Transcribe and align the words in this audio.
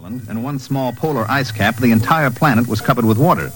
island 0.00 0.22
and 0.28 0.42
one 0.42 0.58
small 0.58 0.92
polar 0.92 1.26
ice 1.30 1.52
cap, 1.52 1.76
the 1.76 1.90
entire 1.90 2.30
planet 2.30 2.66
was 2.66 2.80
covered 2.80 3.04
with 3.04 3.18
water. 3.18 3.50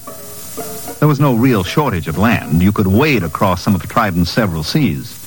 There 0.98 1.08
was 1.08 1.18
no 1.18 1.34
real 1.34 1.64
shortage 1.64 2.06
of 2.06 2.18
land. 2.18 2.62
You 2.62 2.70
could 2.70 2.86
wade 2.86 3.22
across 3.22 3.62
some 3.62 3.74
of 3.74 3.82
Trident's 3.88 4.30
several 4.30 4.62
seas. 4.62 5.20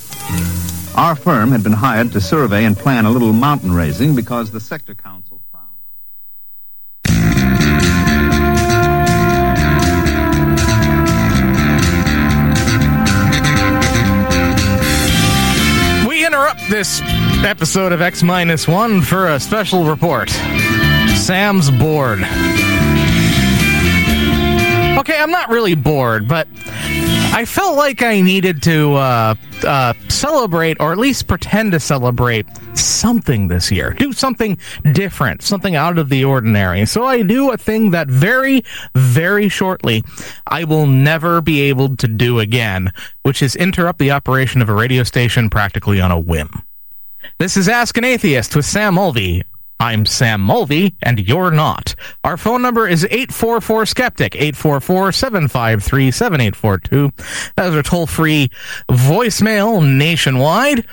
Our 0.95 1.15
firm 1.15 1.51
had 1.51 1.63
been 1.63 1.73
hired 1.73 2.11
to 2.11 2.21
survey 2.21 2.65
and 2.65 2.77
plan 2.77 3.05
a 3.05 3.11
little 3.11 3.33
mountain 3.33 3.71
raising 3.71 4.15
because 4.15 4.51
the 4.51 4.59
sector 4.59 4.93
council 4.93 5.41
frowned. 5.51 5.67
We 16.07 16.25
interrupt 16.25 16.61
this 16.70 17.02
episode 17.43 17.91
of 17.91 18.02
X 18.02 18.21
Minus 18.21 18.68
One 18.68 19.02
for 19.02 19.29
a 19.29 19.39
special 19.39 19.86
report. 19.86 20.31
Sam's 21.28 21.70
bored. 21.70 22.20
Okay, 24.97 25.20
I'm 25.20 25.29
not 25.29 25.50
really 25.50 25.75
bored, 25.75 26.25
but 26.25 26.47
I 27.34 27.43
felt 27.46 27.75
like 27.75 28.01
I 28.01 28.21
needed 28.21 28.64
to 28.64 28.93
uh, 28.93 29.36
uh, 29.65 29.93
celebrate, 30.07 30.78
or 30.79 30.93
at 30.93 30.98
least 30.98 31.28
pretend 31.28 31.74
to 31.74 31.82
celebrate 31.82 32.45
something 32.78 33.50
this 33.50 33.70
year. 33.70 33.92
Do 33.92 34.14
something 34.14 34.58
different, 34.94 35.42
something 35.42 35.75
out 35.75 35.98
of 35.98 36.08
the 36.08 36.23
ordinary. 36.23 36.86
So 36.86 37.03
I 37.03 37.23
do 37.23 37.52
a 37.52 37.58
thing 37.58 37.92
that 37.92 38.08
very, 38.08 38.64
very 38.95 39.50
shortly 39.50 40.06
I 40.48 40.64
will 40.64 40.88
never 40.88 41.42
be 41.42 41.59
able 41.64 41.98
to 41.98 42.08
do 42.08 42.39
again, 42.39 42.94
which 43.23 43.44
is 43.44 43.53
interrupt 43.58 44.00
the 44.00 44.12
operation 44.12 44.62
of 44.62 44.70
a 44.70 44.73
radio 44.73 45.03
station 45.03 45.50
practically 45.50 46.00
on 46.00 46.09
a 46.09 46.17
whim. 46.17 46.64
This 47.38 47.58
is 47.58 47.67
Ask 47.67 47.98
an 47.98 48.06
Atheist 48.06 48.56
with 48.56 48.66
Sam 48.66 48.94
Mulvey. 48.94 49.44
I'm 49.80 50.05
Sam 50.05 50.41
Mulvey, 50.41 50.95
and 51.03 51.19
you're 51.19 51.52
not. 51.52 51.94
Our 52.23 52.38
phone 52.38 52.63
number 52.63 52.88
is 52.88 53.03
844-SKEPTIC, 53.03 54.31
844-753-7842. 54.53 57.53
That 57.56 57.67
is 57.67 57.75
our 57.75 57.84
toll-free 57.84 58.50
voicemail 58.89 59.97
nationwide. 59.97 60.88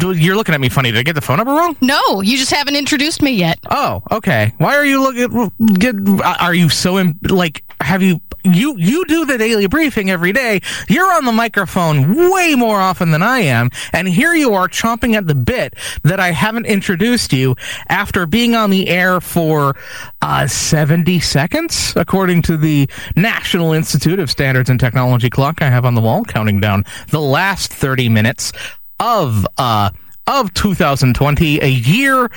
You're 0.00 0.34
looking 0.36 0.54
at 0.54 0.60
me 0.60 0.68
funny. 0.68 0.90
Did 0.90 0.98
I 0.98 1.04
get 1.04 1.14
the 1.14 1.20
phone 1.20 1.36
number 1.38 1.52
wrong? 1.52 1.76
No, 1.80 2.20
you 2.20 2.36
just 2.36 2.52
haven't 2.52 2.74
introduced 2.76 3.22
me 3.22 3.30
yet. 3.30 3.58
Oh, 3.70 4.02
okay. 4.10 4.52
Why 4.58 4.74
are 4.74 4.84
you 4.84 5.00
looking? 5.00 6.20
Are 6.20 6.52
you 6.52 6.68
so 6.68 7.00
like? 7.22 7.62
Have 7.80 8.02
you? 8.02 8.20
You 8.54 8.76
you 8.76 9.04
do 9.06 9.24
the 9.24 9.38
daily 9.38 9.66
briefing 9.66 10.10
every 10.10 10.32
day. 10.32 10.60
You're 10.88 11.12
on 11.12 11.24
the 11.24 11.32
microphone 11.32 12.30
way 12.30 12.54
more 12.54 12.80
often 12.80 13.10
than 13.10 13.22
I 13.22 13.40
am, 13.40 13.70
and 13.92 14.08
here 14.08 14.34
you 14.34 14.54
are 14.54 14.68
chomping 14.68 15.14
at 15.14 15.26
the 15.26 15.34
bit 15.34 15.74
that 16.02 16.20
I 16.20 16.30
haven't 16.30 16.66
introduced 16.66 17.32
you 17.32 17.56
after 17.88 18.26
being 18.26 18.54
on 18.54 18.70
the 18.70 18.88
air 18.88 19.20
for 19.20 19.76
uh, 20.22 20.46
70 20.46 21.20
seconds, 21.20 21.92
according 21.96 22.42
to 22.42 22.56
the 22.56 22.88
National 23.16 23.72
Institute 23.72 24.18
of 24.18 24.30
Standards 24.30 24.70
and 24.70 24.78
Technology 24.78 25.30
clock 25.30 25.62
I 25.62 25.68
have 25.68 25.84
on 25.84 25.94
the 25.94 26.00
wall, 26.00 26.24
counting 26.24 26.60
down 26.60 26.84
the 27.08 27.20
last 27.20 27.72
30 27.72 28.08
minutes 28.08 28.52
of 28.98 29.46
uh 29.58 29.90
of 30.28 30.52
2020, 30.54 31.60
a 31.62 31.68
year 31.68 32.28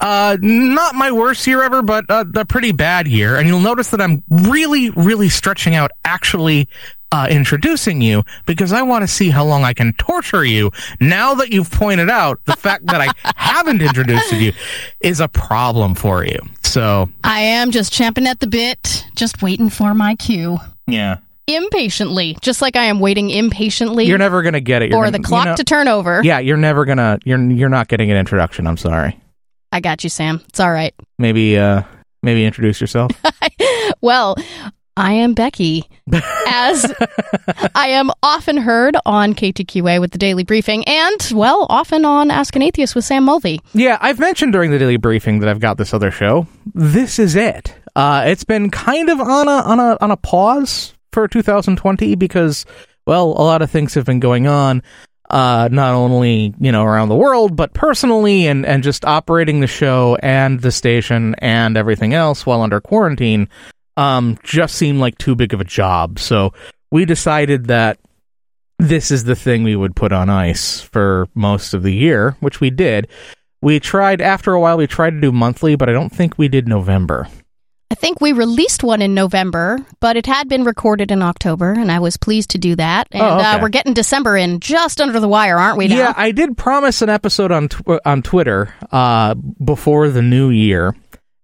uh 0.00 0.36
not 0.40 0.94
my 0.94 1.10
worst 1.12 1.46
year 1.46 1.62
ever, 1.62 1.82
but 1.82 2.04
uh, 2.10 2.24
a 2.34 2.44
pretty 2.44 2.72
bad 2.72 3.06
year. 3.08 3.36
And 3.36 3.48
you'll 3.48 3.60
notice 3.60 3.90
that 3.90 4.00
I'm 4.00 4.22
really, 4.28 4.90
really 4.90 5.28
stretching 5.28 5.74
out 5.74 5.90
actually 6.04 6.68
uh, 7.12 7.28
introducing 7.30 8.02
you 8.02 8.24
because 8.46 8.72
I 8.72 8.82
want 8.82 9.02
to 9.02 9.06
see 9.08 9.30
how 9.30 9.44
long 9.44 9.62
I 9.64 9.72
can 9.72 9.92
torture 9.94 10.44
you. 10.44 10.70
Now 11.00 11.34
that 11.34 11.50
you've 11.50 11.70
pointed 11.70 12.10
out 12.10 12.40
the 12.46 12.56
fact 12.56 12.86
that 12.86 13.00
I 13.00 13.08
haven't 13.36 13.80
introduced 13.80 14.32
you 14.32 14.52
is 15.00 15.20
a 15.20 15.28
problem 15.28 15.94
for 15.94 16.24
you. 16.24 16.38
So 16.62 17.08
I 17.24 17.40
am 17.40 17.70
just 17.70 17.92
champing 17.92 18.26
at 18.26 18.40
the 18.40 18.48
bit, 18.48 19.06
just 19.14 19.40
waiting 19.40 19.70
for 19.70 19.94
my 19.94 20.14
cue. 20.16 20.58
yeah, 20.86 21.18
Impatiently, 21.48 22.36
just 22.42 22.60
like 22.60 22.74
I 22.74 22.86
am 22.86 22.98
waiting 22.98 23.30
impatiently 23.30 24.04
you're 24.04 24.18
never 24.18 24.42
gonna 24.42 24.60
get 24.60 24.82
it. 24.82 24.90
You're 24.90 24.98
for 24.98 25.04
gonna- 25.04 25.18
the 25.18 25.22
clock 25.24 25.44
you 25.44 25.50
know- 25.52 25.56
to 25.56 25.64
turn 25.64 25.86
over. 25.86 26.20
Yeah, 26.24 26.40
you're 26.40 26.56
never 26.56 26.84
gonna. 26.84 27.20
You're 27.24 27.40
you're 27.52 27.68
not 27.68 27.86
getting 27.86 28.10
an 28.10 28.16
introduction. 28.16 28.66
I'm 28.66 28.76
sorry. 28.76 29.16
I 29.72 29.80
got 29.80 30.04
you, 30.04 30.10
Sam. 30.10 30.40
It's 30.48 30.60
all 30.60 30.72
right. 30.72 30.94
Maybe 31.18 31.58
uh 31.58 31.82
maybe 32.22 32.44
introduce 32.44 32.80
yourself. 32.80 33.12
Well, 34.00 34.36
I 34.96 35.12
am 35.12 35.34
Becky, 35.34 35.88
as 36.48 36.92
I 37.74 37.88
am 37.88 38.10
often 38.22 38.56
heard 38.56 38.96
on 39.04 39.34
KTQA 39.34 40.00
with 40.00 40.10
the 40.10 40.18
Daily 40.18 40.42
Briefing, 40.44 40.84
and, 40.86 41.32
well, 41.34 41.66
often 41.68 42.04
on 42.04 42.30
Ask 42.30 42.56
an 42.56 42.62
Atheist 42.62 42.94
with 42.94 43.04
Sam 43.04 43.24
Mulvey. 43.24 43.60
Yeah, 43.74 43.98
I've 44.00 44.18
mentioned 44.18 44.52
during 44.52 44.70
the 44.70 44.78
daily 44.78 44.96
briefing 44.96 45.40
that 45.40 45.48
I've 45.48 45.60
got 45.60 45.76
this 45.78 45.92
other 45.94 46.10
show. 46.10 46.46
This 46.74 47.18
is 47.18 47.36
it. 47.36 47.74
Uh, 47.94 48.24
it's 48.26 48.44
been 48.44 48.70
kind 48.70 49.08
of 49.08 49.20
on 49.20 49.48
a 49.48 49.62
on 49.62 49.80
a 49.80 49.96
on 50.00 50.10
a 50.10 50.16
pause 50.16 50.94
for 51.12 51.28
2020 51.28 52.14
because, 52.14 52.64
well, 53.06 53.28
a 53.28 53.42
lot 53.44 53.62
of 53.62 53.70
things 53.70 53.94
have 53.94 54.04
been 54.04 54.20
going 54.20 54.46
on. 54.46 54.82
Uh, 55.28 55.68
not 55.72 55.92
only 55.92 56.54
you 56.60 56.70
know 56.70 56.84
around 56.84 57.08
the 57.08 57.16
world, 57.16 57.56
but 57.56 57.74
personally, 57.74 58.46
and 58.46 58.64
and 58.64 58.82
just 58.82 59.04
operating 59.04 59.60
the 59.60 59.66
show 59.66 60.16
and 60.22 60.60
the 60.60 60.70
station 60.70 61.34
and 61.38 61.76
everything 61.76 62.14
else 62.14 62.46
while 62.46 62.62
under 62.62 62.80
quarantine, 62.80 63.48
um, 63.96 64.38
just 64.44 64.76
seemed 64.76 65.00
like 65.00 65.18
too 65.18 65.34
big 65.34 65.52
of 65.52 65.60
a 65.60 65.64
job. 65.64 66.18
So 66.18 66.52
we 66.90 67.04
decided 67.04 67.66
that 67.66 67.98
this 68.78 69.10
is 69.10 69.24
the 69.24 69.36
thing 69.36 69.64
we 69.64 69.76
would 69.76 69.96
put 69.96 70.12
on 70.12 70.28
ice 70.28 70.80
for 70.80 71.28
most 71.34 71.74
of 71.74 71.82
the 71.82 71.94
year, 71.94 72.36
which 72.40 72.60
we 72.60 72.70
did. 72.70 73.08
We 73.62 73.80
tried 73.80 74.20
after 74.20 74.52
a 74.52 74.60
while. 74.60 74.76
We 74.76 74.86
tried 74.86 75.10
to 75.10 75.20
do 75.20 75.32
monthly, 75.32 75.76
but 75.76 75.88
I 75.88 75.92
don't 75.92 76.12
think 76.12 76.38
we 76.38 76.48
did 76.48 76.68
November. 76.68 77.26
I 77.90 77.94
think 77.94 78.20
we 78.20 78.32
released 78.32 78.82
one 78.82 79.00
in 79.00 79.14
November, 79.14 79.78
but 80.00 80.16
it 80.16 80.26
had 80.26 80.48
been 80.48 80.64
recorded 80.64 81.12
in 81.12 81.22
October, 81.22 81.72
and 81.72 81.90
I 81.92 82.00
was 82.00 82.16
pleased 82.16 82.50
to 82.50 82.58
do 82.58 82.74
that. 82.76 83.06
And 83.12 83.22
Oh, 83.22 83.36
okay. 83.38 83.44
uh, 83.46 83.60
we're 83.62 83.68
getting 83.68 83.94
December 83.94 84.36
in 84.36 84.58
just 84.58 85.00
under 85.00 85.20
the 85.20 85.28
wire, 85.28 85.56
aren't 85.56 85.78
we? 85.78 85.86
Now? 85.88 85.96
Yeah, 85.96 86.14
I 86.16 86.32
did 86.32 86.56
promise 86.56 87.00
an 87.02 87.08
episode 87.10 87.52
on 87.52 87.68
tw- 87.68 88.00
on 88.04 88.22
Twitter 88.22 88.74
uh, 88.90 89.34
before 89.34 90.08
the 90.10 90.20
new 90.22 90.50
year, 90.50 90.96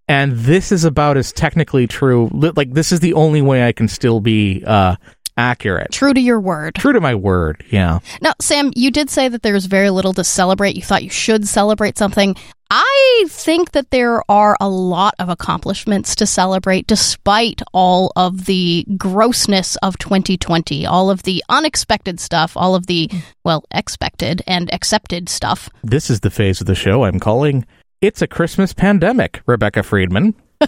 and 0.09 0.33
this 0.33 0.73
is 0.73 0.85
about 0.85 1.17
as 1.17 1.33
technically 1.33 1.87
true. 1.87 2.29
Like 2.33 2.73
this 2.73 2.91
is 2.91 2.99
the 3.01 3.15
only 3.15 3.41
way 3.41 3.65
I 3.67 3.71
can 3.71 3.87
still 3.87 4.19
be 4.21 4.65
uh, 4.67 4.97
accurate. 5.37 5.93
True 5.93 6.13
to 6.13 6.21
your 6.21 6.41
word. 6.41 6.75
True 6.75 6.93
to 6.93 7.01
my 7.01 7.15
word. 7.15 7.65
Yeah. 7.71 8.01
Now, 8.21 8.33
Sam, 8.41 8.73
you 8.75 8.91
did 8.91 9.11
say 9.11 9.29
that 9.29 9.43
there's 9.43 9.67
very 9.67 9.91
little 9.91 10.13
to 10.15 10.25
celebrate. 10.25 10.75
You 10.75 10.83
thought 10.83 11.05
you 11.05 11.11
should 11.11 11.47
celebrate 11.47 11.97
something. 11.99 12.35
I 12.75 13.27
think 13.29 13.73
that 13.73 13.91
there 13.91 14.23
are 14.31 14.57
a 14.59 14.67
lot 14.67 15.15
of 15.19 15.29
accomplishments 15.29 16.17
to 16.17 16.27
celebrate 16.27 16.87
despite 16.87 17.61
all 17.75 18.13
of 18.17 18.47
the 18.47 18.87
grossness 18.97 19.77
of 19.83 19.99
2020, 19.99 20.87
all 20.87 21.11
of 21.11 21.25
the 21.25 21.45
unexpected 21.51 22.19
stuff, 22.19 22.57
all 22.57 22.75
of 22.75 22.87
the, 22.87 23.11
well, 23.45 23.63
expected 23.73 24.41
and 24.47 24.73
accepted 24.73 25.29
stuff. 25.29 25.69
This 25.85 26.09
is 26.09 26.21
the 26.21 26.31
phase 26.31 26.63
of 26.63 26.67
the 26.67 26.75
show 26.75 27.05
I'm 27.05 27.21
calling 27.21 27.67
"It's 28.01 28.23
a 28.23 28.27
Christmas 28.27 28.73
Pandemic." 28.73 29.43
Rebecca 29.45 29.83
Friedman. 29.83 30.35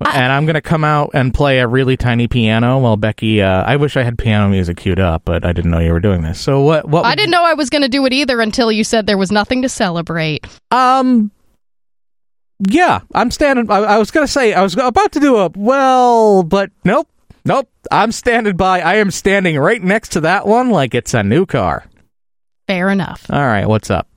and 0.00 0.32
I'm 0.32 0.46
gonna 0.46 0.60
come 0.60 0.84
out 0.84 1.10
and 1.14 1.32
play 1.34 1.58
a 1.58 1.66
really 1.66 1.96
tiny 1.96 2.28
piano 2.28 2.78
while 2.78 2.96
Becky. 2.96 3.42
Uh, 3.42 3.62
I 3.62 3.76
wish 3.76 3.96
I 3.96 4.02
had 4.02 4.18
piano 4.18 4.48
music 4.48 4.76
queued 4.76 5.00
up, 5.00 5.22
but 5.24 5.44
I 5.44 5.52
didn't 5.52 5.70
know 5.70 5.78
you 5.80 5.92
were 5.92 6.00
doing 6.00 6.22
this. 6.22 6.40
So 6.40 6.60
what? 6.60 6.88
What? 6.88 7.04
I 7.04 7.14
didn't 7.14 7.30
know 7.30 7.44
I 7.44 7.54
was 7.54 7.70
going 7.70 7.82
to 7.82 7.88
do 7.88 8.04
it 8.06 8.12
either 8.12 8.40
until 8.40 8.70
you 8.70 8.84
said 8.84 9.06
there 9.06 9.18
was 9.18 9.32
nothing 9.32 9.62
to 9.62 9.68
celebrate. 9.68 10.46
Um. 10.70 11.30
Yeah, 12.68 13.00
I'm 13.14 13.30
standing. 13.30 13.70
I, 13.70 13.78
I 13.78 13.98
was 13.98 14.10
gonna 14.10 14.26
say 14.26 14.52
I 14.52 14.62
was 14.62 14.76
about 14.76 15.12
to 15.12 15.20
do 15.20 15.36
a 15.36 15.50
well, 15.54 16.42
but 16.42 16.70
nope, 16.84 17.08
nope. 17.44 17.68
I'm 17.90 18.10
standing 18.10 18.56
by. 18.56 18.80
I 18.80 18.96
am 18.96 19.10
standing 19.10 19.58
right 19.58 19.82
next 19.82 20.10
to 20.12 20.20
that 20.22 20.46
one 20.46 20.70
like 20.70 20.94
it's 20.94 21.14
a 21.14 21.22
new 21.22 21.46
car. 21.46 21.84
Fair 22.66 22.90
enough. 22.90 23.26
All 23.30 23.46
right, 23.46 23.66
what's 23.66 23.90
up? 23.90 24.08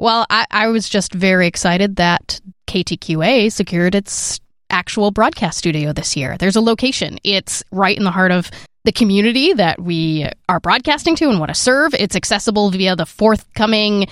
Well, 0.00 0.26
I, 0.30 0.46
I 0.50 0.68
was 0.68 0.88
just 0.88 1.12
very 1.12 1.46
excited 1.46 1.96
that 1.96 2.40
KTQA 2.68 3.50
secured 3.50 3.94
its 3.94 4.38
actual 4.70 5.10
broadcast 5.10 5.58
studio 5.58 5.92
this 5.92 6.16
year. 6.16 6.36
There's 6.38 6.56
a 6.56 6.60
location. 6.60 7.18
It's 7.24 7.62
right 7.70 7.96
in 7.96 8.04
the 8.04 8.10
heart 8.10 8.32
of 8.32 8.50
the 8.84 8.92
community 8.92 9.52
that 9.52 9.80
we 9.80 10.28
are 10.48 10.60
broadcasting 10.60 11.16
to 11.16 11.28
and 11.28 11.38
want 11.38 11.50
to 11.50 11.54
serve. 11.54 11.94
It's 11.94 12.16
accessible 12.16 12.70
via 12.70 12.96
the 12.96 13.06
forthcoming 13.06 14.06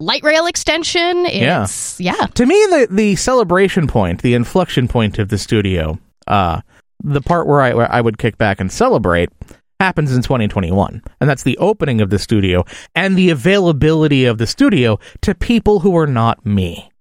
light 0.00 0.22
rail 0.22 0.46
extension. 0.46 1.26
Yeah. 1.26 1.66
Yeah. 1.98 2.26
To 2.34 2.46
me, 2.46 2.54
the 2.70 2.88
the 2.90 3.16
celebration 3.16 3.86
point, 3.86 4.22
the 4.22 4.34
inflection 4.34 4.88
point 4.88 5.18
of 5.18 5.28
the 5.28 5.38
studio, 5.38 5.98
uh, 6.26 6.60
the 7.02 7.20
part 7.20 7.46
where 7.46 7.60
I 7.60 7.74
where 7.74 7.90
I 7.90 8.00
would 8.00 8.18
kick 8.18 8.38
back 8.38 8.60
and 8.60 8.70
celebrate 8.70 9.30
happens 9.80 10.14
in 10.14 10.22
2021, 10.22 11.02
and 11.20 11.28
that's 11.28 11.42
the 11.42 11.58
opening 11.58 12.00
of 12.00 12.10
the 12.10 12.18
studio 12.18 12.64
and 12.94 13.16
the 13.16 13.30
availability 13.30 14.24
of 14.24 14.38
the 14.38 14.46
studio 14.46 14.98
to 15.22 15.34
people 15.34 15.80
who 15.80 15.96
are 15.96 16.06
not 16.06 16.46
me. 16.46 16.91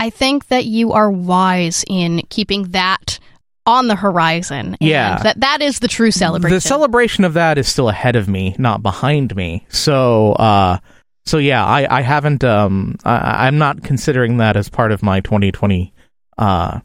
I 0.00 0.10
think 0.10 0.48
that 0.48 0.64
you 0.64 0.92
are 0.92 1.10
wise 1.10 1.84
in 1.88 2.22
keeping 2.28 2.64
that 2.72 3.18
on 3.66 3.88
the 3.88 3.96
horizon. 3.96 4.76
and 4.78 4.78
Yeah. 4.80 5.18
That 5.22 5.40
that 5.40 5.62
is 5.62 5.78
the 5.78 5.88
true 5.88 6.10
celebration. 6.10 6.54
The 6.54 6.60
celebration 6.60 7.24
of 7.24 7.34
that 7.34 7.56
is 7.58 7.66
still 7.68 7.88
ahead 7.88 8.16
of 8.16 8.28
me, 8.28 8.54
not 8.58 8.82
behind 8.82 9.34
me. 9.34 9.64
So, 9.70 10.32
uh, 10.32 10.78
so 11.24 11.38
yeah, 11.38 11.64
I 11.64 11.98
I 11.98 12.02
haven't 12.02 12.44
um 12.44 12.96
I, 13.04 13.46
I'm 13.46 13.56
not 13.56 13.82
considering 13.82 14.36
that 14.38 14.56
as 14.56 14.68
part 14.68 14.92
of 14.92 15.02
my 15.02 15.20
2020 15.20 15.94
uh 16.36 16.80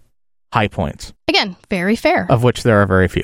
high 0.53 0.67
points, 0.67 1.11
Again, 1.27 1.56
very 1.69 1.95
fair. 1.97 2.25
of 2.29 2.44
which 2.44 2.63
there 2.63 2.81
are 2.81 2.85
very 2.88 3.07
few. 3.09 3.23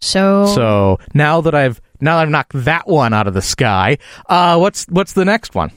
so, 0.00 0.46
So 0.46 0.98
now 1.14 1.40
that 1.42 1.54
I've 1.54 1.80
now 2.00 2.16
that 2.16 2.22
I've 2.22 2.30
knocked 2.30 2.52
that 2.64 2.88
one 2.88 3.12
out 3.14 3.26
of 3.28 3.34
the 3.34 3.42
sky, 3.42 3.98
uh, 4.28 4.58
what's 4.58 4.86
what's 4.86 5.12
the 5.12 5.24
next 5.24 5.54
one? 5.54 5.70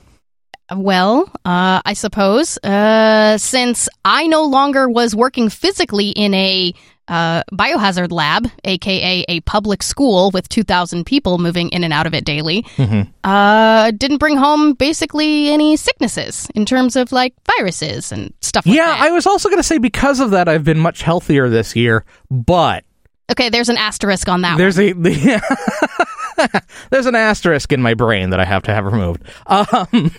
Well, 0.76 1.30
uh, 1.46 1.82
I 1.86 1.94
suppose 1.94 2.58
uh, 2.64 3.38
since 3.38 3.88
I 4.04 4.28
no 4.28 4.44
longer 4.46 4.90
was 4.90 5.16
working 5.16 5.50
physically 5.50 6.10
in 6.10 6.34
a 6.34 6.74
uh, 7.08 7.42
biohazard 7.54 8.12
lab, 8.12 8.48
aka 8.66 9.24
a 9.30 9.40
public 9.42 9.82
school 9.82 10.30
with 10.32 10.50
2,000 10.50 11.06
people 11.06 11.38
moving 11.38 11.70
in 11.70 11.86
and 11.86 11.94
out 11.94 12.06
of 12.06 12.14
it 12.14 12.26
daily, 12.26 12.64
Mhm. 12.76 13.08
uh, 13.24 13.92
didn't 13.92 14.18
bring 14.18 14.36
home 14.36 14.74
basically 14.74 15.50
any 15.50 15.78
sicknesses 15.78 16.50
in 16.54 16.66
terms 16.66 16.98
of 16.98 17.14
like 17.14 17.34
viruses 17.58 18.12
and 18.12 18.34
stuff 18.42 18.66
like 18.66 18.76
yeah, 18.76 18.88
that. 18.88 19.02
I 19.02 19.12
was 19.12 19.26
also 19.26 19.48
going 19.48 19.60
to 19.60 19.64
say 19.64 19.78
because 19.78 20.20
of 20.20 20.32
that, 20.32 20.50
I've 20.50 20.66
been 20.66 20.80
much 20.80 21.02
healthier 21.02 21.48
this 21.50 21.78
year. 21.78 22.04
But 22.30 22.84
okay, 23.32 23.50
there's 23.50 23.70
an 23.70 23.78
asterisk 23.78 24.28
on 24.30 24.42
that 24.42 24.58
there's 24.58 24.80
a 24.80 24.94
there's 26.90 27.06
an 27.06 27.16
asterisk 27.16 27.72
in 27.72 27.82
my 27.82 27.94
brain 27.94 28.30
that 28.32 28.40
I 28.40 28.46
have 28.46 28.64
to 28.64 28.74
have 28.74 28.86
removed. 28.86 29.24
Um, 29.48 30.12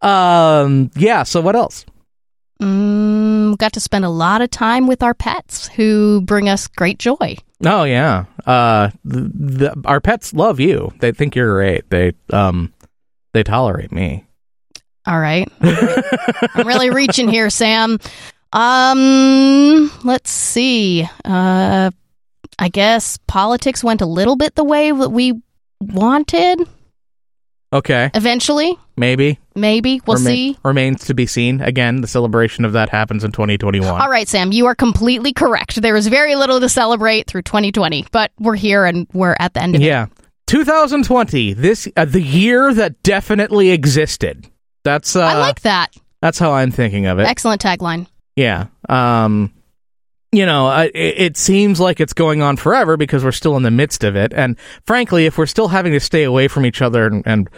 um, 0.10 0.90
yeah. 0.96 1.22
So 1.22 1.40
what 1.40 1.56
else? 1.56 1.84
Mm, 2.60 3.56
got 3.58 3.72
to 3.74 3.80
spend 3.80 4.04
a 4.04 4.08
lot 4.08 4.40
of 4.40 4.50
time 4.50 4.86
with 4.86 5.02
our 5.02 5.14
pets 5.14 5.68
who 5.68 6.20
bring 6.22 6.48
us 6.48 6.66
great 6.66 6.98
joy. 6.98 7.36
Oh 7.64 7.84
yeah. 7.84 8.24
Uh, 8.46 8.90
the, 9.04 9.20
the, 9.20 9.82
our 9.84 10.00
pets 10.00 10.32
love 10.32 10.58
you. 10.60 10.92
They 11.00 11.12
think 11.12 11.36
you're 11.36 11.52
great. 11.54 11.88
They 11.90 12.12
um, 12.32 12.72
they 13.32 13.42
tolerate 13.42 13.92
me. 13.92 14.26
All 15.06 15.18
right. 15.18 15.50
All 15.62 15.72
right. 15.72 16.04
I'm 16.54 16.66
really 16.66 16.90
reaching 16.90 17.28
here, 17.28 17.50
Sam. 17.50 17.98
Um, 18.52 19.90
let's 20.04 20.30
see. 20.30 21.08
Uh, 21.24 21.90
I 22.58 22.68
guess 22.68 23.18
politics 23.26 23.84
went 23.84 24.00
a 24.00 24.06
little 24.06 24.36
bit 24.36 24.54
the 24.54 24.64
way 24.64 24.90
that 24.90 25.10
we 25.10 25.40
wanted. 25.80 26.66
Okay, 27.70 28.10
Eventually, 28.14 28.78
maybe. 28.96 29.38
maybe 29.54 30.00
we'll 30.06 30.16
Rema- 30.16 30.30
see. 30.30 30.56
Remains 30.64 31.04
to 31.04 31.14
be 31.14 31.26
seen. 31.26 31.60
Again, 31.60 32.00
the 32.00 32.06
celebration 32.06 32.64
of 32.64 32.72
that 32.72 32.88
happens 32.88 33.24
in 33.24 33.32
2021. 33.32 34.00
All 34.00 34.08
right, 34.08 34.26
Sam, 34.26 34.52
you 34.52 34.64
are 34.66 34.74
completely 34.74 35.34
correct. 35.34 35.82
There 35.82 35.94
is 35.94 36.06
very 36.06 36.34
little 36.34 36.60
to 36.60 36.68
celebrate 36.70 37.26
through 37.26 37.42
2020, 37.42 38.06
but 38.10 38.32
we're 38.40 38.56
here 38.56 38.86
and 38.86 39.06
we're 39.12 39.36
at 39.38 39.52
the 39.52 39.62
end 39.62 39.74
of 39.74 39.82
it. 39.82 39.84
Yeah. 39.84 40.06
2020, 40.46 41.52
this 41.52 41.86
uh, 41.94 42.06
the 42.06 42.22
year 42.22 42.72
that 42.72 43.02
definitely 43.02 43.68
existed. 43.70 44.48
That's 44.82 45.14
uh 45.14 45.20
I 45.20 45.36
like 45.36 45.60
that. 45.60 45.88
that's 46.22 46.38
how 46.38 46.52
I'm 46.52 46.70
thinking 46.70 47.04
of 47.04 47.18
it. 47.18 47.26
Excellent 47.26 47.60
tagline. 47.60 48.06
Yeah. 48.38 48.66
Um 48.88 49.52
you 50.30 50.44
know, 50.44 50.70
it, 50.80 50.92
it 50.94 51.36
seems 51.38 51.80
like 51.80 52.00
it's 52.00 52.12
going 52.12 52.42
on 52.42 52.56
forever 52.58 52.98
because 52.98 53.24
we're 53.24 53.32
still 53.32 53.56
in 53.56 53.62
the 53.62 53.70
midst 53.70 54.04
of 54.04 54.14
it 54.14 54.32
and 54.34 54.56
frankly, 54.86 55.26
if 55.26 55.38
we're 55.38 55.46
still 55.46 55.68
having 55.68 55.92
to 55.92 56.00
stay 56.00 56.22
away 56.24 56.48
from 56.48 56.66
each 56.66 56.82
other 56.82 57.06
and, 57.06 57.26
and 57.26 57.48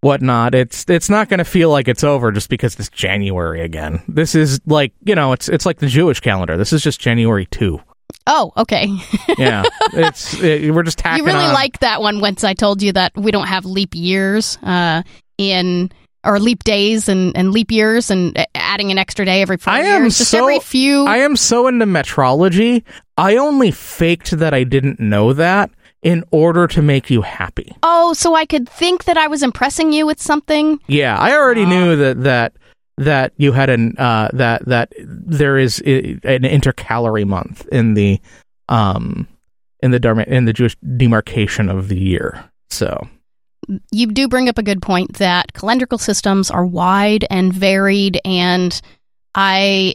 whatnot, 0.00 0.54
it's 0.54 0.88
it's 0.88 1.10
not 1.10 1.28
going 1.28 1.38
to 1.38 1.44
feel 1.44 1.70
like 1.70 1.88
it's 1.88 2.04
over 2.04 2.30
just 2.30 2.48
because 2.48 2.78
it's 2.78 2.88
January 2.90 3.60
again. 3.60 4.02
This 4.08 4.34
is 4.34 4.60
like, 4.66 4.92
you 5.04 5.14
know, 5.14 5.32
it's 5.32 5.48
it's 5.48 5.66
like 5.66 5.78
the 5.78 5.88
Jewish 5.88 6.20
calendar. 6.20 6.56
This 6.56 6.72
is 6.72 6.82
just 6.82 7.00
January 7.00 7.46
2. 7.46 7.80
Oh, 8.26 8.52
okay. 8.56 8.88
Yeah. 9.38 9.64
it's 9.92 10.40
it, 10.40 10.72
we're 10.72 10.82
just 10.84 11.02
you 11.04 11.24
really 11.24 11.46
on. 11.46 11.54
liked 11.54 11.80
that 11.80 12.00
one 12.00 12.20
once 12.20 12.44
I 12.44 12.54
told 12.54 12.82
you 12.82 12.92
that 12.92 13.12
we 13.16 13.32
don't 13.32 13.48
have 13.48 13.64
leap 13.64 13.94
years 13.94 14.58
uh, 14.62 15.02
in 15.38 15.90
or 16.24 16.38
leap 16.38 16.64
days 16.64 17.08
and, 17.08 17.36
and 17.36 17.52
leap 17.52 17.70
years 17.70 18.10
and 18.10 18.36
uh, 18.38 18.44
adding 18.54 18.90
an 18.90 18.98
extra 18.98 19.24
day 19.24 19.42
every 19.42 19.56
four 19.56 19.72
I 19.72 19.80
am 19.80 20.02
years. 20.02 20.18
Just 20.18 20.30
so- 20.30 20.38
every 20.38 20.60
few. 20.60 21.06
I 21.06 21.18
am 21.18 21.36
so 21.36 21.66
into 21.66 21.86
metrology. 21.86 22.82
I 23.16 23.36
only 23.36 23.70
faked 23.70 24.30
that 24.32 24.54
I 24.54 24.64
didn't 24.64 25.00
know 25.00 25.32
that 25.32 25.70
in 26.02 26.24
order 26.32 26.66
to 26.66 26.82
make 26.82 27.10
you 27.10 27.22
happy. 27.22 27.76
oh, 27.84 28.12
so 28.12 28.34
I 28.34 28.44
could 28.44 28.68
think 28.68 29.04
that 29.04 29.16
I 29.16 29.28
was 29.28 29.42
impressing 29.42 29.92
you 29.92 30.04
with 30.06 30.20
something. 30.20 30.80
Yeah, 30.88 31.16
I 31.16 31.34
already 31.36 31.64
knew 31.64 31.94
that 31.96 32.22
that 32.22 32.52
that 32.98 33.32
you 33.36 33.52
had 33.52 33.70
an 33.70 33.96
uh, 33.98 34.28
that 34.32 34.64
that 34.66 34.92
there 34.98 35.56
is 35.58 35.78
an 35.78 36.44
intercalary 36.44 37.24
month 37.24 37.66
in 37.70 37.94
the 37.94 38.20
um 38.68 39.28
in 39.80 39.92
the 39.92 40.24
in 40.26 40.44
the 40.44 40.52
Jewish 40.52 40.76
demarcation 40.96 41.68
of 41.68 41.88
the 41.88 41.98
year. 41.98 42.50
So 42.70 43.08
You 43.90 44.08
do 44.08 44.28
bring 44.28 44.48
up 44.48 44.58
a 44.58 44.62
good 44.62 44.82
point 44.82 45.14
that 45.14 45.52
calendrical 45.52 46.00
systems 46.00 46.50
are 46.50 46.66
wide 46.66 47.24
and 47.30 47.52
varied, 47.52 48.20
and 48.24 48.80
I. 49.34 49.94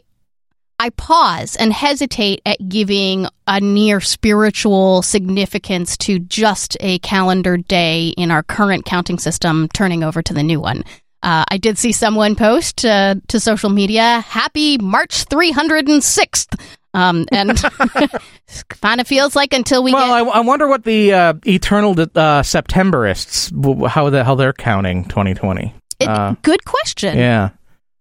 I 0.80 0.90
pause 0.90 1.56
and 1.56 1.72
hesitate 1.72 2.40
at 2.46 2.68
giving 2.68 3.26
a 3.48 3.60
near 3.60 4.00
spiritual 4.00 5.02
significance 5.02 5.96
to 5.96 6.20
just 6.20 6.76
a 6.78 7.00
calendar 7.00 7.56
day 7.56 8.10
in 8.16 8.30
our 8.30 8.44
current 8.44 8.84
counting 8.84 9.18
system 9.18 9.66
turning 9.74 10.04
over 10.04 10.22
to 10.22 10.32
the 10.32 10.44
new 10.44 10.60
one. 10.60 10.84
Uh, 11.20 11.44
I 11.48 11.58
did 11.58 11.78
see 11.78 11.90
someone 11.90 12.36
post 12.36 12.84
uh, 12.84 13.16
to 13.26 13.40
social 13.40 13.70
media, 13.70 14.20
"Happy 14.20 14.78
March 14.78 15.24
306th," 15.26 16.54
um, 16.98 17.26
and 17.30 17.62
kind 18.82 19.00
of 19.00 19.06
feels 19.06 19.36
like 19.36 19.52
until 19.52 19.84
we 19.84 19.92
well, 19.92 20.24
get 20.24 20.34
I, 20.34 20.38
I 20.38 20.40
wonder 20.40 20.66
what 20.66 20.82
the 20.82 21.12
uh, 21.12 21.34
eternal 21.46 21.92
uh, 21.92 22.42
Septemberists 22.42 23.88
how 23.88 24.10
the 24.10 24.24
how 24.24 24.34
they're 24.34 24.52
counting 24.52 25.04
2020. 25.04 25.74
it, 26.00 26.08
uh, 26.08 26.34
good 26.42 26.64
question. 26.64 27.16
Yeah. 27.16 27.50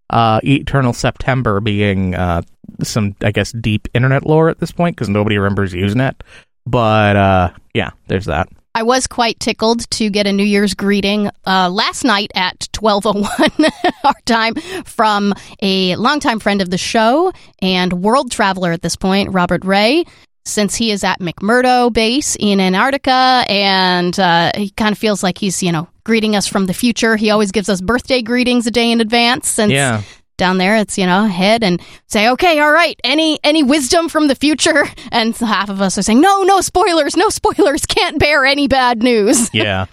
Uh, 0.09 0.39
Eternal 0.43 0.93
September 0.93 1.59
being 1.59 2.15
uh, 2.15 2.41
some, 2.81 3.13
I 3.21 3.31
guess, 3.31 3.51
deep 3.51 3.89
internet 3.93 4.25
lore 4.25 4.49
at 4.49 4.57
this 4.57 4.71
point 4.71 4.95
because 4.95 5.09
nobody 5.09 5.37
remembers 5.37 5.73
Usenet. 5.73 6.21
But 6.65 7.15
uh, 7.17 7.49
yeah, 7.73 7.91
there's 8.07 8.25
that. 8.25 8.49
I 8.77 8.83
was 8.83 9.07
quite 9.07 9.39
tickled 9.39 9.89
to 9.89 10.11
get 10.11 10.27
a 10.27 10.31
New 10.31 10.43
Year's 10.43 10.75
greeting 10.75 11.31
uh, 11.47 11.67
last 11.67 12.03
night 12.03 12.31
at 12.35 12.59
12:01 12.73 13.71
our 14.03 14.13
time 14.25 14.53
from 14.85 15.33
a 15.63 15.95
longtime 15.95 16.39
friend 16.39 16.61
of 16.61 16.69
the 16.69 16.77
show 16.77 17.33
and 17.59 17.91
world 17.91 18.29
traveler 18.29 18.71
at 18.71 18.83
this 18.83 18.95
point, 18.95 19.31
Robert 19.31 19.65
Ray. 19.65 20.03
Since 20.45 20.75
he 20.75 20.91
is 20.91 21.03
at 21.03 21.19
McMurdo 21.19 21.91
base 21.91 22.37
in 22.39 22.59
Antarctica, 22.59 23.45
and 23.49 24.17
uh, 24.19 24.51
he 24.55 24.69
kind 24.69 24.91
of 24.91 24.99
feels 24.99 25.23
like 25.23 25.39
he's, 25.39 25.63
you 25.63 25.71
know, 25.71 25.87
greeting 26.03 26.35
us 26.35 26.45
from 26.45 26.67
the 26.67 26.73
future. 26.73 27.15
He 27.15 27.31
always 27.31 27.51
gives 27.51 27.69
us 27.69 27.81
birthday 27.81 28.21
greetings 28.21 28.67
a 28.67 28.71
day 28.71 28.91
in 28.91 29.01
advance. 29.01 29.49
Since 29.49 29.71
Yeah. 29.71 30.03
Down 30.37 30.57
there 30.57 30.75
it's 30.77 30.97
you 30.97 31.05
know 31.05 31.25
head 31.25 31.63
and 31.63 31.81
say 32.07 32.29
okay 32.29 32.59
all 32.59 32.71
right 32.71 32.99
any 33.03 33.39
any 33.43 33.63
wisdom 33.63 34.07
from 34.07 34.27
the 34.27 34.35
future 34.35 34.85
and 35.11 35.35
half 35.37 35.69
of 35.69 35.81
us 35.81 35.97
are 35.97 36.03
saying 36.03 36.21
no 36.21 36.43
no 36.43 36.61
spoilers 36.61 37.17
no 37.17 37.29
spoilers 37.29 37.85
can't 37.85 38.19
bear 38.19 38.45
any 38.45 38.67
bad 38.67 39.01
news 39.03 39.49
Yeah. 39.53 39.87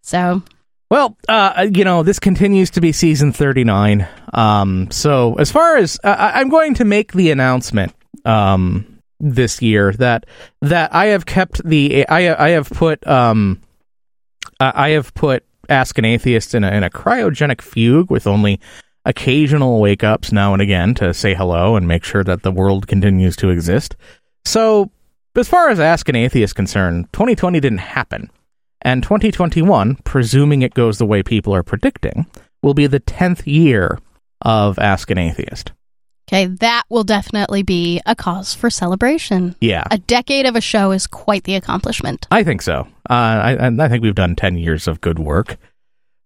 so 0.00 0.42
Well, 0.90 1.16
uh, 1.28 1.68
you 1.72 1.84
know, 1.84 2.02
this 2.02 2.18
continues 2.18 2.70
to 2.72 2.82
be 2.82 2.92
season 2.92 3.32
39. 3.32 4.06
Um, 4.34 4.90
so 4.90 5.34
as 5.36 5.50
far 5.50 5.78
as 5.78 5.98
uh, 6.04 6.14
I'm 6.18 6.50
going 6.50 6.74
to 6.74 6.84
make 6.84 7.12
the 7.12 7.30
announcement 7.30 7.94
um, 8.26 8.98
this 9.18 9.62
year 9.62 9.92
that 9.94 10.26
that 10.60 10.94
I 10.94 11.06
have 11.06 11.24
kept 11.24 11.64
the 11.64 12.06
I 12.08 12.34
I 12.34 12.50
have 12.50 12.68
put 12.68 13.06
um 13.06 13.60
I 14.60 14.72
I 14.74 14.88
have 14.90 15.14
put 15.14 15.44
Ask 15.68 15.96
an 15.96 16.04
Atheist 16.04 16.54
in 16.54 16.64
a, 16.64 16.70
in 16.70 16.82
a 16.82 16.90
cryogenic 16.90 17.62
fugue 17.62 18.10
with 18.10 18.26
only 18.26 18.60
occasional 19.04 19.80
wake 19.80 20.04
ups 20.04 20.32
now 20.32 20.52
and 20.52 20.62
again 20.62 20.94
to 20.94 21.12
say 21.12 21.34
hello 21.34 21.76
and 21.76 21.88
make 21.88 22.04
sure 22.04 22.24
that 22.24 22.42
the 22.42 22.52
world 22.52 22.86
continues 22.86 23.36
to 23.36 23.50
exist. 23.50 23.96
So 24.44 24.90
as 25.36 25.48
far 25.48 25.70
as 25.70 25.80
Ask 25.80 26.08
an 26.08 26.16
Atheist 26.16 26.50
is 26.50 26.52
concerned, 26.52 27.12
2020 27.12 27.60
didn't 27.60 27.78
happen. 27.78 28.30
And 28.82 29.02
2021, 29.02 29.96
presuming 30.04 30.62
it 30.62 30.74
goes 30.74 30.98
the 30.98 31.06
way 31.06 31.22
people 31.22 31.54
are 31.54 31.62
predicting, 31.62 32.26
will 32.62 32.74
be 32.74 32.86
the 32.86 33.00
10th 33.00 33.46
year 33.46 33.98
of 34.40 34.78
Ask 34.78 35.10
an 35.10 35.18
Atheist. 35.18 35.72
okay 36.28 36.46
that 36.46 36.82
will 36.88 37.04
definitely 37.04 37.62
be 37.62 38.00
a 38.06 38.14
cause 38.16 38.54
for 38.54 38.70
celebration 38.70 39.54
Yeah, 39.60 39.84
a 39.90 39.98
decade 39.98 40.46
of 40.46 40.56
a 40.56 40.60
show 40.60 40.90
is 40.90 41.06
quite 41.06 41.44
the 41.44 41.54
accomplishment 41.54 42.26
I 42.30 42.42
think 42.42 42.62
so. 42.62 42.88
Uh, 43.08 43.12
I, 43.12 43.66
I 43.66 43.88
think 43.88 44.02
we've 44.02 44.14
done 44.14 44.34
10 44.36 44.56
years 44.58 44.88
of 44.88 45.00
good 45.00 45.18
work. 45.18 45.58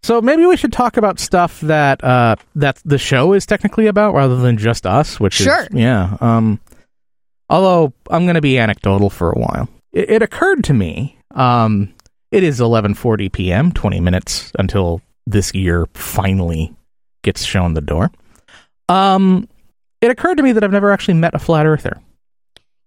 So 0.02 0.20
maybe 0.20 0.46
we 0.46 0.56
should 0.56 0.72
talk 0.72 0.96
about 0.96 1.18
stuff 1.18 1.60
that 1.62 2.02
uh, 2.04 2.36
that 2.54 2.80
the 2.84 2.98
show 2.98 3.32
is 3.32 3.44
technically 3.46 3.86
about 3.86 4.14
rather 4.14 4.36
than 4.36 4.56
just 4.56 4.86
us, 4.86 5.18
which 5.18 5.34
Sure. 5.34 5.62
is 5.64 5.68
yeah. 5.72 6.16
Um, 6.20 6.60
although 7.50 7.92
I'm 8.10 8.24
going 8.24 8.34
to 8.36 8.40
be 8.40 8.58
anecdotal 8.58 9.10
for 9.10 9.30
a 9.32 9.38
while. 9.38 9.68
It, 9.92 10.10
it 10.10 10.22
occurred 10.22 10.62
to 10.64 10.74
me. 10.74 11.18
Um, 11.34 11.92
it 12.30 12.42
is 12.42 12.60
11:40 12.60 13.32
p.m. 13.32 13.72
20 13.72 14.00
minutes 14.00 14.52
until 14.58 15.00
this 15.26 15.52
year 15.54 15.86
finally 15.94 16.74
gets 17.22 17.44
shown 17.44 17.74
the 17.74 17.80
door. 17.80 18.12
Um, 18.88 19.48
it 20.00 20.10
occurred 20.10 20.36
to 20.36 20.42
me 20.44 20.52
that 20.52 20.62
I've 20.62 20.70
never 20.70 20.92
actually 20.92 21.14
met 21.14 21.34
a 21.34 21.38
flat 21.40 21.66
earther. 21.66 22.00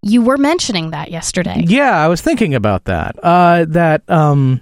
You 0.02 0.22
were 0.22 0.38
mentioning 0.38 0.92
that 0.92 1.12
yesterday. 1.12 1.66
Yeah, 1.68 1.98
I 1.98 2.08
was 2.08 2.22
thinking 2.22 2.56
about 2.56 2.86
that. 2.86 3.22
Uh, 3.22 3.66
that 3.68 4.10
um, 4.10 4.62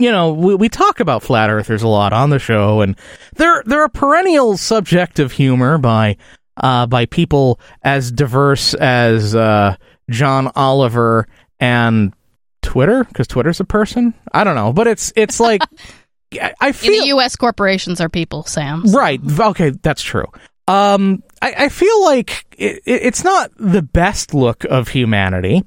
you 0.00 0.10
know, 0.10 0.32
we, 0.32 0.54
we 0.54 0.68
talk 0.68 1.00
about 1.00 1.22
flat 1.22 1.50
earthers 1.50 1.82
a 1.82 1.88
lot 1.88 2.12
on 2.12 2.30
the 2.30 2.38
show, 2.38 2.80
and 2.80 2.96
they're 3.36 3.62
they're 3.66 3.84
a 3.84 3.90
perennial 3.90 4.56
subject 4.56 5.18
of 5.18 5.32
humor 5.32 5.78
by 5.78 6.16
uh, 6.56 6.86
by 6.86 7.06
people 7.06 7.60
as 7.82 8.10
diverse 8.10 8.74
as 8.74 9.34
uh, 9.34 9.76
John 10.08 10.50
Oliver 10.56 11.28
and 11.60 12.14
Twitter, 12.62 13.04
because 13.04 13.26
Twitter's 13.26 13.60
a 13.60 13.64
person. 13.64 14.14
I 14.32 14.44
don't 14.44 14.56
know, 14.56 14.72
but 14.72 14.86
it's 14.86 15.12
it's 15.16 15.38
like 15.40 15.62
I, 16.32 16.54
I 16.60 16.68
In 16.68 16.72
feel 16.72 17.02
the 17.02 17.08
U.S., 17.08 17.36
corporations 17.36 18.00
are 18.00 18.08
people, 18.08 18.44
Sam. 18.44 18.84
Right. 18.84 19.20
Okay, 19.38 19.70
that's 19.70 20.02
true. 20.02 20.26
Um, 20.68 21.22
I, 21.42 21.54
I 21.64 21.68
feel 21.68 22.04
like 22.04 22.46
it, 22.56 22.82
it, 22.86 23.02
it's 23.02 23.24
not 23.24 23.50
the 23.56 23.82
best 23.82 24.34
look 24.34 24.64
of 24.64 24.88
humanity, 24.88 25.64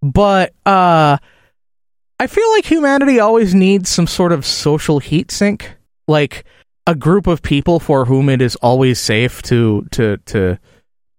but 0.00 0.54
uh, 0.64 1.18
I 2.24 2.26
feel 2.26 2.50
like 2.52 2.64
humanity 2.64 3.20
always 3.20 3.54
needs 3.54 3.90
some 3.90 4.06
sort 4.06 4.32
of 4.32 4.46
social 4.46 4.98
heat 4.98 5.30
sink, 5.30 5.76
like 6.08 6.44
a 6.86 6.94
group 6.94 7.26
of 7.26 7.42
people 7.42 7.78
for 7.80 8.06
whom 8.06 8.30
it 8.30 8.40
is 8.40 8.56
always 8.56 8.98
safe 8.98 9.42
to 9.42 9.86
to 9.92 10.16
to 10.32 10.58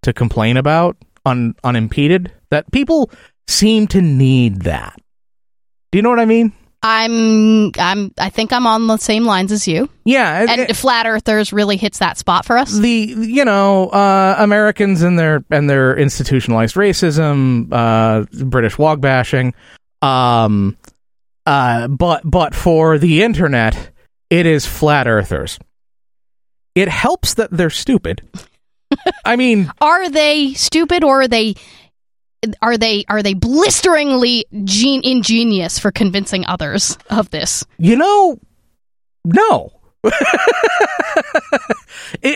to 0.01 0.13
complain 0.13 0.57
about 0.57 0.97
un, 1.25 1.53
unimpeded. 1.63 2.31
That 2.49 2.71
people 2.71 3.11
seem 3.47 3.85
to 3.87 4.01
need 4.01 4.63
that. 4.63 4.95
Do 5.91 5.99
you 5.99 6.01
know 6.01 6.09
what 6.09 6.19
I 6.19 6.25
mean? 6.25 6.53
I'm, 6.81 7.71
I'm, 7.79 8.11
I 8.19 8.29
think 8.29 8.51
I'm 8.53 8.67
on 8.67 8.87
the 8.87 8.97
same 8.97 9.25
lines 9.25 9.51
as 9.51 9.67
you. 9.67 9.89
Yeah, 10.03 10.45
And 10.47 10.61
it- 10.61 10.75
flat 10.75 11.05
earthers 11.07 11.51
really 11.53 11.77
hits 11.77 11.97
that 11.99 12.17
spot 12.17 12.45
for 12.45 12.57
us. 12.57 12.77
the 12.77 12.89
you 12.89 13.45
know 13.45 13.87
uh, 13.89 14.35
Americans 14.39 15.01
and 15.03 15.17
their 15.19 15.43
and 15.51 15.69
their 15.69 15.95
institutionalized 15.97 16.75
racism, 16.75 17.69
uh, 17.71 18.25
British 18.45 18.77
wog 18.79 19.01
bashing, 19.01 19.53
um, 20.01 20.77
uh, 21.45 21.87
but 21.87 22.21
but 22.23 22.55
for 22.55 22.97
the 22.97 23.23
internet, 23.23 23.91
it 24.29 24.45
is 24.45 24.65
flat 24.65 25.07
earthers. 25.07 25.59
It 26.73 26.87
helps 26.89 27.35
that 27.35 27.51
they're 27.51 27.69
stupid. 27.69 28.21
I 29.23 29.35
mean, 29.35 29.71
Are 29.81 30.09
they 30.09 30.53
stupid 30.53 31.03
or 31.03 31.21
are 31.21 31.27
they? 31.27 31.55
Are 32.61 32.77
they 32.77 33.05
are 33.09 33.23
they 33.23 33.33
blisteringly 33.33 34.45
gen- 34.63 35.01
ingenious 35.03 35.79
for 35.79 35.91
convincing 35.91 36.45
others 36.45 36.97
of 37.09 37.29
this? 37.31 37.65
you 37.79 37.95
know, 37.95 38.37
no. 39.23 39.71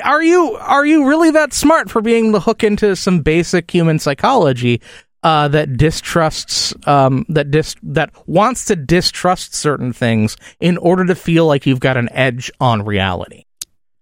Are 0.03 0.23
you 0.23 0.55
are 0.55 0.85
you 0.85 1.07
really 1.07 1.29
that 1.31 1.53
smart 1.53 1.89
for 1.91 2.01
being 2.01 2.31
to 2.33 2.39
hook 2.39 2.63
into 2.63 2.95
some 2.95 3.19
basic 3.21 3.69
human 3.69 3.99
psychology 3.99 4.81
uh, 5.23 5.47
that 5.49 5.77
distrusts 5.77 6.73
um, 6.87 7.25
that 7.29 7.51
dis- 7.51 7.75
that 7.83 8.11
wants 8.27 8.65
to 8.65 8.75
distrust 8.75 9.53
certain 9.53 9.91
things 9.93 10.37
in 10.59 10.77
order 10.77 11.05
to 11.05 11.15
feel 11.15 11.45
like 11.45 11.65
you've 11.65 11.79
got 11.79 11.97
an 11.97 12.09
edge 12.11 12.51
on 12.59 12.83
reality? 12.85 13.45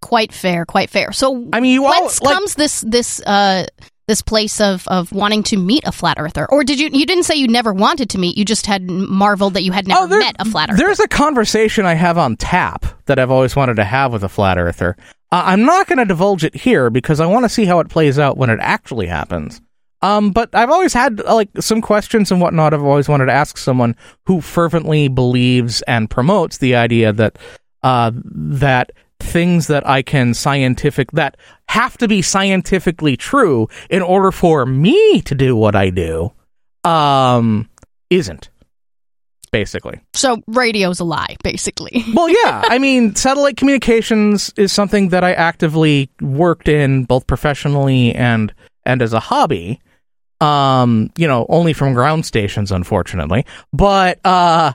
Quite 0.01 0.31
fair, 0.31 0.65
quite 0.65 0.89
fair. 0.89 1.11
So 1.11 1.49
I 1.51 1.59
mean, 1.59 1.73
you 1.73 1.85
all 1.85 2.01
whence 2.01 2.21
like 2.21 2.35
comes 2.35 2.55
this 2.55 2.81
this 2.81 3.19
uh 3.21 3.65
this 4.07 4.21
place 4.21 4.61
of 4.61 4.87
of 4.87 5.11
wanting 5.11 5.43
to 5.43 5.57
meet 5.57 5.83
a 5.85 5.91
flat 5.91 6.17
earther? 6.19 6.45
Or 6.49 6.63
did 6.63 6.79
you 6.79 6.89
you 6.93 7.05
didn't 7.05 7.23
say 7.23 7.35
you 7.35 7.47
never 7.47 7.73
wanted 7.73 8.11
to 8.11 8.17
meet? 8.19 8.37
You 8.37 8.45
just 8.45 8.67
had 8.67 8.83
marveled 8.89 9.55
that 9.55 9.63
you 9.63 9.71
had 9.71 9.87
never 9.87 10.15
Oh, 10.15 10.19
met 10.19 10.35
a 10.39 10.45
flat 10.45 10.69
earther. 10.69 10.77
There's 10.77 10.99
a 10.99 11.07
conversation 11.07 11.85
I 11.85 11.95
have 11.95 12.17
on 12.17 12.37
tap 12.37 12.85
that 13.07 13.17
I've 13.19 13.31
always 13.31 13.55
wanted 13.55 13.75
to 13.77 13.83
have 13.83 14.13
with 14.13 14.23
a 14.23 14.29
flat 14.29 14.57
earther. 14.57 14.95
Uh, 15.29 15.41
I'm 15.47 15.65
not 15.65 15.87
going 15.87 15.97
to 15.97 16.05
divulge 16.05 16.45
it 16.45 16.55
here 16.55 16.89
because 16.89 17.19
I 17.19 17.25
want 17.25 17.43
to 17.43 17.49
see 17.49 17.65
how 17.65 17.79
it 17.81 17.89
plays 17.89 18.17
out 18.17 18.37
when 18.37 18.49
it 18.49 18.59
actually 18.61 19.07
happens. 19.07 19.59
Um, 20.01 20.31
but 20.31 20.53
I've 20.53 20.69
always 20.69 20.93
had 20.93 21.19
like 21.23 21.49
some 21.59 21.81
questions 21.81 22.31
and 22.31 22.39
whatnot. 22.39 22.73
I've 22.73 22.83
always 22.83 23.09
wanted 23.09 23.25
to 23.27 23.33
ask 23.33 23.57
someone 23.57 23.95
who 24.25 24.41
fervently 24.41 25.07
believes 25.07 25.81
and 25.83 26.09
promotes 26.09 26.59
the 26.59 26.75
idea 26.75 27.13
that 27.13 27.37
uh, 27.83 28.11
that 28.13 28.91
things 29.19 29.67
that 29.67 29.87
I 29.87 30.03
can 30.03 30.33
scientific 30.33 31.11
that 31.11 31.37
have 31.69 31.97
to 31.97 32.07
be 32.07 32.21
scientifically 32.21 33.17
true 33.17 33.67
in 33.89 34.01
order 34.01 34.31
for 34.31 34.65
me 34.65 35.21
to 35.21 35.33
do 35.33 35.55
what 35.55 35.75
I 35.75 35.89
do, 35.89 36.31
um, 36.83 37.67
isn't 38.09 38.49
basically. 39.51 39.99
so 40.13 40.41
radio's 40.47 40.99
a 40.99 41.03
lie, 41.03 41.35
basically. 41.43 42.03
Well, 42.13 42.29
yeah. 42.29 42.63
I 42.65 42.77
mean, 42.79 43.15
satellite 43.15 43.57
communications 43.57 44.53
is 44.57 44.71
something 44.71 45.09
that 45.09 45.23
I 45.23 45.33
actively 45.33 46.09
worked 46.21 46.67
in 46.67 47.05
both 47.05 47.27
professionally 47.27 48.13
and 48.13 48.53
and 48.85 49.01
as 49.01 49.13
a 49.13 49.19
hobby. 49.19 49.79
Um, 50.39 51.11
you 51.17 51.27
know, 51.27 51.45
only 51.49 51.73
from 51.73 51.93
ground 51.93 52.25
stations, 52.25 52.71
unfortunately. 52.71 53.45
But 53.73 54.23
uh, 54.25 54.73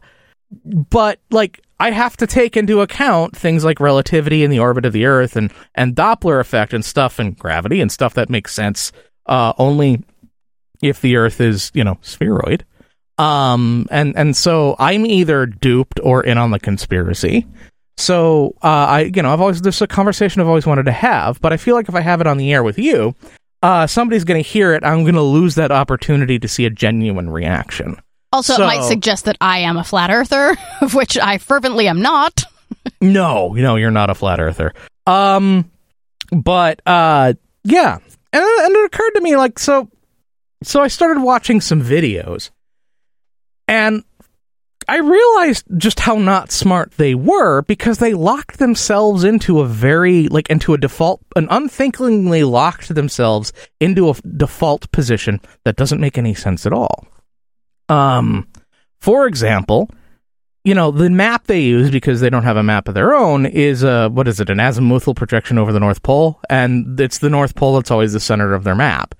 but 0.64 1.20
like 1.30 1.60
I 1.78 1.90
have 1.90 2.16
to 2.18 2.26
take 2.26 2.56
into 2.56 2.80
account 2.80 3.36
things 3.36 3.64
like 3.64 3.80
relativity 3.80 4.44
in 4.44 4.50
the 4.50 4.58
orbit 4.58 4.84
of 4.84 4.92
the 4.92 5.06
Earth 5.06 5.36
and 5.36 5.52
and 5.74 5.94
Doppler 5.94 6.40
effect 6.40 6.72
and 6.72 6.84
stuff 6.84 7.18
and 7.18 7.38
gravity 7.38 7.80
and 7.80 7.90
stuff 7.90 8.14
that 8.14 8.30
makes 8.30 8.54
sense 8.54 8.92
uh, 9.26 9.52
only 9.58 10.02
if 10.82 11.00
the 11.00 11.16
Earth 11.16 11.40
is 11.40 11.70
you 11.74 11.84
know 11.84 11.98
spheroid. 12.02 12.64
Um, 13.18 13.86
and 13.90 14.16
and 14.16 14.36
so 14.36 14.74
I'm 14.78 15.06
either 15.06 15.46
duped 15.46 16.00
or 16.02 16.24
in 16.24 16.38
on 16.38 16.50
the 16.50 16.58
conspiracy. 16.58 17.46
So 17.98 18.54
uh, 18.62 18.66
I, 18.66 19.00
you 19.14 19.22
know, 19.22 19.32
I've 19.32 19.40
always 19.40 19.60
this 19.60 19.76
is 19.76 19.82
a 19.82 19.86
conversation 19.86 20.40
I've 20.40 20.48
always 20.48 20.66
wanted 20.66 20.84
to 20.84 20.92
have, 20.92 21.40
but 21.40 21.52
I 21.52 21.56
feel 21.56 21.74
like 21.74 21.88
if 21.88 21.94
I 21.94 22.00
have 22.00 22.20
it 22.20 22.26
on 22.26 22.38
the 22.38 22.52
air 22.52 22.62
with 22.62 22.78
you, 22.78 23.14
uh, 23.62 23.86
somebody's 23.86 24.24
going 24.24 24.42
to 24.42 24.48
hear 24.48 24.72
it. 24.74 24.84
I'm 24.84 25.02
going 25.02 25.14
to 25.14 25.22
lose 25.22 25.54
that 25.56 25.70
opportunity 25.72 26.38
to 26.38 26.48
see 26.48 26.64
a 26.66 26.70
genuine 26.70 27.30
reaction. 27.30 27.96
Also, 28.32 28.54
So- 28.54 28.62
it 28.64 28.66
might 28.66 28.84
suggest 28.84 29.24
that 29.26 29.36
I 29.40 29.58
am 29.58 29.76
a 29.76 29.84
flat 29.84 30.10
earther, 30.10 30.56
of 30.80 30.94
which 30.94 31.16
I 31.18 31.38
fervently 31.38 31.88
am 31.88 32.00
not. 32.02 32.42
No, 33.00 33.52
no, 33.52 33.76
you're 33.76 33.90
not 33.90 34.10
a 34.10 34.14
flat 34.14 34.40
earther. 34.40 34.72
Um, 35.06 35.70
but 36.32 36.80
uh, 36.86 37.34
yeah, 37.64 37.98
and, 38.32 38.42
and 38.44 38.74
it 38.76 38.84
occurred 38.86 39.10
to 39.16 39.20
me 39.20 39.36
like 39.36 39.58
so. 39.58 39.88
So 40.62 40.80
I 40.80 40.88
started 40.88 41.20
watching 41.20 41.60
some 41.60 41.82
videos, 41.82 42.50
and 43.68 44.04
I 44.92 44.98
realized 44.98 45.64
just 45.78 46.00
how 46.00 46.16
not 46.16 46.52
smart 46.52 46.90
they 46.98 47.14
were 47.14 47.62
because 47.62 47.96
they 47.96 48.12
locked 48.12 48.58
themselves 48.58 49.24
into 49.24 49.60
a 49.60 49.66
very 49.66 50.28
like 50.28 50.50
into 50.50 50.74
a 50.74 50.78
default, 50.78 51.22
an 51.34 51.48
unthinkingly 51.50 52.44
locked 52.44 52.94
themselves 52.94 53.54
into 53.80 54.10
a 54.10 54.14
default 54.36 54.92
position 54.92 55.40
that 55.64 55.76
doesn't 55.76 55.98
make 55.98 56.18
any 56.18 56.34
sense 56.34 56.66
at 56.66 56.74
all. 56.74 57.06
Um, 57.88 58.46
for 59.00 59.26
example, 59.26 59.88
you 60.62 60.74
know 60.74 60.90
the 60.90 61.08
map 61.08 61.46
they 61.46 61.62
use 61.62 61.90
because 61.90 62.20
they 62.20 62.28
don't 62.28 62.42
have 62.42 62.58
a 62.58 62.62
map 62.62 62.86
of 62.86 62.92
their 62.92 63.14
own 63.14 63.46
is 63.46 63.82
uh 63.82 64.10
what 64.10 64.28
is 64.28 64.40
it 64.40 64.50
an 64.50 64.58
azimuthal 64.58 65.16
projection 65.16 65.56
over 65.56 65.72
the 65.72 65.80
north 65.80 66.02
pole 66.02 66.38
and 66.50 67.00
it's 67.00 67.18
the 67.18 67.30
north 67.30 67.54
pole 67.54 67.76
that's 67.76 67.90
always 67.90 68.12
the 68.12 68.20
center 68.20 68.52
of 68.52 68.62
their 68.62 68.74
map 68.76 69.14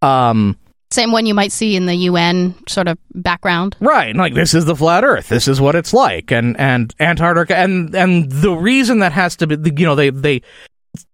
um 0.00 0.58
Same 0.92 1.12
one 1.12 1.26
you 1.26 1.34
might 1.34 1.52
see 1.52 1.74
in 1.76 1.86
the 1.86 1.94
UN 1.94 2.54
sort 2.68 2.88
of 2.88 2.98
background. 3.14 3.76
right 3.80 4.14
like 4.14 4.34
this 4.34 4.54
is 4.54 4.64
the 4.64 4.76
flat 4.76 5.04
earth 5.04 5.28
this 5.28 5.48
is 5.48 5.60
what 5.60 5.74
it's 5.74 5.92
like 5.92 6.30
and 6.30 6.58
and 6.58 6.94
antarctica 7.00 7.56
and 7.56 7.94
and 7.94 8.30
the 8.30 8.52
reason 8.52 8.98
that 9.00 9.12
has 9.12 9.36
to 9.36 9.46
be 9.46 9.56
you 9.80 9.86
know 9.86 9.94
they 9.94 10.10
they 10.10 10.42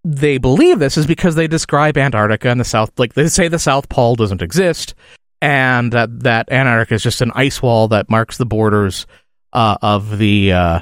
they 0.05 0.39
believe 0.39 0.79
this 0.79 0.97
is 0.97 1.07
because 1.07 1.35
they 1.35 1.47
describe 1.47 1.97
antarctica 1.97 2.49
and 2.49 2.61
the 2.61 2.65
south 2.65 2.91
like 2.99 3.15
they 3.15 3.29
say 3.29 3.49
the 3.49 3.59
south 3.59 3.89
pole 3.89 4.17
doesn't 4.17 4.43
exist 4.43 4.95
and 5.41 5.93
that 5.93 6.21
that 6.21 6.51
antarctica 6.51 6.95
is 6.95 7.03
just 7.03 7.21
an 7.21 7.33
ice 7.35 7.63
wall 7.63 7.89
that 7.89 8.11
marks 8.11 8.39
the 8.39 8.47
borders 8.47 9.07
uh, 9.53 9.79
of 9.83 10.19
the 10.19 10.53
uh, 10.53 10.81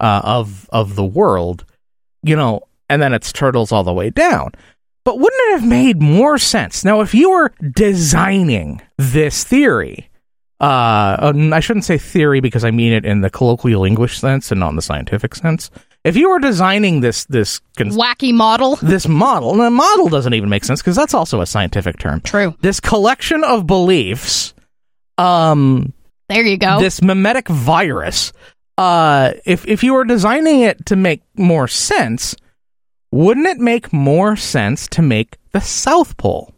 uh, 0.00 0.20
of 0.24 0.68
of 0.70 0.94
the 0.94 1.04
world, 1.04 1.64
you 2.22 2.36
know, 2.36 2.60
and 2.88 3.02
then 3.02 3.12
it's 3.12 3.32
turtles 3.32 3.72
all 3.72 3.84
the 3.84 3.92
way 3.92 4.10
down. 4.10 4.52
But 5.08 5.20
wouldn't 5.20 5.40
it 5.48 5.60
have 5.60 5.66
made 5.66 6.02
more 6.02 6.36
sense 6.36 6.84
now 6.84 7.00
if 7.00 7.14
you 7.14 7.30
were 7.30 7.54
designing 7.70 8.82
this 8.98 9.42
theory? 9.42 10.10
Uh, 10.60 11.16
um, 11.18 11.50
I 11.54 11.60
shouldn't 11.60 11.86
say 11.86 11.96
theory 11.96 12.40
because 12.40 12.62
I 12.62 12.70
mean 12.72 12.92
it 12.92 13.06
in 13.06 13.22
the 13.22 13.30
colloquial 13.30 13.86
English 13.86 14.18
sense 14.18 14.50
and 14.50 14.60
not 14.60 14.68
in 14.68 14.76
the 14.76 14.82
scientific 14.82 15.34
sense. 15.34 15.70
If 16.04 16.14
you 16.14 16.28
were 16.28 16.38
designing 16.40 17.00
this 17.00 17.24
this 17.24 17.62
cons- 17.78 17.96
Wacky 17.96 18.34
model. 18.34 18.76
this 18.82 19.08
model, 19.08 19.52
and 19.52 19.60
the 19.60 19.70
model 19.70 20.10
doesn't 20.10 20.34
even 20.34 20.50
make 20.50 20.62
sense 20.62 20.82
because 20.82 20.96
that's 20.96 21.14
also 21.14 21.40
a 21.40 21.46
scientific 21.46 21.98
term. 21.98 22.20
True. 22.20 22.54
This 22.60 22.78
collection 22.78 23.44
of 23.44 23.66
beliefs, 23.66 24.52
um, 25.16 25.94
There 26.28 26.44
you 26.44 26.58
go. 26.58 26.80
this 26.80 27.00
memetic 27.00 27.48
virus 27.48 28.34
uh 28.76 29.32
if 29.46 29.66
if 29.66 29.82
you 29.82 29.94
were 29.94 30.04
designing 30.04 30.60
it 30.60 30.84
to 30.84 30.96
make 30.96 31.22
more 31.34 31.66
sense 31.66 32.36
wouldn't 33.10 33.46
it 33.46 33.58
make 33.58 33.92
more 33.92 34.36
sense 34.36 34.88
to 34.88 35.02
make 35.02 35.38
the 35.52 35.60
south 35.60 36.16
pole 36.16 36.54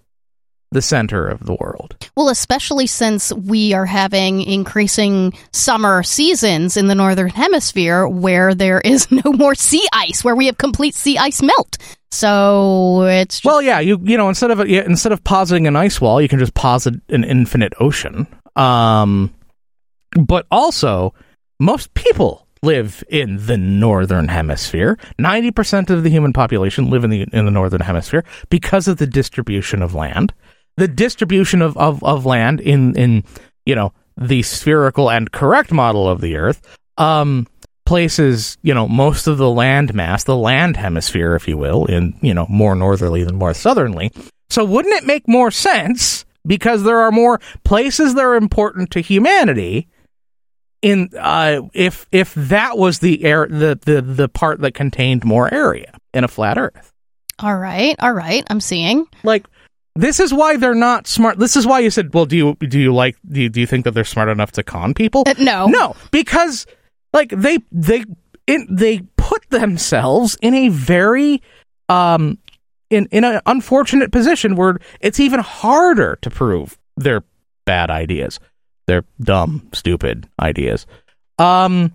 the 0.73 0.83
center 0.83 1.27
of 1.27 1.45
the 1.45 1.55
world. 1.55 1.97
Well, 2.17 2.29
especially 2.29 2.87
since 2.87 3.33
we 3.33 3.73
are 3.73 3.87
having 3.87 4.43
increasing 4.43 5.33
summer 5.53 6.03
seasons 6.03 6.77
in 6.77 6.87
the 6.87 6.95
northern 6.95 7.31
hemisphere 7.31 8.07
where 8.07 8.55
there 8.55 8.81
is 8.81 9.11
no 9.25 9.33
more 9.33 9.55
sea 9.55 9.87
ice, 9.93 10.23
where 10.23 10.37
we 10.37 10.47
have 10.47 10.59
complete 10.59 10.95
sea 10.95 11.19
ice 11.19 11.43
melt. 11.43 11.77
So 12.13 13.03
it's 13.03 13.37
just, 13.37 13.45
Well, 13.45 13.63
yeah, 13.63 13.81
you 13.81 13.99
you 14.03 14.17
know 14.17 14.29
instead 14.29 14.51
of 14.51 14.69
yeah, 14.69 14.83
instead 14.85 15.13
of 15.13 15.23
positing 15.25 15.67
an 15.67 15.77
ice 15.77 16.01
wall, 16.01 16.21
you 16.21 16.29
can 16.29 16.39
just 16.39 16.55
posit 16.55 16.95
an 17.09 17.25
infinite 17.25 17.73
ocean. 17.81 18.27
Um, 18.57 19.33
but 20.13 20.47
also, 20.51 21.15
most 21.61 21.95
people 21.95 22.47
live 22.63 23.03
in 23.09 23.47
the 23.47 23.57
northern 23.57 24.29
hemisphere. 24.29 24.99
Ninety 25.19 25.51
percent 25.51 25.91
of 25.91 26.03
the 26.03 26.11
human 26.11 26.33
population 26.33 26.91
live 26.91 27.05
in 27.05 27.11
the 27.11 27.27
in 27.33 27.45
the 27.45 27.51
northern 27.51 27.81
hemisphere 27.81 28.25
because 28.49 28.89
of 28.89 28.99
the 28.99 29.07
distribution 29.07 29.83
of 29.83 29.95
land. 29.95 30.33
The 30.77 30.89
distribution 30.89 31.63
of, 31.63 31.77
of, 31.77 32.03
of 32.05 32.27
land 32.27 32.61
in 32.61 32.97
in 32.97 33.25
you 33.67 33.75
know 33.75 33.93
the 34.17 34.43
spherical 34.43 35.11
and 35.11 35.33
correct 35.33 35.73
model 35.73 36.09
of 36.09 36.21
the 36.21 36.37
Earth. 36.37 36.61
Um, 36.99 37.47
places, 37.87 38.57
you 38.63 38.73
know, 38.73 38.87
most 38.87 39.27
of 39.27 39.37
the 39.37 39.51
land 39.51 39.95
mass, 39.95 40.23
the 40.23 40.37
land 40.37 40.77
hemisphere, 40.77 41.35
if 41.35 41.49
you 41.49 41.59
will, 41.59 41.87
in, 41.87 42.17
you 42.23 42.33
know, 42.33 42.47
more 42.49 42.77
northerly 42.77 43.25
than 43.25 43.35
more 43.35 43.53
southerly. 43.53 44.13
So 44.49 44.65
wouldn't 44.65 44.95
it 44.95 45.07
make 45.07 45.27
more 45.27 45.51
sense 45.51 46.25
because 46.47 46.85
there 46.85 47.01
are 47.01 47.11
more 47.11 47.41
places 47.65 48.15
that 48.15 48.25
are 48.25 48.37
important 48.37 48.93
to 48.93 49.01
humanity 49.01 49.89
in 50.83 51.11
uh 51.19 51.61
if 51.75 52.07
if 52.11 52.33
that 52.35 52.79
was 52.79 53.01
the 53.01 53.25
air 53.25 53.47
the 53.47 53.79
the 53.85 54.01
the 54.01 54.29
part 54.29 54.61
that 54.61 54.73
contained 54.73 55.25
more 55.25 55.53
area 55.53 55.93
in 56.15 56.25
a 56.25 56.29
flat 56.29 56.57
earth. 56.59 56.93
all 57.39 57.57
right, 57.57 57.97
all 58.01 58.13
right. 58.13 58.45
I'm 58.49 58.61
seeing. 58.61 59.07
Like 59.23 59.47
this 59.97 60.21
is 60.21 60.33
why 60.33 60.57
they're 60.57 60.75
not 60.75 61.07
smart. 61.07 61.39
This 61.39 61.57
is 61.57 61.67
why 61.67 61.81
you 61.81 61.91
said, 61.91 62.15
"Well, 62.15 62.27
do 62.27 62.37
you 62.37 62.55
do 62.57 62.79
you 62.79 62.95
like 62.95 63.17
do 63.31 63.43
you, 63.43 63.49
do 63.49 63.61
you 63.61 63.67
think 63.67 63.85
that 63.85 63.93
they're 63.93 64.05
smart 64.05 64.29
enough 64.29 64.53
to 64.53 64.63
con 64.63 64.95
people?" 64.95 65.25
Uh, 65.27 65.35
no. 65.39 65.67
No, 65.67 65.97
because 66.11 66.67
like 67.13 67.31
they 67.31 67.59
they 67.73 68.05
it, 68.47 68.67
they 68.71 69.01
put 69.17 69.49
themselves 69.51 70.37
in 70.41 70.55
a 70.55 70.69
very 70.69 71.43
um 71.89 72.39
in 72.89 73.07
in 73.11 73.25
an 73.25 73.41
unfortunate 73.47 74.13
position 74.13 74.57
where 74.57 74.79
it's 75.01 75.21
even 75.21 75.41
harder 75.41 76.19
to 76.23 76.31
prove 76.31 76.79
their 76.97 77.23
bad 77.65 77.91
ideas, 77.91 78.41
their 78.91 79.05
dumb, 79.21 79.69
stupid 79.73 80.29
ideas. 80.41 80.87
Um 81.39 81.95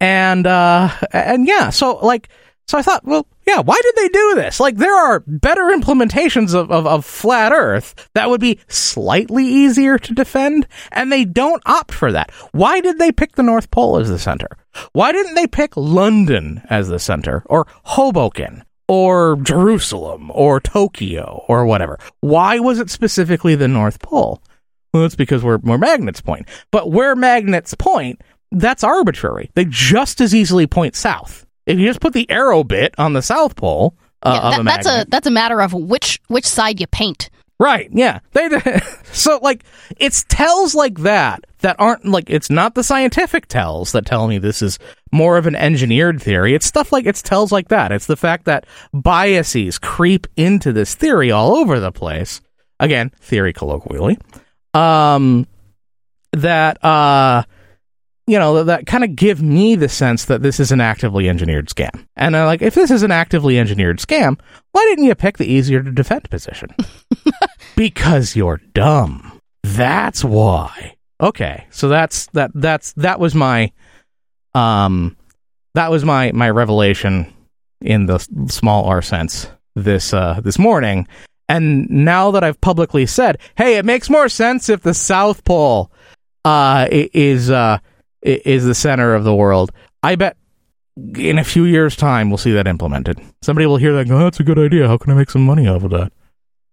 and 0.00 0.46
uh 0.46 0.90
and 1.12 1.46
yeah, 1.46 1.70
so 1.70 1.96
like 1.96 2.28
so 2.68 2.76
I 2.76 2.82
thought, 2.82 3.02
well, 3.06 3.26
yeah, 3.46 3.60
why 3.60 3.80
did 3.82 3.94
they 3.96 4.08
do 4.08 4.34
this? 4.34 4.60
Like, 4.60 4.76
there 4.76 4.94
are 4.94 5.20
better 5.26 5.72
implementations 5.74 6.54
of, 6.54 6.70
of, 6.70 6.86
of, 6.86 7.06
flat 7.06 7.50
Earth 7.50 8.10
that 8.12 8.28
would 8.28 8.42
be 8.42 8.60
slightly 8.68 9.46
easier 9.46 9.98
to 9.98 10.12
defend, 10.12 10.68
and 10.92 11.10
they 11.10 11.24
don't 11.24 11.62
opt 11.64 11.92
for 11.92 12.12
that. 12.12 12.30
Why 12.52 12.82
did 12.82 12.98
they 12.98 13.10
pick 13.10 13.36
the 13.36 13.42
North 13.42 13.70
Pole 13.70 13.96
as 13.96 14.10
the 14.10 14.18
center? 14.18 14.48
Why 14.92 15.12
didn't 15.12 15.34
they 15.34 15.46
pick 15.46 15.78
London 15.78 16.60
as 16.68 16.88
the 16.88 16.98
center, 16.98 17.42
or 17.46 17.66
Hoboken, 17.84 18.64
or 18.86 19.36
Jerusalem, 19.36 20.30
or 20.34 20.60
Tokyo, 20.60 21.46
or 21.48 21.64
whatever? 21.64 21.98
Why 22.20 22.58
was 22.58 22.80
it 22.80 22.90
specifically 22.90 23.54
the 23.54 23.66
North 23.66 24.02
Pole? 24.02 24.42
Well, 24.92 25.04
it's 25.04 25.16
because 25.16 25.42
where, 25.42 25.58
where 25.58 25.78
magnets 25.78 26.20
point. 26.20 26.48
But 26.70 26.90
where 26.90 27.14
magnets 27.14 27.74
point, 27.74 28.22
that's 28.52 28.82
arbitrary. 28.82 29.50
They 29.54 29.66
just 29.68 30.20
as 30.20 30.34
easily 30.34 30.66
point 30.66 30.94
south. 30.96 31.44
If 31.66 31.78
you 31.78 31.86
just 31.86 32.00
put 32.00 32.14
the 32.14 32.30
arrow 32.30 32.64
bit 32.64 32.94
on 32.98 33.12
the 33.12 33.20
south 33.22 33.56
pole 33.56 33.94
uh, 34.22 34.40
Yeah, 34.42 34.48
of 34.48 34.52
that- 34.52 34.60
a 34.60 34.64
that's 34.64 34.86
a 34.88 35.06
that's 35.10 35.26
a 35.26 35.30
matter 35.30 35.60
of 35.60 35.72
which 35.74 36.20
which 36.28 36.46
side 36.46 36.80
you 36.80 36.86
paint. 36.86 37.28
right? 37.60 37.88
Yeah, 37.92 38.20
they 38.32 38.48
so 39.12 39.38
like 39.42 39.64
it's 39.98 40.24
tells 40.28 40.74
like 40.74 41.00
that 41.00 41.44
that 41.58 41.76
aren't 41.78 42.06
like 42.06 42.30
it's 42.30 42.48
not 42.50 42.74
the 42.74 42.82
scientific 42.82 43.46
tells 43.48 43.92
that 43.92 44.06
tell 44.06 44.26
me 44.28 44.38
this 44.38 44.62
is 44.62 44.78
more 45.12 45.36
of 45.36 45.46
an 45.46 45.54
engineered 45.56 46.22
theory. 46.22 46.54
It's 46.54 46.66
stuff 46.66 46.90
like 46.92 47.04
it's 47.04 47.20
tells 47.20 47.52
like 47.52 47.68
that. 47.68 47.92
It's 47.92 48.06
the 48.06 48.16
fact 48.16 48.46
that 48.46 48.64
biases 48.94 49.78
creep 49.78 50.26
into 50.36 50.72
this 50.72 50.94
theory 50.94 51.30
all 51.30 51.56
over 51.56 51.78
the 51.80 51.92
place. 51.92 52.40
Again, 52.80 53.10
theory 53.20 53.52
colloquially. 53.52 54.18
Um, 54.74 55.46
that 56.32 56.82
uh 56.84 57.42
you 58.28 58.38
know, 58.38 58.62
that, 58.62 58.86
kind 58.86 59.04
of 59.04 59.16
give 59.16 59.40
me 59.40 59.74
the 59.74 59.88
sense 59.88 60.26
that 60.26 60.42
this 60.42 60.60
is 60.60 60.70
an 60.70 60.82
actively 60.82 61.30
engineered 61.30 61.68
scam. 61.68 62.06
And 62.14 62.36
uh, 62.36 62.44
like, 62.44 62.60
if 62.60 62.74
this 62.74 62.90
is 62.90 63.02
an 63.02 63.10
actively 63.10 63.58
engineered 63.58 63.98
scam, 63.98 64.38
why 64.72 64.84
didn't 64.90 65.06
you 65.06 65.14
pick 65.14 65.38
the 65.38 65.50
easier 65.50 65.82
to 65.82 65.90
defend 65.90 66.28
position? 66.28 66.68
because 67.76 68.36
you're 68.36 68.60
dumb. 68.74 69.40
That's 69.62 70.22
why. 70.22 70.96
Okay, 71.22 71.66
so 71.70 71.88
that's 71.88 72.26
that. 72.28 72.50
That's 72.54 72.92
that 72.92 73.18
was 73.18 73.34
my, 73.34 73.72
um, 74.54 75.16
that 75.74 75.90
was 75.90 76.04
my 76.04 76.30
my 76.32 76.50
revelation 76.50 77.32
in 77.80 78.06
the 78.06 78.18
small 78.48 78.84
r 78.84 79.02
sense 79.02 79.48
this 79.74 80.12
uh 80.12 80.40
this 80.44 80.58
morning. 80.58 81.08
And 81.48 81.88
now 81.88 82.30
that 82.32 82.44
I've 82.44 82.60
publicly 82.60 83.06
said, 83.06 83.38
hey, 83.56 83.78
it 83.78 83.84
makes 83.84 84.10
more 84.10 84.28
sense 84.28 84.68
if 84.68 84.82
the 84.82 84.94
South 84.94 85.44
Pole 85.44 85.90
uh 86.44 86.86
is 86.90 87.50
uh 87.50 87.78
is 88.22 88.64
the 88.64 88.74
center 88.74 89.14
of 89.14 89.24
the 89.24 89.34
world. 89.34 89.72
I 90.02 90.16
bet 90.16 90.36
in 91.16 91.38
a 91.38 91.44
few 91.44 91.64
years' 91.64 91.96
time 91.96 92.30
we'll 92.30 92.38
see 92.38 92.52
that 92.52 92.66
implemented. 92.66 93.20
Somebody 93.42 93.66
will 93.66 93.76
hear 93.76 93.92
that 93.94 94.00
and 94.00 94.10
go, 94.10 94.18
that's 94.18 94.40
a 94.40 94.44
good 94.44 94.58
idea. 94.58 94.88
How 94.88 94.98
can 94.98 95.12
I 95.12 95.16
make 95.16 95.30
some 95.30 95.44
money 95.44 95.66
off 95.66 95.84
of 95.84 95.90
that? 95.90 96.12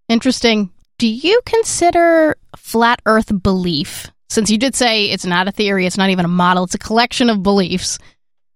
Interesting. 0.10 0.72
Do 0.98 1.08
you 1.08 1.42
consider 1.46 2.38
flat 2.56 3.02
Earth 3.06 3.32
belief, 3.44 4.08
since 4.30 4.50
you 4.50 4.58
did 4.58 4.76
say 4.76 5.06
it's 5.06 5.26
not 5.26 5.48
a 5.48 5.52
theory, 5.52 5.86
it's 5.86 5.98
not 5.98 6.10
even 6.10 6.26
a 6.26 6.30
model, 6.30 6.64
it's 6.64 6.76
a 6.76 6.80
collection 6.80 7.30
of 7.30 7.44
beliefs 7.44 8.00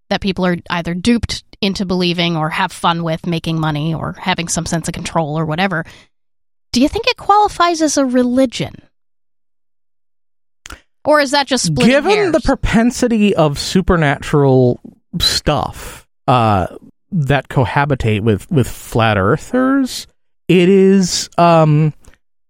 that 0.10 0.22
people 0.22 0.46
are 0.46 0.58
either 0.70 0.94
duped 0.94 1.44
into 1.62 1.86
believing 1.86 2.38
or 2.38 2.50
have 2.50 2.72
fun 2.72 3.04
with 3.04 3.28
making 3.28 3.60
money 3.60 3.94
or 3.94 4.14
having 4.14 4.48
some 4.48 4.66
sense 4.66 4.88
of 4.88 4.94
control 4.94 5.38
or 5.38 5.46
whatever. 5.46 5.86
Do 6.72 6.82
you 6.82 6.88
think 6.88 7.08
it 7.08 7.18
qualifies 7.18 7.82
as 7.82 7.98
a 7.98 8.06
religion? 8.06 8.74
Or 11.06 11.20
is 11.20 11.32
that 11.32 11.48
just 11.48 11.66
splitting 11.66 11.92
Given 11.92 12.12
hairs? 12.12 12.32
the 12.34 12.42
propensity 12.42 13.36
of 13.36 13.58
supernatural 13.58 14.80
stuff 15.20 16.08
uh, 16.28 16.68
that 17.12 17.48
cohabitate 17.48 18.22
with, 18.22 18.50
with 18.52 18.68
flat 18.70 19.18
earthers, 19.18 20.06
it 20.48 20.70
is 20.70 21.30
um, 21.38 21.94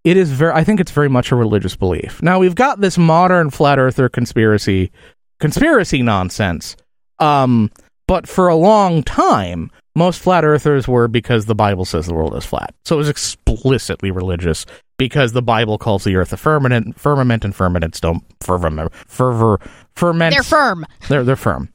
it 0.04 0.18
is 0.18 0.32
very. 0.32 0.54
I 0.54 0.64
think 0.64 0.80
it's 0.80 0.92
very 0.92 1.10
much 1.10 1.32
a 1.32 1.36
religious 1.36 1.76
belief. 1.76 2.22
Now 2.22 2.40
we've 2.40 2.56
got 2.56 2.82
this 2.82 2.98
modern 2.98 3.50
flat 3.50 3.80
earther 3.80 4.10
conspiracy 4.10 4.92
conspiracy 5.40 6.02
nonsense. 6.02 6.76
Um, 7.20 7.72
but 8.08 8.28
for 8.28 8.48
a 8.48 8.56
long 8.56 9.04
time, 9.04 9.70
most 9.96 10.20
flat 10.22 10.46
earthers 10.46 10.88
were 10.88 11.08
because 11.08 11.46
the 11.46 11.56
Bible 11.56 11.86
says 11.86 12.06
the 12.06 12.14
world 12.14 12.36
is 12.36 12.46
flat. 12.46 12.74
So 12.86 12.96
it 12.96 13.00
was 13.00 13.10
explicitly 13.10 14.12
religious 14.12 14.66
because 14.98 15.32
the 15.32 15.42
Bible 15.42 15.78
calls 15.78 16.04
the 16.04 16.16
earth 16.16 16.32
a 16.34 16.38
firmament, 16.38 17.00
firmament, 17.00 17.44
and 17.44 17.56
firmaments 17.56 18.00
don't 18.00 18.24
fervor, 18.42 18.90
fervor, 19.08 19.60
ferment. 19.96 20.34
They're 20.34 20.44
firm. 20.44 20.86
They're 21.08 21.24
they're 21.24 21.36
firm. 21.36 21.70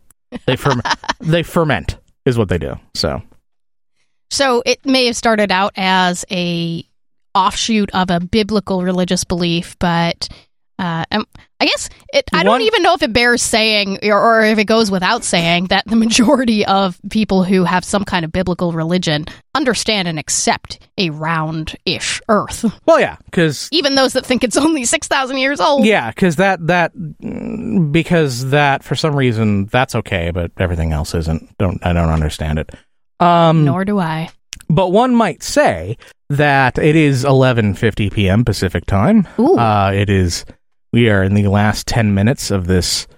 They 0.47 0.57
ferm. 0.57 0.83
they 1.21 1.43
ferment 1.43 1.99
is 2.25 2.39
what 2.39 2.49
they 2.49 2.59
do. 2.59 2.77
So 2.95 3.23
So 4.31 4.63
it 4.65 4.85
may 4.85 5.07
have 5.07 5.17
started 5.17 5.51
out 5.51 5.73
as 5.77 6.25
a 6.31 6.85
offshoot 7.35 7.91
of 7.95 8.11
a 8.11 8.21
biblical 8.21 8.83
religious 8.83 9.25
belief, 9.25 9.77
but 9.79 10.29
uh, 10.79 11.05
I 11.11 11.67
guess 11.67 11.89
it. 12.13 12.25
I 12.33 12.43
don't 12.43 12.63
even 12.63 12.83
know 12.83 12.95
if 12.95 13.03
it 13.03 13.13
bears 13.13 13.43
saying, 13.43 14.01
or, 14.03 14.19
or 14.21 14.43
if 14.43 14.59
it 14.59 14.65
goes 14.65 14.91
without 14.91 15.25
saying, 15.25 15.67
that 15.67 15.85
the 15.87 15.97
majority 16.05 16.67
of 16.67 17.01
people 17.11 17.45
who 17.45 17.65
have 17.65 17.85
some 17.85 18.05
kind 18.05 18.25
of 18.25 18.33
biblical 18.33 18.73
religion 18.73 19.27
understand 19.55 20.09
and 20.09 20.19
accept 20.19 20.81
a 20.99 21.11
round-ish 21.11 22.21
Earth, 22.29 22.65
well, 22.87 23.01
yeah, 23.01 23.17
because 23.27 23.69
even 23.73 23.95
those 23.95 24.13
that 24.15 24.27
think 24.27 24.43
it's 24.45 24.57
only 24.57 24.85
six 24.85 25.07
thousand 25.09 25.39
years 25.39 25.61
old. 25.61 25.85
yeah, 25.87 26.11
because 26.11 26.37
that 26.37 26.67
that 26.67 26.93
because 27.93 28.51
that 28.51 28.83
for 28.83 28.95
some 28.95 29.15
reason 29.17 29.67
that's 29.67 29.95
okay, 29.95 30.31
but 30.33 30.51
everything 30.59 30.93
else 30.93 31.15
isn't. 31.15 31.57
Don't 31.59 31.85
I 31.87 31.93
don't 31.93 32.11
understand 32.11 32.59
it. 32.59 32.71
Um, 33.21 33.65
Nor 33.65 33.85
do 33.85 33.99
I. 33.99 34.29
but 34.69 34.89
one 34.89 35.15
might 35.15 35.43
say 35.43 35.97
that 36.31 36.79
it 36.79 36.97
is 36.97 37.25
11:50 37.25 38.13
p.m. 38.13 38.45
Pacific 38.45 38.87
time. 38.87 39.27
Uh, 39.39 39.93
it 39.95 40.11
is. 40.11 40.45
We 40.95 41.11
are 41.11 41.25
in 41.25 41.35
the 41.35 41.49
last 41.49 41.89
10 41.89 42.15
minutes 42.15 42.53
of 42.53 42.69
this 42.69 43.09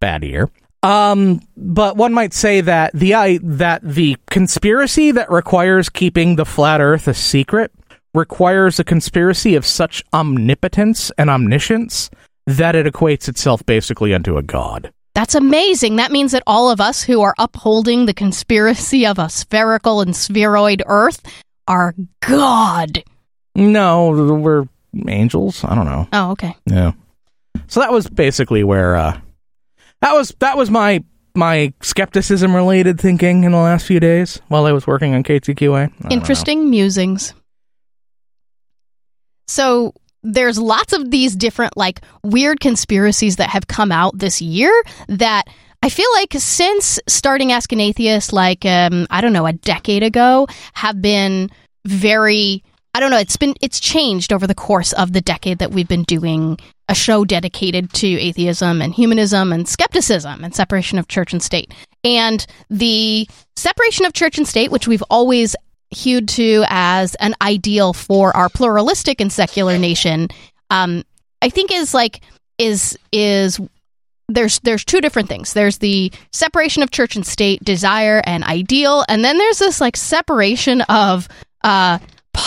bad 0.00 0.22
year. 0.22 0.48
Um, 0.84 1.40
but 1.56 1.96
one 1.96 2.14
might 2.14 2.32
say 2.32 2.60
that 2.60 2.92
the 2.94 3.14
I, 3.14 3.40
that 3.42 3.80
the 3.82 4.16
conspiracy 4.30 5.10
that 5.10 5.28
requires 5.28 5.88
keeping 5.88 6.36
the 6.36 6.44
flat 6.44 6.80
Earth 6.80 7.08
a 7.08 7.14
secret 7.14 7.72
requires 8.14 8.78
a 8.78 8.84
conspiracy 8.84 9.56
of 9.56 9.66
such 9.66 10.04
omnipotence 10.12 11.10
and 11.18 11.28
omniscience 11.28 12.10
that 12.46 12.76
it 12.76 12.86
equates 12.86 13.28
itself 13.28 13.66
basically 13.66 14.14
unto 14.14 14.38
a 14.38 14.42
god. 14.44 14.92
That's 15.16 15.34
amazing. 15.34 15.96
That 15.96 16.12
means 16.12 16.30
that 16.30 16.44
all 16.46 16.70
of 16.70 16.80
us 16.80 17.02
who 17.02 17.22
are 17.22 17.34
upholding 17.40 18.06
the 18.06 18.14
conspiracy 18.14 19.04
of 19.04 19.18
a 19.18 19.28
spherical 19.28 20.00
and 20.00 20.14
spheroid 20.14 20.80
Earth 20.86 21.20
are 21.66 21.96
God. 22.20 23.02
No, 23.56 24.10
we're 24.10 24.68
angels. 25.06 25.64
I 25.64 25.74
don't 25.74 25.86
know. 25.86 26.08
Oh, 26.12 26.30
okay. 26.32 26.54
Yeah. 26.66 26.92
So 27.66 27.80
that 27.80 27.92
was 27.92 28.08
basically 28.08 28.64
where 28.64 28.96
uh 28.96 29.20
that 30.00 30.12
was 30.12 30.34
that 30.38 30.56
was 30.56 30.70
my 30.70 31.02
my 31.34 31.72
skepticism 31.82 32.54
related 32.54 33.00
thinking 33.00 33.44
in 33.44 33.52
the 33.52 33.58
last 33.58 33.86
few 33.86 34.00
days 34.00 34.40
while 34.48 34.66
I 34.66 34.72
was 34.72 34.86
working 34.86 35.14
on 35.14 35.22
KTQA. 35.22 35.92
I. 36.04 36.08
Interesting 36.12 36.70
musings. 36.70 37.34
So 39.46 39.94
there's 40.22 40.58
lots 40.58 40.92
of 40.92 41.10
these 41.10 41.36
different 41.36 41.76
like 41.76 42.00
weird 42.22 42.60
conspiracies 42.60 43.36
that 43.36 43.50
have 43.50 43.66
come 43.68 43.92
out 43.92 44.18
this 44.18 44.42
year 44.42 44.72
that 45.08 45.44
I 45.82 45.88
feel 45.90 46.08
like 46.14 46.34
since 46.34 46.98
starting 47.06 47.52
Ask 47.52 47.72
an 47.72 47.80
Atheist, 47.80 48.32
like 48.32 48.64
um, 48.64 49.06
I 49.10 49.20
don't 49.20 49.32
know, 49.32 49.46
a 49.46 49.52
decade 49.52 50.02
ago, 50.02 50.46
have 50.74 51.00
been 51.00 51.50
very. 51.86 52.62
I 52.94 53.00
don't 53.00 53.10
know. 53.10 53.18
It's 53.18 53.36
been 53.36 53.54
it's 53.60 53.80
changed 53.80 54.32
over 54.32 54.46
the 54.46 54.54
course 54.54 54.92
of 54.92 55.12
the 55.12 55.20
decade 55.20 55.58
that 55.58 55.70
we've 55.70 55.88
been 55.88 56.04
doing 56.04 56.58
a 56.88 56.94
show 56.94 57.24
dedicated 57.24 57.92
to 57.92 58.08
atheism 58.08 58.80
and 58.80 58.94
humanism 58.94 59.52
and 59.52 59.68
skepticism 59.68 60.42
and 60.42 60.54
separation 60.54 60.98
of 60.98 61.06
church 61.06 61.32
and 61.32 61.42
state. 61.42 61.72
And 62.02 62.44
the 62.70 63.28
separation 63.56 64.06
of 64.06 64.14
church 64.14 64.38
and 64.38 64.48
state, 64.48 64.70
which 64.70 64.88
we've 64.88 65.02
always 65.10 65.54
hewed 65.90 66.28
to 66.28 66.64
as 66.68 67.14
an 67.16 67.34
ideal 67.42 67.92
for 67.92 68.34
our 68.36 68.48
pluralistic 68.48 69.20
and 69.20 69.32
secular 69.32 69.78
nation, 69.78 70.28
um, 70.70 71.04
I 71.42 71.50
think 71.50 71.72
is 71.72 71.94
like 71.94 72.22
is 72.58 72.98
is 73.12 73.60
there's 74.28 74.58
there's 74.60 74.84
two 74.84 75.00
different 75.00 75.28
things. 75.28 75.52
There's 75.52 75.78
the 75.78 76.12
separation 76.32 76.82
of 76.82 76.90
church 76.90 77.16
and 77.16 77.26
state 77.26 77.64
desire 77.64 78.22
and 78.24 78.44
ideal, 78.44 79.04
and 79.08 79.24
then 79.24 79.38
there's 79.38 79.58
this 79.58 79.80
like 79.80 79.96
separation 79.96 80.82
of 80.82 81.28
uh, 81.64 81.98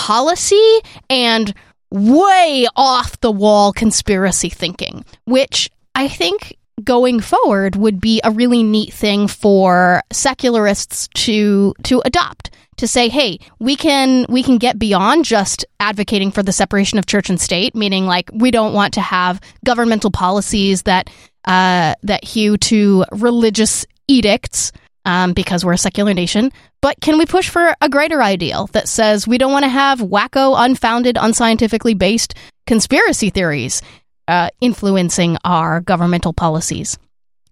policy 0.01 0.79
and 1.11 1.53
way 1.91 2.67
off 2.75 3.19
the 3.19 3.31
wall 3.31 3.71
conspiracy 3.71 4.49
thinking, 4.49 5.05
which 5.25 5.69
I 5.93 6.07
think 6.07 6.57
going 6.83 7.19
forward 7.19 7.75
would 7.75 8.01
be 8.01 8.19
a 8.23 8.31
really 8.31 8.63
neat 8.63 8.91
thing 8.91 9.27
for 9.27 10.01
secularists 10.11 11.07
to 11.09 11.75
to 11.83 12.01
adopt 12.05 12.49
to 12.77 12.87
say 12.87 13.07
hey 13.07 13.37
we 13.59 13.75
can 13.75 14.25
we 14.29 14.41
can 14.41 14.57
get 14.57 14.79
beyond 14.79 15.23
just 15.23 15.63
advocating 15.79 16.31
for 16.31 16.41
the 16.41 16.51
separation 16.51 16.97
of 16.97 17.05
church 17.05 17.29
and 17.29 17.39
state 17.39 17.75
meaning 17.75 18.07
like 18.07 18.31
we 18.33 18.49
don't 18.49 18.73
want 18.73 18.95
to 18.95 19.01
have 19.01 19.39
governmental 19.63 20.09
policies 20.09 20.81
that 20.83 21.07
uh, 21.45 21.93
that 22.01 22.23
hew 22.23 22.57
to 22.57 23.05
religious 23.11 23.85
edicts 24.07 24.71
um, 25.05 25.33
because 25.33 25.65
we're 25.65 25.73
a 25.73 25.77
secular 25.77 26.13
nation. 26.13 26.51
But 26.81 26.99
can 26.99 27.17
we 27.17 27.25
push 27.25 27.47
for 27.49 27.75
a 27.79 27.89
greater 27.89 28.21
ideal 28.21 28.67
that 28.73 28.87
says 28.87 29.27
we 29.27 29.37
don't 29.37 29.51
want 29.51 29.65
to 29.65 29.69
have 29.69 29.99
wacko, 29.99 30.55
unfounded, 30.57 31.15
unscientifically 31.15 31.93
based 31.93 32.33
conspiracy 32.65 33.29
theories 33.29 33.81
uh, 34.27 34.49
influencing 34.61 35.37
our 35.43 35.81
governmental 35.81 36.33
policies? 36.33 36.97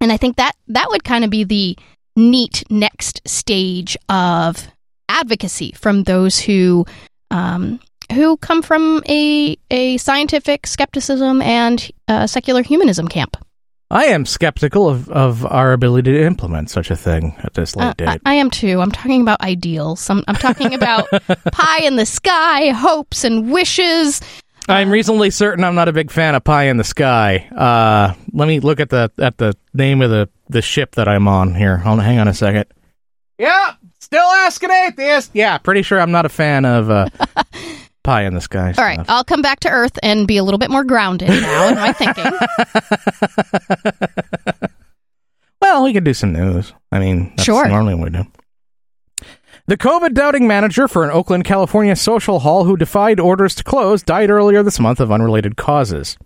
And 0.01 0.11
I 0.11 0.17
think 0.17 0.37
that 0.37 0.53
that 0.69 0.89
would 0.89 1.03
kind 1.03 1.23
of 1.23 1.29
be 1.29 1.43
the 1.43 1.77
neat 2.15 2.63
next 2.69 3.21
stage 3.27 3.95
of 4.07 4.67
advocacy 5.07 5.73
from 5.73 6.03
those 6.03 6.39
who 6.39 6.85
um, 7.31 7.79
who 8.13 8.37
come 8.37 8.61
from 8.61 9.03
a 9.07 9.57
a 9.69 9.97
scientific 9.97 10.65
skepticism 10.65 11.41
and 11.41 11.91
uh, 12.07 12.25
secular 12.25 12.63
humanism 12.63 13.07
camp. 13.07 13.37
I 13.91 14.05
am 14.05 14.25
skeptical 14.25 14.87
of, 14.87 15.09
of 15.09 15.45
our 15.45 15.73
ability 15.73 16.11
to 16.11 16.23
implement 16.23 16.69
such 16.69 16.91
a 16.91 16.95
thing 16.95 17.35
at 17.39 17.55
this 17.55 17.75
late 17.75 17.87
Uh, 17.87 17.93
date. 17.93 18.07
I, 18.07 18.19
I 18.25 18.33
am 18.35 18.51
too. 18.51 18.79
I'm 18.81 18.91
talking 18.91 19.21
about 19.21 19.41
ideals. 19.41 20.07
I'm, 20.09 20.23
I'm 20.27 20.35
talking 20.35 20.75
about 20.75 21.07
pie 21.51 21.81
in 21.83 21.95
the 21.95 22.05
sky, 22.05 22.69
hopes 22.69 23.23
and 23.23 23.51
wishes. 23.51 24.21
I'm 24.67 24.91
reasonably 24.91 25.31
certain 25.31 25.63
I'm 25.63 25.73
not 25.73 25.87
a 25.87 25.93
big 25.93 26.11
fan 26.11 26.35
of 26.35 26.43
pie 26.43 26.65
in 26.65 26.77
the 26.77 26.83
sky. 26.83 27.37
Uh, 27.55 28.13
let 28.31 28.47
me 28.47 28.59
look 28.59 28.79
at 28.79 28.89
the 28.89 29.11
at 29.17 29.37
the 29.39 29.55
name 29.73 30.03
of 30.03 30.11
the, 30.11 30.29
the 30.49 30.61
ship 30.61 30.91
that 30.95 31.07
I'm 31.07 31.27
on 31.27 31.55
here. 31.55 31.77
Hold 31.77 32.03
hang 32.03 32.19
on 32.19 32.27
a 32.27 32.33
second. 32.35 32.65
Yeah, 33.39 33.73
still 33.99 34.21
asking 34.21 34.69
atheist. 34.69 35.31
Yeah, 35.33 35.57
pretty 35.57 35.81
sure 35.81 35.99
I'm 35.99 36.11
not 36.11 36.27
a 36.27 36.29
fan 36.29 36.65
of 36.65 36.91
uh, 36.91 37.07
pie 38.09 38.23
in 38.23 38.33
the 38.33 38.41
sky. 38.41 38.73
All 38.77 38.83
right, 38.83 38.99
I'll 39.07 39.23
come 39.23 39.41
back 39.41 39.59
to 39.61 39.69
Earth 39.69 39.97
and 40.01 40.27
be 40.27 40.37
a 40.37 40.43
little 40.43 40.57
bit 40.57 40.71
more 40.71 40.83
grounded 40.83 41.29
now 41.29 41.67
in 41.69 41.75
my 41.75 41.93
thinking. 41.93 42.25
Well, 45.61 45.83
we 45.83 45.93
could 45.93 46.05
do 46.05 46.13
some 46.13 46.31
news. 46.31 46.73
I 46.91 46.99
mean, 46.99 47.31
that's 47.35 47.43
Sure. 47.43 47.67
normally 47.67 47.93
what 47.93 48.11
we 48.11 48.17
do. 48.17 48.25
The 49.67 49.77
COVID 49.77 50.13
doubting 50.13 50.47
manager 50.47 50.87
for 50.87 51.03
an 51.03 51.11
Oakland, 51.11 51.43
California 51.43 51.95
social 51.95 52.39
hall 52.39 52.63
who 52.63 52.77
defied 52.77 53.19
orders 53.19 53.53
to 53.55 53.63
close 53.63 54.01
died 54.01 54.29
earlier 54.29 54.63
this 54.63 54.79
month 54.79 54.99
of 54.99 55.11
unrelated 55.11 55.57
causes. 55.57 56.17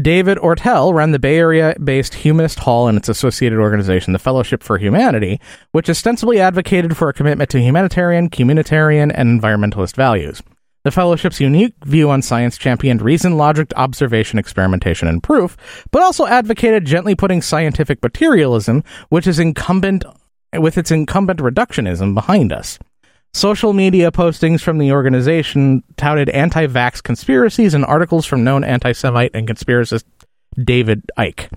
David 0.00 0.38
Oertel 0.38 0.94
ran 0.94 1.12
the 1.12 1.18
Bay 1.18 1.36
Area 1.36 1.76
based 1.84 2.14
Humanist 2.14 2.60
Hall 2.60 2.88
and 2.88 2.96
its 2.96 3.10
associated 3.10 3.58
organization, 3.58 4.14
the 4.14 4.18
Fellowship 4.18 4.62
for 4.62 4.78
Humanity, 4.78 5.38
which 5.72 5.90
ostensibly 5.90 6.40
advocated 6.40 6.96
for 6.96 7.10
a 7.10 7.12
commitment 7.12 7.50
to 7.50 7.60
humanitarian, 7.60 8.30
communitarian, 8.30 9.12
and 9.14 9.40
environmentalist 9.40 9.94
values. 9.94 10.42
The 10.82 10.90
Fellowship's 10.90 11.40
unique 11.40 11.74
view 11.84 12.08
on 12.08 12.22
science 12.22 12.56
championed 12.56 13.02
reason, 13.02 13.36
logic, 13.36 13.70
observation, 13.76 14.38
experimentation, 14.38 15.08
and 15.08 15.22
proof, 15.22 15.56
but 15.90 16.02
also 16.02 16.26
advocated 16.26 16.86
gently 16.86 17.14
putting 17.14 17.42
scientific 17.42 18.02
materialism, 18.02 18.82
which 19.10 19.26
is 19.26 19.38
incumbent 19.38 20.04
with 20.58 20.78
its 20.78 20.90
incumbent 20.90 21.40
reductionism, 21.40 22.14
behind 22.14 22.52
us. 22.52 22.78
Social 23.32 23.72
media 23.72 24.10
postings 24.10 24.60
from 24.60 24.78
the 24.78 24.90
organization 24.90 25.84
touted 25.96 26.30
anti 26.30 26.66
vax 26.66 27.02
conspiracies 27.02 27.74
and 27.74 27.84
articles 27.84 28.26
from 28.26 28.42
known 28.42 28.64
anti 28.64 28.92
Semite 28.92 29.30
and 29.34 29.46
conspiracist 29.46 30.04
David 30.64 31.04
Icke. 31.18 31.48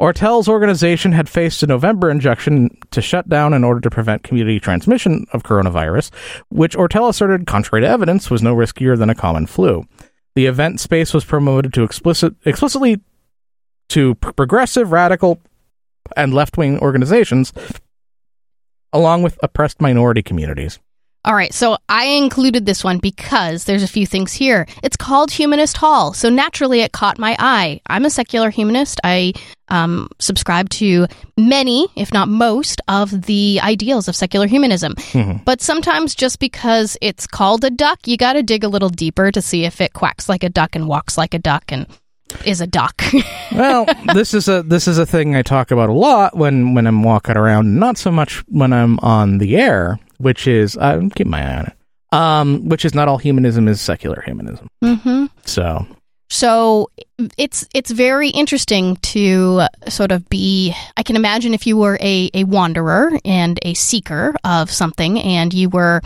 Oertel's 0.00 0.48
organization 0.48 1.10
had 1.10 1.28
faced 1.28 1.62
a 1.62 1.66
November 1.66 2.08
injunction 2.08 2.76
to 2.92 3.02
shut 3.02 3.28
down 3.28 3.52
in 3.52 3.64
order 3.64 3.80
to 3.80 3.90
prevent 3.90 4.22
community 4.22 4.60
transmission 4.60 5.26
of 5.32 5.42
coronavirus, 5.42 6.12
which 6.50 6.76
Ortel 6.76 7.08
asserted, 7.08 7.48
contrary 7.48 7.82
to 7.82 7.88
evidence, 7.88 8.30
was 8.30 8.42
no 8.42 8.54
riskier 8.54 8.96
than 8.96 9.10
a 9.10 9.14
common 9.14 9.46
flu. 9.46 9.84
The 10.36 10.46
event 10.46 10.78
space 10.78 11.12
was 11.12 11.24
promoted 11.24 11.74
to 11.74 11.82
explicit, 11.82 12.34
explicitly 12.44 13.00
to 13.88 14.14
progressive, 14.14 14.92
radical, 14.92 15.40
and 16.16 16.32
left 16.32 16.56
wing 16.56 16.78
organizations, 16.78 17.52
along 18.92 19.22
with 19.22 19.36
oppressed 19.42 19.80
minority 19.80 20.22
communities. 20.22 20.78
All 21.24 21.34
right, 21.34 21.52
so 21.52 21.76
I 21.88 22.04
included 22.04 22.64
this 22.64 22.84
one 22.84 22.98
because 22.98 23.64
there's 23.64 23.82
a 23.82 23.88
few 23.88 24.06
things 24.06 24.32
here. 24.32 24.66
It's 24.82 24.96
called 24.96 25.30
Humanist 25.30 25.76
Hall, 25.76 26.14
so 26.14 26.30
naturally 26.30 26.80
it 26.80 26.92
caught 26.92 27.18
my 27.18 27.36
eye. 27.38 27.80
I'm 27.86 28.04
a 28.04 28.10
secular 28.10 28.50
humanist. 28.50 29.00
I 29.02 29.32
um, 29.68 30.08
subscribe 30.20 30.68
to 30.70 31.06
many, 31.36 31.88
if 31.96 32.12
not 32.12 32.28
most, 32.28 32.80
of 32.88 33.22
the 33.22 33.60
ideals 33.62 34.08
of 34.08 34.16
secular 34.16 34.46
humanism. 34.46 34.94
But 35.44 35.60
sometimes 35.60 36.14
just 36.14 36.38
because 36.38 36.96
it's 37.02 37.26
called 37.26 37.64
a 37.64 37.70
duck, 37.70 38.06
you 38.06 38.16
got 38.16 38.34
to 38.34 38.42
dig 38.42 38.64
a 38.64 38.68
little 38.68 38.88
deeper 38.88 39.32
to 39.32 39.42
see 39.42 39.64
if 39.64 39.80
it 39.80 39.92
quacks 39.92 40.28
like 40.28 40.44
a 40.44 40.48
duck 40.48 40.76
and 40.76 40.86
walks 40.86 41.18
like 41.18 41.34
a 41.34 41.38
duck 41.38 41.64
and 41.72 41.86
is 42.44 42.60
a 42.60 42.66
duck. 42.66 43.02
well, 43.52 43.86
this 44.14 44.34
is 44.34 44.48
a 44.48 44.62
this 44.62 44.86
is 44.86 44.98
a 44.98 45.06
thing 45.06 45.34
I 45.34 45.42
talk 45.42 45.70
about 45.70 45.88
a 45.88 45.92
lot 45.94 46.36
when 46.36 46.74
when 46.74 46.86
I'm 46.86 47.02
walking 47.02 47.36
around, 47.36 47.78
not 47.78 47.98
so 47.98 48.10
much 48.10 48.44
when 48.48 48.72
I'm 48.72 48.98
on 49.00 49.38
the 49.38 49.56
air, 49.56 49.98
which 50.18 50.46
is 50.46 50.76
I 50.76 51.08
keep 51.14 51.26
my 51.26 51.42
eye 51.42 51.56
on 51.58 51.66
it. 51.66 51.72
Um, 52.10 52.68
which 52.68 52.84
is 52.84 52.94
not 52.94 53.06
all 53.08 53.18
humanism 53.18 53.68
is 53.68 53.80
secular 53.80 54.22
humanism. 54.24 54.68
hmm 54.82 55.26
So 55.44 55.86
So 56.30 56.90
it's 57.36 57.66
it's 57.74 57.90
very 57.90 58.28
interesting 58.30 58.96
to 58.96 59.62
sort 59.88 60.12
of 60.12 60.28
be. 60.28 60.74
I 60.96 61.02
can 61.02 61.16
imagine 61.16 61.52
if 61.54 61.66
you 61.66 61.76
were 61.76 61.98
a 62.00 62.30
a 62.34 62.44
wanderer 62.44 63.12
and 63.24 63.58
a 63.62 63.74
seeker 63.74 64.34
of 64.44 64.70
something, 64.70 65.18
and 65.20 65.52
you 65.52 65.68
were 65.68 66.00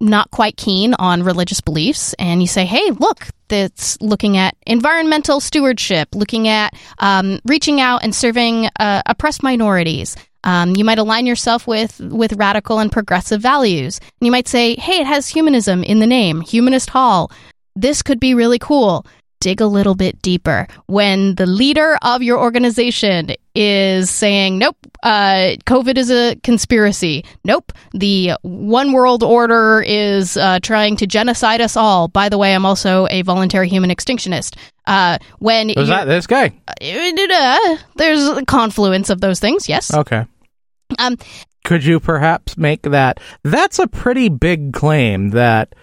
not 0.00 0.30
quite 0.30 0.56
keen 0.56 0.94
on 0.94 1.22
religious 1.22 1.60
beliefs, 1.60 2.14
and 2.18 2.40
you 2.40 2.48
say, 2.48 2.64
"Hey, 2.64 2.90
look." 2.90 3.28
That's 3.48 4.00
looking 4.00 4.38
at 4.38 4.56
environmental 4.66 5.38
stewardship, 5.38 6.14
looking 6.14 6.48
at 6.48 6.72
um, 7.00 7.38
reaching 7.44 7.82
out 7.82 8.02
and 8.02 8.14
serving 8.14 8.70
uh, 8.80 9.02
oppressed 9.04 9.42
minorities. 9.42 10.16
Um, 10.44 10.74
you 10.76 10.84
might 10.84 10.98
align 10.98 11.26
yourself 11.26 11.66
with 11.66 12.00
with 12.00 12.32
radical 12.34 12.78
and 12.78 12.90
progressive 12.90 13.40
values. 13.40 13.98
And 13.98 14.26
you 14.26 14.32
might 14.32 14.48
say, 14.48 14.74
"Hey, 14.76 15.00
it 15.00 15.06
has 15.06 15.28
humanism 15.28 15.82
in 15.84 16.00
the 16.00 16.06
name, 16.06 16.40
Humanist 16.40 16.90
Hall. 16.90 17.30
This 17.74 18.02
could 18.02 18.20
be 18.20 18.34
really 18.34 18.58
cool." 18.58 19.06
dig 19.42 19.60
a 19.60 19.66
little 19.66 19.96
bit 19.96 20.22
deeper. 20.22 20.68
When 20.86 21.34
the 21.34 21.46
leader 21.46 21.98
of 22.00 22.22
your 22.22 22.38
organization 22.38 23.34
is 23.56 24.08
saying, 24.08 24.56
nope, 24.56 24.76
uh, 25.02 25.56
COVID 25.66 25.98
is 25.98 26.10
a 26.10 26.36
conspiracy. 26.36 27.24
Nope, 27.44 27.72
the 27.92 28.34
one 28.42 28.92
world 28.92 29.22
order 29.24 29.82
is 29.84 30.36
uh, 30.36 30.60
trying 30.62 30.96
to 30.96 31.06
genocide 31.08 31.60
us 31.60 31.76
all. 31.76 32.06
By 32.06 32.28
the 32.28 32.38
way, 32.38 32.54
I'm 32.54 32.64
also 32.64 33.08
a 33.10 33.22
voluntary 33.22 33.68
human 33.68 33.90
extinctionist. 33.90 34.56
Uh, 34.86 35.18
when 35.40 35.72
was 35.76 35.88
that 35.88 36.04
this 36.04 36.26
guy? 36.28 36.52
uh, 37.30 37.76
there's 37.96 38.24
a 38.24 38.44
confluence 38.44 39.10
of 39.10 39.20
those 39.20 39.40
things, 39.40 39.68
yes. 39.68 39.92
Okay. 39.92 40.24
Um, 40.98 41.18
Could 41.64 41.84
you 41.84 42.00
perhaps 42.00 42.56
make 42.56 42.82
that? 42.82 43.20
That's 43.42 43.78
a 43.78 43.86
pretty 43.86 44.28
big 44.28 44.72
claim 44.72 45.30
that 45.30 45.74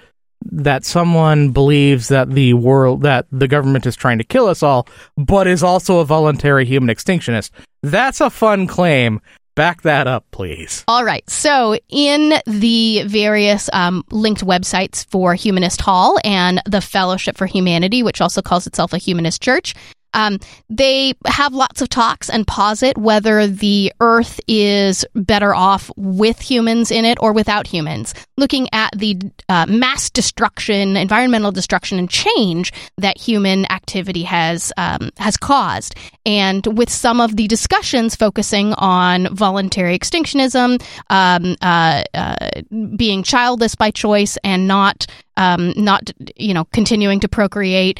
that 0.52 0.86
someone 0.86 1.52
believes 1.52 2.08
that 2.08 2.30
the 2.32 2.54
world 2.54 3.02
that 3.02 3.28
the 3.32 3.48
government 3.48 3.86
is 3.86 3.95
trying 3.95 4.17
to 4.19 4.24
kill 4.24 4.48
us 4.48 4.63
all, 4.63 4.88
but 5.17 5.48
is 5.48 5.63
also 5.63 6.00
a 6.00 6.06
voluntary 6.06 6.65
human 6.65 6.93
extinctionist. 6.93 7.52
That's 7.84 8.22
a 8.22 8.30
fun 8.30 8.67
claim. 8.67 9.22
Back 9.56 9.82
that 9.82 10.08
up, 10.08 10.26
please. 10.32 10.86
All 10.88 11.04
right. 11.04 11.30
So, 11.30 11.78
in 11.89 12.36
the 12.45 13.04
various 13.04 13.69
um, 13.74 14.06
linked 14.10 14.45
websites 14.45 15.06
for 15.10 15.36
Humanist 15.36 15.82
Hall 15.82 16.17
and 16.24 16.62
the 16.65 16.80
Fellowship 16.80 17.36
for 17.36 17.45
Humanity, 17.45 18.02
which 18.02 18.22
also 18.22 18.41
calls 18.41 18.67
itself 18.67 18.93
a 18.93 18.98
humanist 18.98 19.41
church, 19.41 19.74
um, 20.13 20.39
they 20.69 21.13
have 21.26 21.54
lots 21.54 21.82
of 21.82 21.89
talks 21.89 22.30
and 22.30 22.45
posit 22.48 22.98
whether 22.98 23.48
the 23.48 23.93
Earth 24.00 24.39
is 24.48 25.06
better 25.15 25.54
off 25.54 25.91
with 25.95 26.39
humans 26.39 26.91
in 26.91 27.06
it 27.06 27.17
or 27.22 27.34
without 27.34 27.67
humans, 27.67 28.13
looking 28.38 28.67
at 28.74 28.91
the 28.95 29.19
uh, 29.48 29.65
mass 29.67 30.10
destruction, 30.10 30.98
environmental 30.98 31.52
destruction, 31.52 32.00
and 32.00 32.10
change 32.10 32.74
that 32.98 33.17
human 33.17 33.69
activity 33.72 34.24
has 34.24 34.72
um, 34.78 35.12
has 35.17 35.38
caused, 35.38 35.95
and 36.26 36.65
with 36.78 36.89
some 36.89 37.22
of 37.22 37.36
the 37.36 37.48
discussions 37.48 38.15
focusing 38.15 38.74
on 38.74 39.34
voluntary 39.36 39.98
extinctionism, 39.98 40.82
um, 41.10 41.56
uh, 41.62 42.04
uh, 42.13 42.50
being 42.95 43.24
childless 43.24 43.76
by 43.76 43.91
choice, 43.91 44.38
and 44.43 44.67
not 44.67 45.06
um, 45.38 45.74
not 45.76 46.12
you 46.36 46.54
know 46.54 46.65
continuing 46.65 47.19
to 47.19 47.28
procreate. 47.28 48.00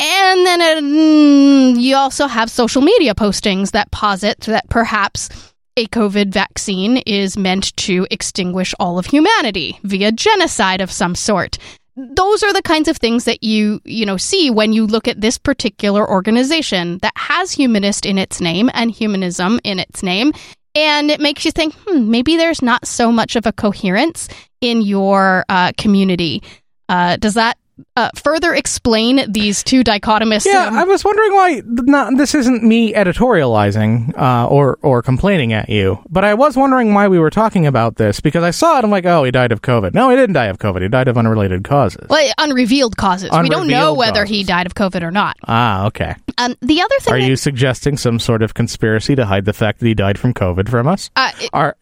And 0.00 0.46
then 0.46 0.60
uh, 0.62 0.80
mm, 0.80 1.80
you 1.80 1.94
also 1.94 2.26
have 2.26 2.50
social 2.50 2.80
media 2.80 3.14
postings 3.14 3.72
that 3.72 3.90
posit 3.90 4.40
that 4.40 4.68
perhaps 4.70 5.28
a 5.76 5.86
COVID 5.88 6.32
vaccine 6.32 6.96
is 6.98 7.36
meant 7.36 7.76
to 7.76 8.06
extinguish 8.10 8.74
all 8.80 8.98
of 8.98 9.04
humanity 9.04 9.78
via 9.82 10.10
genocide 10.10 10.80
of 10.80 10.90
some 10.90 11.14
sort. 11.14 11.58
Those 11.96 12.42
are 12.42 12.52
the 12.54 12.62
kinds 12.62 12.88
of 12.88 12.96
things 12.96 13.24
that 13.24 13.42
you, 13.42 13.80
you 13.84 14.06
know, 14.06 14.16
see 14.16 14.50
when 14.50 14.72
you 14.72 14.86
look 14.86 15.06
at 15.06 15.20
this 15.20 15.36
particular 15.36 16.08
organization 16.08 16.98
that 17.02 17.12
has 17.16 17.52
humanist 17.52 18.06
in 18.06 18.16
its 18.16 18.40
name 18.40 18.70
and 18.72 18.90
humanism 18.90 19.60
in 19.64 19.78
its 19.78 20.02
name. 20.02 20.32
And 20.74 21.10
it 21.10 21.20
makes 21.20 21.44
you 21.44 21.50
think, 21.50 21.74
hmm, 21.74 22.10
maybe 22.10 22.36
there's 22.36 22.62
not 22.62 22.86
so 22.86 23.12
much 23.12 23.36
of 23.36 23.44
a 23.44 23.52
coherence 23.52 24.28
in 24.62 24.80
your 24.80 25.44
uh, 25.50 25.72
community. 25.76 26.42
Uh, 26.88 27.16
does 27.16 27.34
that 27.34 27.58
uh, 27.96 28.10
further 28.16 28.54
explain 28.54 29.30
these 29.30 29.62
two 29.62 29.82
dichotomous. 29.84 30.44
Yeah, 30.46 30.66
um, 30.66 30.78
I 30.78 30.84
was 30.84 31.04
wondering 31.04 31.32
why 31.32 31.62
not, 31.64 32.16
this 32.16 32.34
isn't 32.34 32.62
me 32.62 32.92
editorializing 32.92 34.16
uh, 34.18 34.46
or 34.48 34.78
or 34.82 35.02
complaining 35.02 35.52
at 35.52 35.68
you, 35.68 35.98
but 36.08 36.24
I 36.24 36.34
was 36.34 36.56
wondering 36.56 36.94
why 36.94 37.08
we 37.08 37.18
were 37.18 37.30
talking 37.30 37.66
about 37.66 37.96
this 37.96 38.20
because 38.20 38.42
I 38.44 38.50
saw 38.50 38.78
it. 38.78 38.84
I'm 38.84 38.90
like, 38.90 39.06
oh, 39.06 39.24
he 39.24 39.30
died 39.30 39.52
of 39.52 39.62
COVID. 39.62 39.94
No, 39.94 40.10
he 40.10 40.16
didn't 40.16 40.34
die 40.34 40.46
of 40.46 40.58
COVID. 40.58 40.82
He 40.82 40.88
died 40.88 41.08
of 41.08 41.16
unrelated 41.18 41.64
causes. 41.64 42.06
well, 42.08 42.32
unrevealed 42.38 42.96
causes. 42.96 43.30
we 43.30 43.48
don't 43.48 43.66
know 43.68 43.92
Unrevealed 43.92 43.98
whether 43.98 44.24
he 44.24 44.44
died 44.44 44.66
of 44.66 44.74
COVID 44.74 45.02
or 45.02 45.10
not. 45.10 45.36
Ah, 45.46 45.86
okay. 45.86 46.14
Um, 46.38 46.56
the 46.60 46.80
other 46.82 46.94
thing 47.00 47.14
Are 47.14 47.18
that- 47.20 47.26
you 47.26 47.36
suggesting 47.36 47.96
some 47.96 48.18
sort 48.18 48.42
of 48.42 48.54
conspiracy 48.54 49.14
to 49.16 49.26
hide 49.26 49.44
the 49.44 49.52
fact 49.52 49.80
that 49.80 49.86
he 49.86 49.94
died 49.94 50.18
from 50.18 50.34
COVID 50.34 50.68
from 50.68 50.86
us? 50.88 51.10
uh, 51.16 51.30
it- 51.40 51.50
Are 51.52 51.76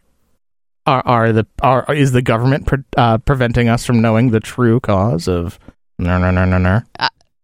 are 0.87 1.03
are 1.07 1.33
the 1.33 1.47
are 1.63 1.85
is 1.95 2.13
the 2.13 2.23
government 2.23 2.67
pre- 2.67 2.79
uh, 2.97 3.19
preventing 3.19 3.69
us 3.69 3.85
from 3.85 4.01
knowing 4.01 4.31
the 4.31 4.41
true 4.41 4.81
cause 4.81 5.29
of? 5.29 5.59
No, 5.99 6.19
no, 6.19 6.31
no, 6.31 6.45
no, 6.45 6.59
no. 6.59 6.81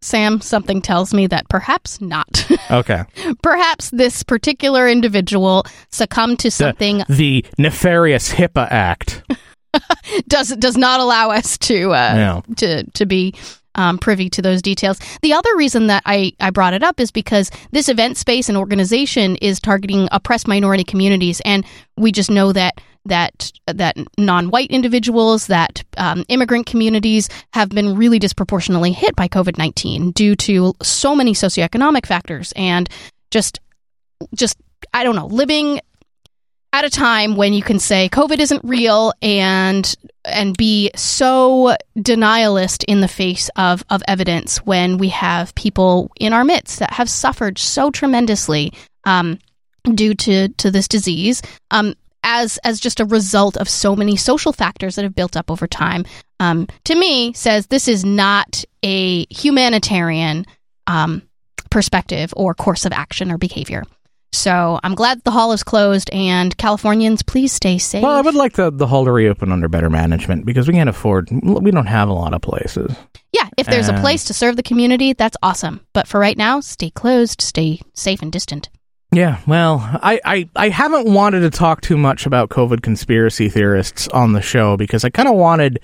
Sam, 0.01 0.41
something 0.43 0.83
tells 0.83 1.15
me 1.15 1.27
that 1.29 1.49
perhaps 1.49 2.01
not. 2.01 2.47
Okay. 2.71 3.03
perhaps 3.43 3.91
this 3.91 4.23
particular 4.23 4.89
individual 4.89 5.65
succumbed 5.91 6.39
to 6.41 6.51
something 6.51 7.03
The 7.09 7.45
nefarious 7.59 8.33
HIPAA 8.33 8.67
Act. 8.71 9.23
does 10.29 10.49
does 10.57 10.77
not 10.77 11.01
allow 11.01 11.31
us 11.31 11.59
to 11.59 11.91
uh, 11.93 12.15
Yeah. 12.17 12.41
to 12.57 12.85
to 12.91 13.07
be 13.07 13.35
um, 13.75 13.99
privy 13.99 14.31
to 14.31 14.41
those 14.43 14.63
details. 14.63 14.99
The 15.23 15.33
other 15.33 15.55
reason 15.57 15.89
that 15.89 16.03
I, 16.07 16.33
I 16.41 16.51
brought 16.51 16.75
it 16.75 16.83
up 16.83 17.01
is 17.01 17.11
because 17.11 17.51
this 17.73 17.89
event 17.89 18.17
space 18.17 18.49
and 18.49 18.57
organization 18.57 19.37
is 19.37 19.59
targeting 19.61 20.09
oppressed 20.13 20.47
minority 20.49 20.85
communities, 20.85 21.41
and 21.45 21.67
we 21.97 22.13
just 22.13 22.31
know 22.31 22.53
that 22.53 22.81
that 23.07 23.53
that 23.67 23.97
non-white 24.19 24.71
individuals, 24.71 25.47
that 25.49 25.85
um, 25.97 26.25
immigrant 26.29 26.67
communities 26.67 27.29
have 27.53 27.69
been 27.69 27.97
really 27.97 28.19
disproportionately 28.19 28.93
hit 28.93 29.15
by 29.17 29.29
COVID 29.29 29.59
nineteen 29.59 30.11
due 30.13 30.37
to 30.37 30.75
so 30.83 31.15
many 31.15 31.33
socioeconomic 31.33 32.07
factors 32.07 32.53
and 32.57 32.89
just 33.31 33.61
just 34.35 34.57
I 34.93 35.05
don't 35.05 35.17
know 35.17 35.27
living 35.27 35.81
at 36.73 36.85
a 36.85 36.91
time 36.91 37.37
when 37.37 37.53
you 37.53 37.63
can 37.63 37.79
say 37.79 38.09
COVID 38.09 38.41
isn't 38.41 38.65
real 38.65 39.13
and 39.23 39.95
and 40.25 40.57
be 40.57 40.91
so 40.97 41.77
denialist 41.97 42.85
in 42.89 43.01
the 43.01 43.09
face 43.09 43.49
of 43.57 43.85
of 43.91 44.03
evidence 44.09 44.59
when 44.59 44.99
we 44.99 45.09
have 45.11 45.55
people 45.55 46.11
in 46.19 46.33
our 46.33 46.45
midst 46.45 46.81
that 46.81 46.93
have 46.93 47.09
suffered 47.09 47.59
so 47.59 47.91
tremendously 47.91 48.73
um, 49.05 49.39
due 49.95 50.15
to 50.15 50.49
to 50.49 50.71
this 50.71 50.89
disease. 50.89 51.43
Um, 51.71 51.95
as 52.25 52.59
as 52.65 52.81
just 52.81 52.99
a 52.99 53.05
result 53.05 53.57
of 53.57 53.69
so 53.69 53.95
many 53.95 54.17
social 54.17 54.53
factors 54.53 54.97
that 54.97 55.03
have 55.05 55.15
built 55.15 55.37
up 55.37 55.51
over 55.51 55.69
time. 55.69 56.05
Um, 56.41 56.67
to 56.85 56.95
me, 56.97 57.33
says 57.35 57.69
this 57.69 57.87
is 57.87 58.05
not 58.05 58.65
a 58.83 59.27
humanitarian 59.33 60.45
um, 60.89 61.23
perspective 61.71 62.35
or 62.37 62.55
course 62.55 62.85
of 62.85 62.93
action 62.93 63.31
or 63.31 63.39
behavior. 63.39 63.85
So 64.33 64.81
I'm 64.83 64.97
glad 64.97 65.23
the 65.23 65.31
hall 65.31 65.53
is 65.53 65.63
closed, 65.63 66.11
and 66.13 66.57
Californians, 66.59 67.23
please 67.23 67.53
stay 67.53 67.79
safe. 67.79 68.03
Well, 68.03 68.17
I 68.17 68.21
would 68.21 68.35
like 68.35 68.55
the 68.55 68.73
the 68.73 68.87
hall 68.89 69.05
to 69.05 69.13
reopen 69.13 69.53
under 69.53 69.69
better 69.69 69.89
management 69.89 70.45
because 70.45 70.67
we 70.67 70.75
can't 70.75 70.89
afford. 70.91 71.29
We 71.31 71.71
don't 71.71 71.87
have 71.87 72.09
a 72.09 72.13
lot 72.13 72.35
of 72.35 72.43
places. 72.43 72.97
yeah, 73.33 73.49
if 73.57 73.67
there's 73.67 73.89
a 73.89 73.95
Uh, 73.95 74.01
place 74.01 74.25
to 74.25 74.35
serve 74.35 74.57
the 74.57 74.63
community, 74.65 75.13
that's 75.13 75.37
awesome. 75.41 75.81
But 75.93 76.09
for 76.09 76.19
right 76.19 76.37
now, 76.37 76.59
stay 76.61 76.91
closed, 76.91 77.43
stay 77.43 77.81
safe 77.95 78.23
and 78.23 78.33
distant. 78.33 78.69
Yeah, 79.15 79.39
well, 79.47 79.79
I, 80.03 80.21
I, 80.25 80.49
I 80.57 80.69
haven't 80.71 81.07
wanted 81.07 81.41
to 81.41 81.51
talk 81.51 81.83
too 81.83 81.97
much 81.97 82.27
about 82.27 82.49
COVID 82.49 82.83
conspiracy 82.83 83.49
theorists 83.49 84.09
on 84.09 84.33
the 84.33 84.43
show 84.43 84.77
because 84.77 85.05
I 85.05 85.11
kind 85.11 85.29
of 85.29 85.37
wanted, 85.37 85.79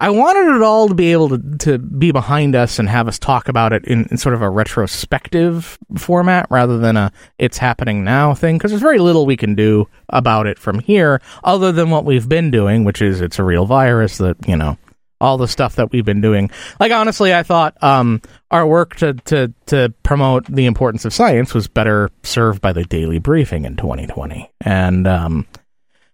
I 0.00 0.10
wanted 0.10 0.56
it 0.56 0.62
all 0.62 0.88
to 0.88 0.94
be 0.94 1.12
able 1.12 1.28
to, 1.28 1.38
to 1.58 1.78
be 1.78 2.10
behind 2.10 2.56
us 2.56 2.80
and 2.80 2.88
have 2.88 3.06
us 3.06 3.16
talk 3.16 3.46
about 3.46 3.72
it 3.72 3.84
in, 3.84 4.06
in 4.10 4.16
sort 4.16 4.34
of 4.34 4.42
a 4.42 4.50
retrospective 4.50 5.78
format 5.96 6.48
rather 6.50 6.78
than 6.78 6.96
a 6.96 7.12
it's 7.38 7.58
happening 7.58 8.02
now 8.02 8.34
thing 8.34 8.58
because 8.58 8.72
there's 8.72 8.82
very 8.82 8.98
little 8.98 9.24
we 9.24 9.36
can 9.36 9.54
do 9.54 9.88
about 10.08 10.48
it 10.48 10.58
from 10.58 10.80
here 10.80 11.22
other 11.44 11.70
than 11.70 11.90
what 11.90 12.04
we've 12.04 12.28
been 12.28 12.50
doing, 12.50 12.82
which 12.82 13.00
is 13.00 13.20
it's 13.20 13.38
a 13.38 13.44
real 13.44 13.66
virus 13.66 14.18
that, 14.18 14.36
you 14.48 14.56
know, 14.56 14.76
all 15.24 15.38
the 15.38 15.48
stuff 15.48 15.76
that 15.76 15.90
we've 15.90 16.04
been 16.04 16.20
doing. 16.20 16.50
Like 16.78 16.92
honestly, 16.92 17.34
I 17.34 17.42
thought 17.42 17.82
um, 17.82 18.20
our 18.50 18.66
work 18.66 18.96
to, 18.96 19.14
to 19.14 19.52
to 19.66 19.92
promote 20.02 20.46
the 20.46 20.66
importance 20.66 21.04
of 21.04 21.14
science 21.14 21.54
was 21.54 21.66
better 21.66 22.10
served 22.22 22.60
by 22.60 22.72
the 22.72 22.84
daily 22.84 23.18
briefing 23.18 23.64
in 23.64 23.76
2020. 23.76 24.50
And 24.60 25.08
um, 25.08 25.46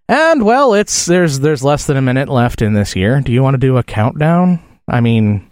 and 0.08 0.44
well, 0.44 0.74
it's 0.74 1.06
there's 1.06 1.40
there's 1.40 1.64
less 1.64 1.86
than 1.86 1.96
a 1.96 2.02
minute 2.02 2.28
left 2.28 2.62
in 2.62 2.72
this 2.72 2.94
year. 2.94 3.20
Do 3.20 3.32
you 3.32 3.42
want 3.42 3.54
to 3.54 3.58
do 3.58 3.76
a 3.76 3.82
countdown? 3.82 4.62
I 4.88 5.00
mean, 5.00 5.49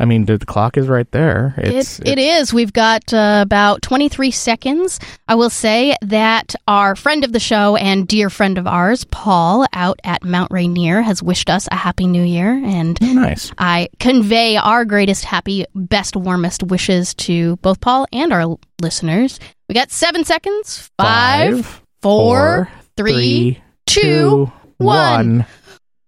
I 0.00 0.06
mean, 0.06 0.24
the 0.24 0.38
clock 0.40 0.76
is 0.76 0.88
right 0.88 1.08
there. 1.12 1.54
It's 1.56 2.00
it, 2.00 2.08
it 2.08 2.18
is. 2.18 2.52
We've 2.52 2.72
got 2.72 3.14
uh, 3.14 3.40
about 3.44 3.80
23 3.82 4.32
seconds. 4.32 4.98
I 5.28 5.36
will 5.36 5.50
say 5.50 5.96
that 6.02 6.56
our 6.66 6.96
friend 6.96 7.24
of 7.24 7.32
the 7.32 7.38
show 7.38 7.76
and 7.76 8.06
dear 8.06 8.28
friend 8.28 8.58
of 8.58 8.66
ours, 8.66 9.04
Paul, 9.04 9.66
out 9.72 10.00
at 10.02 10.24
Mount 10.24 10.50
Rainier, 10.50 11.00
has 11.00 11.22
wished 11.22 11.48
us 11.48 11.68
a 11.70 11.76
happy 11.76 12.08
new 12.08 12.24
year. 12.24 12.50
And 12.52 12.98
Oh, 13.00 13.12
nice. 13.12 13.52
I 13.56 13.88
convey 14.00 14.56
our 14.56 14.84
greatest, 14.84 15.24
happy, 15.24 15.64
best, 15.76 16.16
warmest 16.16 16.64
wishes 16.64 17.14
to 17.14 17.56
both 17.58 17.80
Paul 17.80 18.06
and 18.12 18.32
our 18.32 18.56
listeners. 18.82 19.38
We 19.68 19.76
got 19.76 19.92
seven 19.92 20.24
seconds. 20.24 20.90
Five, 20.98 21.64
Five, 21.64 21.82
four, 22.02 22.68
three, 22.96 23.12
three, 23.12 23.62
two, 23.86 24.00
two, 24.02 24.52
one. 24.78 25.38
one. 25.38 25.46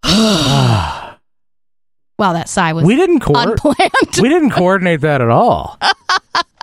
Wow, 2.19 2.33
that 2.33 2.49
sigh 2.49 2.73
was 2.73 2.85
we 2.85 2.97
didn't 2.97 3.21
co- 3.21 3.35
unplanned. 3.35 3.93
we 4.21 4.29
didn't 4.29 4.51
coordinate 4.57 5.03
that 5.03 5.21
at 5.21 5.29
all. 5.31 5.79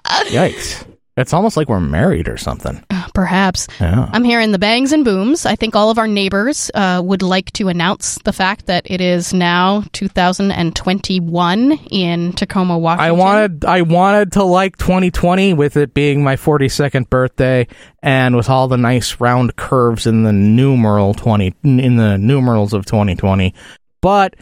Yikes! 0.05 0.85
It's 1.15 1.31
almost 1.31 1.55
like 1.57 1.69
we're 1.69 1.79
married 1.79 2.27
or 2.27 2.37
something. 2.37 2.83
Perhaps. 3.13 3.67
Yeah. 3.79 4.09
I'm 4.11 4.23
hearing 4.23 4.51
the 4.51 4.57
bangs 4.57 4.91
and 4.93 5.05
booms. 5.05 5.45
I 5.45 5.55
think 5.55 5.75
all 5.75 5.91
of 5.91 5.99
our 5.99 6.07
neighbors 6.07 6.71
uh, 6.73 7.03
would 7.05 7.21
like 7.21 7.51
to 7.53 7.67
announce 7.67 8.17
the 8.23 8.33
fact 8.33 8.65
that 8.65 8.89
it 8.89 8.99
is 8.99 9.31
now 9.31 9.83
2021 9.91 11.71
in 11.91 12.33
Tacoma, 12.33 12.79
Washington. 12.79 13.05
I 13.07 13.11
wanted 13.11 13.65
I 13.65 13.81
wanted 13.83 14.31
to 14.33 14.43
like 14.43 14.77
2020 14.77 15.53
with 15.53 15.77
it 15.77 15.93
being 15.93 16.23
my 16.23 16.35
42nd 16.35 17.07
birthday 17.11 17.67
and 18.01 18.35
with 18.35 18.49
all 18.49 18.67
the 18.67 18.77
nice 18.77 19.19
round 19.19 19.55
curves 19.55 20.07
in 20.07 20.23
the 20.23 20.33
numeral 20.33 21.13
20 21.13 21.53
in 21.63 21.95
the 21.95 22.17
numerals 22.17 22.73
of 22.73 22.87
2020. 22.87 23.53
But 24.01 24.35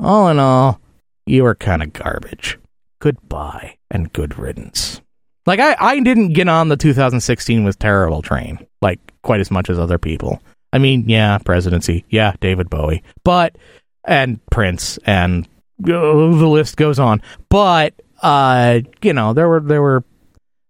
all 0.00 0.28
in 0.28 0.38
all, 0.38 0.80
you 1.26 1.44
were 1.44 1.54
kind 1.54 1.82
of 1.82 1.92
garbage. 1.92 2.58
Goodbye 3.00 3.76
and 3.90 4.12
good 4.12 4.38
riddance. 4.38 5.00
Like 5.46 5.60
I 5.60 5.76
I 5.78 6.00
didn't 6.00 6.32
get 6.32 6.48
on 6.48 6.68
the 6.68 6.76
2016 6.76 7.64
was 7.64 7.76
terrible 7.76 8.22
train 8.22 8.66
like 8.82 9.00
quite 9.22 9.40
as 9.40 9.50
much 9.50 9.70
as 9.70 9.78
other 9.78 9.98
people. 9.98 10.42
I 10.72 10.78
mean, 10.78 11.08
yeah, 11.08 11.38
presidency, 11.38 12.04
yeah, 12.10 12.34
David 12.40 12.68
Bowie, 12.68 13.02
but 13.24 13.56
and 14.04 14.44
Prince, 14.50 14.98
and 15.04 15.46
uh, 15.84 15.86
the 15.86 16.48
list 16.48 16.76
goes 16.76 16.98
on. 16.98 17.22
But 17.48 17.94
uh, 18.22 18.80
you 19.02 19.12
know, 19.12 19.32
there 19.32 19.48
were 19.48 19.60
there 19.60 19.82
were 19.82 20.04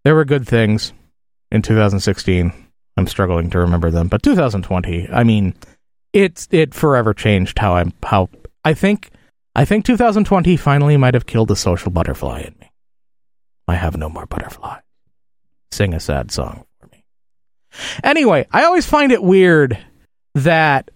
there 0.04 0.14
were 0.14 0.24
good 0.24 0.46
things 0.46 0.92
in 1.50 1.62
2016. 1.62 2.52
I'm 2.96 3.06
struggling 3.06 3.50
to 3.50 3.58
remember 3.60 3.90
them, 3.90 4.08
but 4.08 4.22
2020. 4.22 5.08
I 5.10 5.24
mean, 5.24 5.54
it's 6.12 6.48
it 6.50 6.74
forever 6.74 7.14
changed 7.14 7.58
how 7.58 7.74
I'm 7.76 7.92
how 8.02 8.28
I 8.64 8.74
think 8.74 9.10
I 9.58 9.64
think 9.64 9.84
2020 9.86 10.56
finally 10.56 10.96
might 10.96 11.14
have 11.14 11.26
killed 11.26 11.48
the 11.48 11.56
social 11.56 11.90
butterfly 11.90 12.42
in 12.42 12.54
me. 12.60 12.70
I 13.66 13.74
have 13.74 13.96
no 13.96 14.08
more 14.08 14.24
butterfly. 14.24 14.78
Sing 15.72 15.94
a 15.94 15.98
sad 15.98 16.30
song 16.30 16.64
for 16.78 16.86
me. 16.92 17.04
Anyway, 18.04 18.46
I 18.52 18.62
always 18.62 18.86
find 18.86 19.10
it 19.10 19.20
weird 19.20 19.76
that 20.36 20.92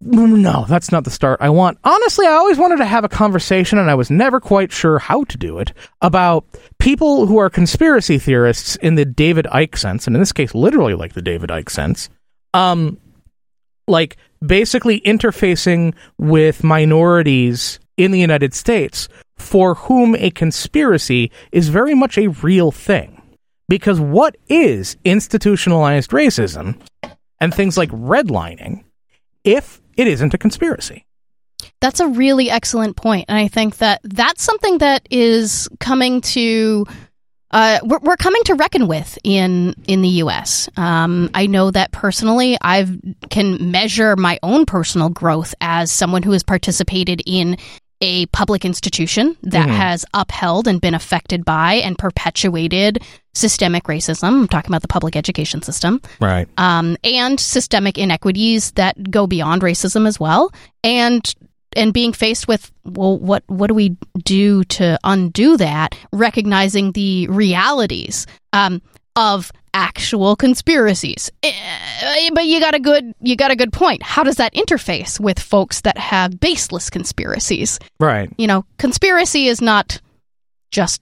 no, 0.00 0.64
that's 0.68 0.90
not 0.90 1.04
the 1.04 1.12
start 1.12 1.40
I 1.40 1.50
want. 1.50 1.78
Honestly, 1.84 2.26
I 2.26 2.32
always 2.32 2.58
wanted 2.58 2.78
to 2.78 2.84
have 2.84 3.04
a 3.04 3.08
conversation, 3.08 3.78
and 3.78 3.88
I 3.88 3.94
was 3.94 4.10
never 4.10 4.40
quite 4.40 4.72
sure 4.72 4.98
how 4.98 5.22
to 5.22 5.38
do 5.38 5.60
it, 5.60 5.72
about 6.02 6.44
people 6.80 7.26
who 7.26 7.38
are 7.38 7.48
conspiracy 7.48 8.18
theorists 8.18 8.74
in 8.76 8.96
the 8.96 9.04
David 9.04 9.46
Icke 9.52 9.78
sense, 9.78 10.08
and 10.08 10.16
in 10.16 10.20
this 10.20 10.32
case, 10.32 10.56
literally 10.56 10.94
like 10.94 11.12
the 11.12 11.22
David 11.22 11.50
Icke 11.50 11.70
sense. 11.70 12.10
Um, 12.52 12.98
like 13.86 14.16
basically 14.44 15.00
interfacing 15.00 15.94
with 16.18 16.64
minorities 16.64 17.78
in 17.96 18.10
the 18.10 18.20
United 18.20 18.54
States 18.54 19.08
for 19.36 19.74
whom 19.74 20.14
a 20.16 20.30
conspiracy 20.30 21.30
is 21.52 21.68
very 21.68 21.94
much 21.94 22.18
a 22.18 22.28
real 22.28 22.70
thing. 22.70 23.22
Because 23.68 24.00
what 24.00 24.36
is 24.48 24.96
institutionalized 25.04 26.10
racism 26.10 26.78
and 27.40 27.52
things 27.52 27.76
like 27.76 27.90
redlining 27.90 28.84
if 29.44 29.80
it 29.96 30.06
isn't 30.06 30.34
a 30.34 30.38
conspiracy? 30.38 31.04
That's 31.80 32.00
a 32.00 32.08
really 32.08 32.48
excellent 32.48 32.96
point, 32.96 33.26
and 33.28 33.36
I 33.36 33.48
think 33.48 33.78
that 33.78 34.00
that's 34.04 34.42
something 34.42 34.78
that 34.78 35.06
is 35.10 35.68
coming 35.78 36.20
to 36.22 36.86
uh, 37.50 37.78
we're, 37.84 37.98
we're, 37.98 38.16
coming 38.16 38.42
to 38.44 38.54
reckon 38.54 38.88
with 38.88 39.18
in 39.22 39.74
in 39.86 40.02
the 40.02 40.08
U.S. 40.08 40.68
Um, 40.76 41.30
I 41.32 41.46
know 41.46 41.70
that 41.70 41.92
personally, 41.92 42.58
I 42.60 42.86
can 43.30 43.70
measure 43.70 44.16
my 44.16 44.38
own 44.42 44.66
personal 44.66 45.08
growth 45.08 45.54
as 45.60 45.92
someone 45.92 46.22
who 46.22 46.32
has 46.32 46.42
participated 46.42 47.22
in 47.24 47.56
a 48.00 48.26
public 48.26 48.64
institution 48.64 49.36
that 49.42 49.68
mm-hmm. 49.68 49.76
has 49.76 50.04
upheld 50.12 50.68
and 50.68 50.80
been 50.80 50.94
affected 50.94 51.44
by 51.44 51.74
and 51.74 51.96
perpetuated 51.96 53.02
systemic 53.32 53.84
racism. 53.84 54.24
I'm 54.24 54.48
talking 54.48 54.70
about 54.70 54.82
the 54.82 54.88
public 54.88 55.16
education 55.16 55.62
system, 55.62 56.00
right? 56.20 56.48
Um, 56.58 56.96
and 57.04 57.38
systemic 57.38 57.96
inequities 57.96 58.72
that 58.72 59.10
go 59.10 59.26
beyond 59.26 59.62
racism 59.62 60.06
as 60.06 60.20
well. 60.20 60.52
And 60.84 61.24
and 61.76 61.92
being 61.92 62.12
faced 62.12 62.48
with 62.48 62.72
well 62.84 63.18
what 63.18 63.44
what 63.46 63.68
do 63.68 63.74
we 63.74 63.96
do 64.24 64.64
to 64.64 64.98
undo 65.04 65.56
that 65.56 65.94
recognizing 66.12 66.92
the 66.92 67.28
realities 67.28 68.26
um, 68.52 68.82
of 69.14 69.52
actual 69.74 70.34
conspiracies? 70.36 71.30
Eh, 71.42 72.30
but 72.32 72.46
you 72.46 72.58
got 72.60 72.74
a 72.74 72.80
good 72.80 73.14
you 73.20 73.36
got 73.36 73.50
a 73.50 73.56
good 73.56 73.72
point. 73.72 74.02
How 74.02 74.24
does 74.24 74.36
that 74.36 74.54
interface 74.54 75.20
with 75.20 75.38
folks 75.38 75.82
that 75.82 75.98
have 75.98 76.40
baseless 76.40 76.90
conspiracies? 76.90 77.78
Right. 78.00 78.30
You 78.38 78.46
know 78.46 78.64
conspiracy 78.78 79.46
is 79.46 79.60
not 79.60 80.00
just 80.70 81.00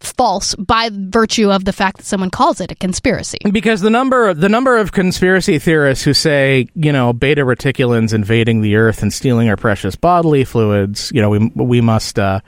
false 0.00 0.54
by 0.56 0.90
virtue 0.92 1.50
of 1.50 1.64
the 1.64 1.72
fact 1.72 1.98
that 1.98 2.04
someone 2.04 2.30
calls 2.30 2.60
it 2.60 2.70
a 2.70 2.74
conspiracy. 2.74 3.38
Because 3.50 3.80
the 3.80 3.90
number 3.90 4.34
the 4.34 4.48
number 4.48 4.76
of 4.76 4.92
conspiracy 4.92 5.58
theorists 5.58 6.04
who 6.04 6.14
say, 6.14 6.68
you 6.74 6.92
know, 6.92 7.12
beta 7.12 7.42
reticulans 7.42 8.12
invading 8.12 8.60
the 8.60 8.76
earth 8.76 9.02
and 9.02 9.12
stealing 9.12 9.48
our 9.48 9.56
precious 9.56 9.96
bodily 9.96 10.44
fluids, 10.44 11.10
you 11.14 11.20
know, 11.20 11.30
we 11.30 11.50
we 11.54 11.80
must 11.80 12.18
uh, 12.18 12.40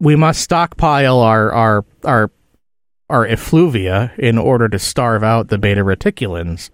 we 0.00 0.16
must 0.16 0.40
stockpile 0.40 1.20
our 1.20 1.52
our 1.52 1.84
our 2.04 2.30
our 3.08 3.26
effluvia 3.26 4.12
in 4.18 4.38
order 4.38 4.68
to 4.68 4.78
starve 4.78 5.22
out 5.22 5.48
the 5.48 5.58
beta 5.58 5.82
reticulans. 5.82 6.70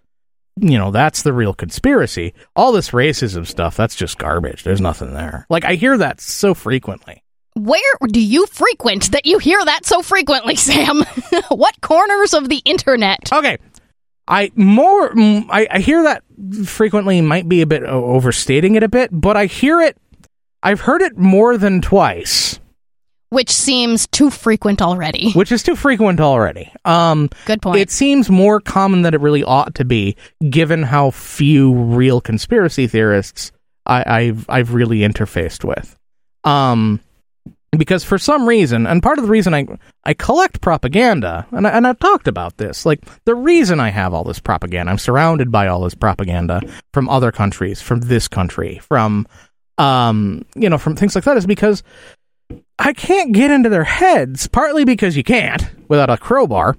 You 0.60 0.76
know, 0.76 0.90
that's 0.90 1.22
the 1.22 1.32
real 1.32 1.54
conspiracy. 1.54 2.34
All 2.56 2.72
this 2.72 2.90
racism 2.90 3.46
stuff, 3.46 3.76
that's 3.76 3.94
just 3.94 4.18
garbage. 4.18 4.64
There's 4.64 4.80
nothing 4.80 5.14
there. 5.14 5.46
Like 5.48 5.64
I 5.64 5.74
hear 5.74 5.96
that 5.98 6.20
so 6.20 6.52
frequently. 6.52 7.22
Where 7.58 7.98
do 8.06 8.20
you 8.20 8.46
frequent 8.46 9.12
that 9.12 9.26
you 9.26 9.38
hear 9.38 9.62
that 9.64 9.84
so 9.84 10.02
frequently, 10.02 10.56
Sam? 10.56 11.04
what 11.48 11.80
corners 11.80 12.34
of 12.34 12.48
the 12.48 12.62
internet? 12.64 13.32
Okay. 13.32 13.58
I 14.26 14.52
more 14.54 15.10
I, 15.18 15.66
I 15.70 15.78
hear 15.80 16.02
that 16.02 16.22
frequently 16.66 17.20
might 17.20 17.48
be 17.48 17.62
a 17.62 17.66
bit 17.66 17.82
overstating 17.82 18.74
it 18.74 18.82
a 18.82 18.88
bit, 18.88 19.10
but 19.12 19.36
I 19.36 19.46
hear 19.46 19.80
it 19.80 19.96
I've 20.62 20.80
heard 20.80 21.02
it 21.02 21.16
more 21.16 21.56
than 21.56 21.80
twice. 21.80 22.60
Which 23.30 23.50
seems 23.50 24.06
too 24.06 24.30
frequent 24.30 24.80
already. 24.80 25.32
Which 25.32 25.52
is 25.52 25.62
too 25.62 25.76
frequent 25.76 26.18
already. 26.18 26.72
Um, 26.86 27.28
Good 27.44 27.60
point. 27.60 27.78
It 27.78 27.90
seems 27.90 28.30
more 28.30 28.58
common 28.58 29.02
than 29.02 29.12
it 29.12 29.20
really 29.20 29.44
ought 29.44 29.74
to 29.76 29.84
be, 29.84 30.16
given 30.48 30.82
how 30.82 31.10
few 31.10 31.74
real 31.74 32.22
conspiracy 32.22 32.86
theorists 32.86 33.52
I, 33.84 34.24
have 34.24 34.46
I've 34.48 34.72
really 34.72 35.00
interfaced 35.00 35.62
with. 35.62 35.94
Um, 36.44 37.00
because 37.76 38.02
for 38.02 38.18
some 38.18 38.48
reason, 38.48 38.86
and 38.86 39.02
part 39.02 39.18
of 39.18 39.24
the 39.24 39.30
reason 39.30 39.52
I 39.54 39.66
I 40.04 40.14
collect 40.14 40.60
propaganda, 40.60 41.46
and 41.50 41.66
I, 41.66 41.70
and 41.70 41.86
I've 41.86 41.98
talked 41.98 42.26
about 42.26 42.56
this, 42.56 42.86
like 42.86 43.00
the 43.24 43.34
reason 43.34 43.78
I 43.78 43.90
have 43.90 44.14
all 44.14 44.24
this 44.24 44.40
propaganda, 44.40 44.90
I'm 44.90 44.98
surrounded 44.98 45.52
by 45.52 45.68
all 45.68 45.82
this 45.82 45.94
propaganda 45.94 46.62
from 46.94 47.08
other 47.08 47.30
countries, 47.30 47.82
from 47.82 48.00
this 48.00 48.26
country, 48.26 48.78
from 48.78 49.26
um, 49.76 50.44
you 50.54 50.68
know, 50.68 50.78
from 50.78 50.96
things 50.96 51.14
like 51.14 51.24
that, 51.24 51.36
is 51.36 51.46
because 51.46 51.82
I 52.78 52.92
can't 52.94 53.32
get 53.32 53.50
into 53.50 53.68
their 53.68 53.84
heads. 53.84 54.48
Partly 54.48 54.84
because 54.84 55.16
you 55.16 55.24
can't 55.24 55.62
without 55.88 56.10
a 56.10 56.16
crowbar, 56.16 56.76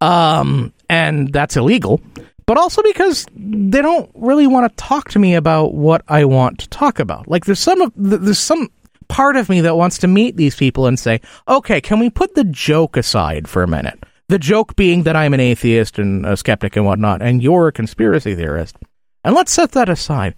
um, 0.00 0.72
and 0.88 1.32
that's 1.32 1.56
illegal. 1.56 2.00
But 2.46 2.56
also 2.56 2.82
because 2.82 3.26
they 3.36 3.80
don't 3.80 4.10
really 4.14 4.48
want 4.48 4.68
to 4.68 4.82
talk 4.82 5.10
to 5.10 5.20
me 5.20 5.34
about 5.34 5.74
what 5.74 6.02
I 6.08 6.24
want 6.24 6.58
to 6.60 6.68
talk 6.68 6.98
about. 6.98 7.28
Like 7.28 7.44
there's 7.44 7.60
some 7.60 7.80
of 7.80 7.92
there's 7.94 8.40
some 8.40 8.70
part 9.10 9.36
of 9.36 9.48
me 9.48 9.60
that 9.60 9.76
wants 9.76 9.98
to 9.98 10.06
meet 10.06 10.36
these 10.36 10.54
people 10.54 10.86
and 10.86 10.98
say, 10.98 11.20
okay, 11.48 11.80
can 11.80 11.98
we 11.98 12.08
put 12.08 12.34
the 12.34 12.44
joke 12.44 12.96
aside 12.96 13.48
for 13.48 13.62
a 13.62 13.68
minute? 13.68 13.98
The 14.28 14.38
joke 14.38 14.76
being 14.76 15.02
that 15.02 15.16
I'm 15.16 15.34
an 15.34 15.40
atheist 15.40 15.98
and 15.98 16.24
a 16.24 16.36
skeptic 16.36 16.76
and 16.76 16.86
whatnot, 16.86 17.20
and 17.20 17.42
you're 17.42 17.68
a 17.68 17.72
conspiracy 17.72 18.36
theorist. 18.36 18.76
And 19.24 19.34
let's 19.34 19.52
set 19.52 19.72
that 19.72 19.88
aside. 19.88 20.36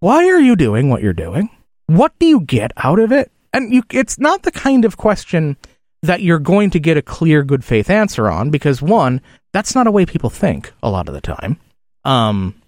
Why 0.00 0.26
are 0.28 0.40
you 0.40 0.56
doing 0.56 0.90
what 0.90 1.00
you're 1.00 1.12
doing? 1.12 1.48
What 1.86 2.12
do 2.18 2.26
you 2.26 2.40
get 2.40 2.72
out 2.76 2.98
of 2.98 3.12
it? 3.12 3.30
And 3.52 3.72
you, 3.72 3.84
it's 3.92 4.18
not 4.18 4.42
the 4.42 4.50
kind 4.50 4.84
of 4.84 4.96
question 4.96 5.56
that 6.02 6.20
you're 6.20 6.40
going 6.40 6.70
to 6.70 6.80
get 6.80 6.96
a 6.96 7.02
clear 7.02 7.44
good 7.44 7.64
faith 7.64 7.88
answer 7.88 8.28
on 8.28 8.50
because 8.50 8.82
one, 8.82 9.20
that's 9.52 9.74
not 9.74 9.86
a 9.86 9.90
way 9.92 10.04
people 10.04 10.28
think 10.28 10.72
a 10.82 10.90
lot 10.90 11.08
of 11.08 11.14
the 11.14 11.20
time. 11.20 11.58
Um, 12.04 12.60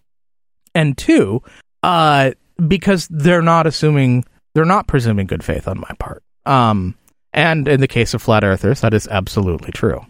and 0.75 0.97
two, 0.97 1.43
uh, 1.83 2.31
because 2.67 3.09
they're 3.09 3.43
not 3.43 3.67
assuming 3.67 4.25
they're 4.59 4.65
not 4.65 4.89
presuming 4.89 5.29
good 5.29 5.45
faith 5.45 5.69
on 5.69 5.79
my 5.79 5.95
part. 6.01 6.25
Um, 6.45 6.97
and 7.33 7.69
in 7.69 7.79
the 7.79 7.87
case 7.87 8.13
of 8.13 8.21
flat 8.21 8.43
earthers, 8.43 8.81
that 8.81 8.93
is 8.93 9.07
absolutely 9.07 9.71
true. 9.71 10.05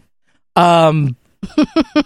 Um, 0.56 1.16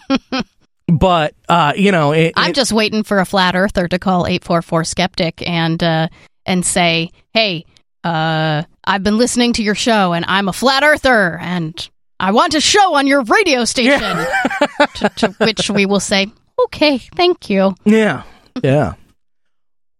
but 0.88 1.36
uh, 1.48 1.72
you 1.76 1.92
know, 1.92 2.10
it, 2.10 2.32
I'm 2.34 2.50
it, 2.50 2.56
just 2.56 2.72
waiting 2.72 3.04
for 3.04 3.20
a 3.20 3.24
flat 3.24 3.54
earther 3.54 3.86
to 3.86 3.96
call 4.00 4.26
eight 4.26 4.42
four 4.42 4.60
four 4.60 4.82
skeptic 4.82 5.48
and 5.48 5.80
uh, 5.84 6.08
and 6.44 6.66
say, 6.66 7.12
"Hey, 7.32 7.64
uh, 8.02 8.64
I've 8.82 9.04
been 9.04 9.18
listening 9.18 9.52
to 9.52 9.62
your 9.62 9.76
show, 9.76 10.12
and 10.12 10.24
I'm 10.26 10.48
a 10.48 10.52
flat 10.52 10.82
earther, 10.82 11.38
and 11.38 11.88
I 12.18 12.32
want 12.32 12.54
a 12.54 12.60
show 12.60 12.96
on 12.96 13.06
your 13.06 13.22
radio 13.22 13.64
station." 13.64 14.00
Yeah. 14.00 14.86
to, 14.96 15.08
to 15.16 15.28
which 15.38 15.70
we 15.70 15.86
will 15.86 16.00
say, 16.00 16.26
"Okay, 16.64 16.98
thank 16.98 17.48
you." 17.48 17.76
Yeah, 17.84 18.24
yeah. 18.64 18.94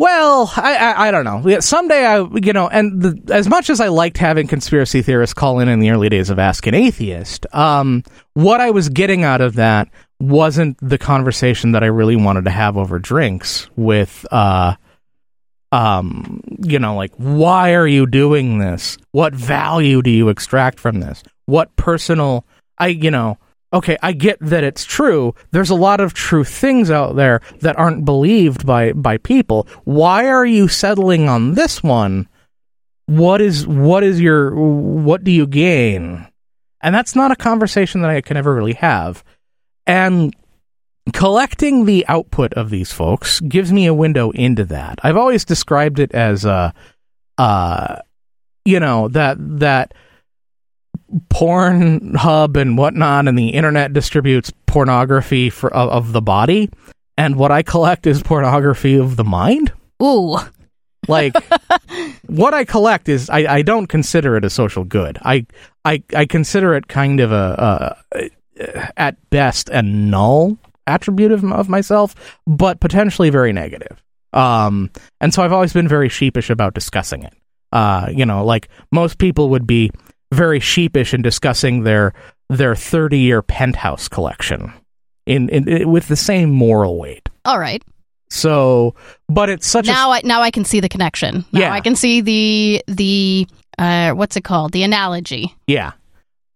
Well, 0.03 0.53
I, 0.57 0.75
I, 0.75 1.07
I 1.07 1.11
don't 1.13 1.25
know. 1.25 1.61
Someday 1.61 2.05
I 2.05 2.27
you 2.43 2.53
know, 2.53 2.69
and 2.69 3.01
the, 3.01 3.33
as 3.33 3.49
much 3.49 3.71
as 3.71 3.81
I 3.81 3.87
liked 3.87 4.19
having 4.19 4.49
conspiracy 4.49 5.01
theorists 5.01 5.33
call 5.33 5.61
in 5.61 5.69
in 5.69 5.79
the 5.79 5.91
early 5.91 6.09
days 6.09 6.29
of 6.29 6.41
Ask 6.41 6.67
an 6.67 6.75
Atheist, 6.75 7.47
um, 7.55 8.03
what 8.35 8.61
I 8.61 8.73
was 8.73 8.89
getting 8.89 9.23
out 9.23 9.41
of 9.41 9.55
that 9.55 9.89
wasn't 10.19 10.77
the 10.81 10.99
conversation 10.99 11.71
that 11.71 11.85
I 11.85 11.87
really 11.87 12.17
wanted 12.17 12.47
to 12.47 12.51
have 12.51 12.77
over 12.77 12.99
drinks 12.99 13.71
with, 13.77 14.27
uh, 14.33 14.75
um, 15.71 16.41
you 16.59 16.81
know, 16.81 16.97
like 16.97 17.13
why 17.17 17.75
are 17.75 17.87
you 17.87 18.09
doing 18.09 18.59
this? 18.59 18.99
What 19.13 19.37
value 19.37 20.03
do 20.03 20.11
you 20.11 20.31
extract 20.31 20.81
from 20.81 20.99
this? 20.99 21.23
What 21.47 21.77
personal, 21.77 22.45
I 22.77 22.89
you 22.89 23.13
know 23.13 23.39
okay, 23.73 23.97
I 24.03 24.13
get 24.13 24.39
that 24.41 24.65
it's 24.65 24.85
true. 24.85 25.35
There's 25.51 25.71
a 25.71 25.75
lot 25.75 26.01
of 26.01 26.15
true 26.15 26.45
things 26.45 26.91
out 26.91 27.17
there 27.17 27.41
that 27.61 27.79
aren't 27.79 28.05
believed 28.05 28.67
by 28.67 28.93
by 28.93 29.19
people. 29.19 29.67
Why 29.85 30.29
are 30.29 30.47
you 30.47 30.69
settling 30.69 31.29
on 31.29 31.55
this 31.55 31.83
one? 31.83 32.29
What 33.07 33.41
is 33.41 33.67
what 33.67 34.05
is 34.05 34.21
your 34.21 34.55
what 34.55 35.25
do 35.25 35.31
you 35.31 35.47
gain? 35.47 36.27
And 36.83 36.95
that's 36.95 37.15
not 37.15 37.31
a 37.31 37.37
conversation 37.37 38.03
that 38.03 38.11
I 38.11 38.21
can 38.21 38.37
ever 38.37 38.55
really 38.55 38.75
have. 38.75 39.23
And 39.87 40.35
collecting 41.13 41.85
the 41.85 42.07
output 42.09 42.53
of 42.55 42.71
these 42.71 42.93
folks 42.93 43.41
gives 43.41 43.73
me 43.73 43.87
a 43.87 43.95
window 43.95 44.31
into 44.31 44.65
that. 44.67 44.99
I've 45.03 45.17
always 45.17 45.45
described 45.45 45.99
it 45.99 46.13
as 46.13 46.45
a, 46.45 46.75
uh, 47.39 47.97
you 48.65 48.81
know, 48.81 49.09
that 49.09 49.37
that 49.61 49.95
porn 51.29 52.15
hub 52.15 52.57
and 52.57 52.77
whatnot, 52.79 53.29
and 53.29 53.39
the 53.39 53.51
internet 53.51 53.93
distributes 53.93 54.53
pornography 54.67 55.51
for 55.51 55.73
of, 55.73 55.89
of 55.91 56.13
the 56.13 56.23
body, 56.23 56.71
and 57.17 57.37
what 57.37 57.53
I 57.53 57.63
collect 57.63 58.07
is 58.07 58.23
pornography 58.23 58.97
of 58.97 59.17
the 59.17 59.25
mind. 59.25 59.73
Ooh. 60.03 60.39
Like 61.09 61.35
what 62.27 62.55
I 62.55 62.65
collect 62.65 63.09
is 63.09 63.29
I, 63.29 63.57
I 63.57 63.63
don't 63.63 63.87
consider 63.87 64.37
it 64.37 64.45
a 64.45 64.51
social 64.51 64.85
good. 64.85 65.19
I 65.23 65.47
I, 65.85 66.03
I 66.15 66.27
consider 66.27 66.75
it 66.75 66.89
kind 66.89 67.21
of 67.21 67.33
a, 67.33 67.97
a 68.13 68.31
at 68.97 69.31
best 69.31 69.69
a 69.69 69.83
null 69.83 70.59
attribute 70.87 71.33
of, 71.33 71.45
of 71.45 71.69
myself, 71.69 72.15
but 72.47 72.81
potentially 72.81 73.31
very 73.31 73.53
negative. 73.53 74.03
Um, 74.33 74.91
and 75.21 75.33
so 75.35 75.43
I've 75.43 75.53
always 75.53 75.73
been 75.73 75.89
very 75.89 76.09
sheepish 76.09 76.51
about 76.51 76.75
discussing 76.75 77.23
it. 77.25 77.35
Uh, 77.71 78.09
you 78.13 78.27
know, 78.27 78.45
like 78.45 78.69
most 78.91 79.19
people 79.19 79.49
would 79.51 79.67
be 79.67 79.91
very 80.33 80.61
sheepish 80.61 81.15
in 81.15 81.23
discussing 81.23 81.85
their 81.85 82.15
their 82.49 82.75
30 82.75 83.19
year 83.19 83.43
penthouse 83.43 84.09
collection 84.09 84.73
in, 85.27 85.49
in, 85.49 85.69
in 85.69 85.91
with 85.91 86.09
the 86.09 86.17
same 86.17 86.51
moral 86.51 86.99
weight. 86.99 87.29
All 87.45 87.59
right. 87.59 87.83
So, 88.31 88.95
but 89.29 89.49
it's 89.51 89.67
such 89.67 89.87
now 89.87 90.11
a 90.11 90.17
I 90.17 90.21
now 90.25 90.41
I 90.41 90.51
can 90.51 90.65
see 90.65 90.81
the 90.81 90.89
connection. 90.89 91.45
Now 91.53 91.61
Yeah. 91.61 91.73
I 91.73 91.81
can 91.81 91.95
see 91.97 92.21
the 92.23 92.83
the 92.89 93.47
uh 93.79 94.13
what's 94.13 94.37
it 94.37 94.43
called? 94.45 94.73
The 94.73 94.83
analogy. 94.83 95.55
Yeah. 95.67 95.93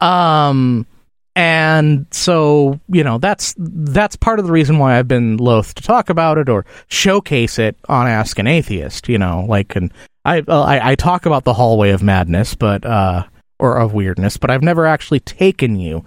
Um 0.01 0.87
and 1.35 2.07
so, 2.13 2.81
you 2.89 3.05
know, 3.05 3.19
that's 3.19 3.55
that's 3.59 4.17
part 4.17 4.39
of 4.39 4.47
the 4.47 4.53
reason 4.53 4.79
why 4.79 4.99
I've 4.99 5.09
been 5.09 5.37
loath 5.37 5.75
to 5.75 5.83
talk 5.83 6.09
about 6.09 6.39
it 6.39 6.49
or 6.49 6.65
showcase 6.89 7.59
it 7.59 7.77
on 7.91 8.07
Ask 8.07 8.39
an 8.39 8.47
Atheist, 8.47 9.09
you 9.11 9.19
know, 9.19 9.45
like 9.47 9.77
and 9.77 9.93
I 10.25 10.43
I, 10.49 10.93
I 10.93 10.95
talk 10.95 11.27
about 11.27 11.45
the 11.45 11.53
hallway 11.53 11.91
of 11.91 12.03
madness, 12.03 12.55
but 12.55 12.87
uh 12.87 13.25
or 13.59 13.79
of 13.79 13.93
weirdness, 13.95 14.37
but 14.37 14.51
I've 14.51 14.63
never 14.63 14.87
actually 14.87 15.21
taken 15.21 15.77
you 15.77 16.05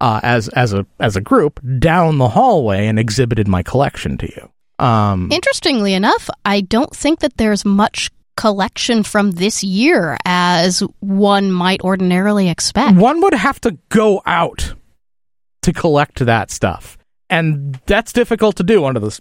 uh 0.00 0.20
as 0.22 0.48
as 0.50 0.72
a 0.72 0.86
as 1.00 1.16
a 1.16 1.20
group 1.20 1.60
down 1.78 2.18
the 2.18 2.28
hallway 2.28 2.86
and 2.86 2.98
exhibited 2.98 3.48
my 3.48 3.62
collection 3.62 4.16
to 4.18 4.26
you. 4.26 4.84
Um 4.84 5.28
Interestingly 5.32 5.94
enough, 5.94 6.30
I 6.44 6.60
don't 6.60 6.94
think 6.94 7.20
that 7.20 7.36
there's 7.36 7.64
much 7.64 8.10
collection 8.36 9.02
from 9.02 9.32
this 9.32 9.64
year 9.64 10.16
as 10.24 10.84
one 11.00 11.50
might 11.50 11.80
ordinarily 11.80 12.48
expect. 12.48 12.96
one 12.96 13.20
would 13.20 13.34
have 13.34 13.60
to 13.62 13.76
go 13.88 14.22
out 14.26 14.74
to 15.62 15.72
collect 15.72 16.24
that 16.24 16.52
stuff 16.52 16.96
and 17.28 17.80
that's 17.86 18.12
difficult 18.12 18.56
to 18.56 18.62
do 18.62 18.84
under 18.84 19.00
the 19.00 19.20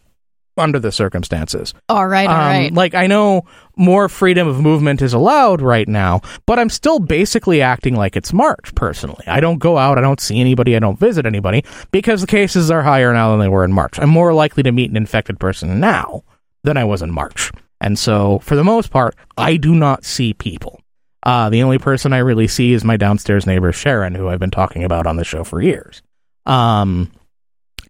under 0.57 0.79
the 0.79 0.91
circumstances 0.91 1.73
All 1.89 2.07
right, 2.07 2.27
all 2.27 2.33
Um, 2.35 2.39
right. 2.39 2.73
like 2.73 2.95
i 2.95 3.07
know 3.07 3.43
more 3.75 4.09
freedom 4.09 4.47
of 4.47 4.59
movement 4.59 5.01
is 5.01 5.13
allowed 5.13 5.61
right 5.61 5.87
now 5.87 6.21
but 6.45 6.57
i'm 6.59 6.69
still 6.69 6.99
basically 6.99 7.61
acting 7.61 7.95
like 7.95 8.15
it's 8.15 8.33
march 8.33 8.73
personally 8.75 9.23
i 9.27 9.39
don't 9.39 9.59
go 9.59 9.77
out 9.77 9.97
i 9.97 10.01
don't 10.01 10.19
see 10.19 10.39
anybody 10.39 10.75
i 10.75 10.79
don't 10.79 10.99
visit 10.99 11.25
anybody 11.25 11.63
because 11.91 12.21
the 12.21 12.27
cases 12.27 12.71
are 12.71 12.81
higher 12.83 13.13
now 13.13 13.31
than 13.31 13.39
they 13.39 13.49
were 13.49 13.63
in 13.63 13.71
march 13.73 13.99
i'm 13.99 14.09
more 14.09 14.33
likely 14.33 14.63
to 14.63 14.71
meet 14.71 14.89
an 14.89 14.97
infected 14.97 15.39
person 15.39 15.79
now 15.79 16.23
than 16.63 16.77
i 16.77 16.83
was 16.83 17.01
in 17.01 17.11
march 17.11 17.51
and 17.81 17.99
so 17.99 18.39
for 18.39 18.55
the 18.55 18.63
most 18.63 18.89
part 18.91 19.15
i 19.37 19.57
do 19.57 19.75
not 19.75 20.03
see 20.05 20.33
people 20.33 20.81
uh, 21.23 21.49
the 21.49 21.61
only 21.61 21.77
person 21.77 22.13
I 22.13 22.19
really 22.19 22.47
see 22.47 22.71
is 22.71 22.85
my 22.85 22.95
downstairs 22.95 23.45
neighbor 23.45 23.73
Sharon, 23.73 24.15
who 24.15 24.29
I've 24.29 24.39
been 24.39 24.51
talking 24.51 24.85
about 24.85 25.05
on 25.07 25.17
the 25.17 25.25
show 25.25 25.43
for 25.43 25.61
years. 25.61 26.01
Um, 26.45 27.11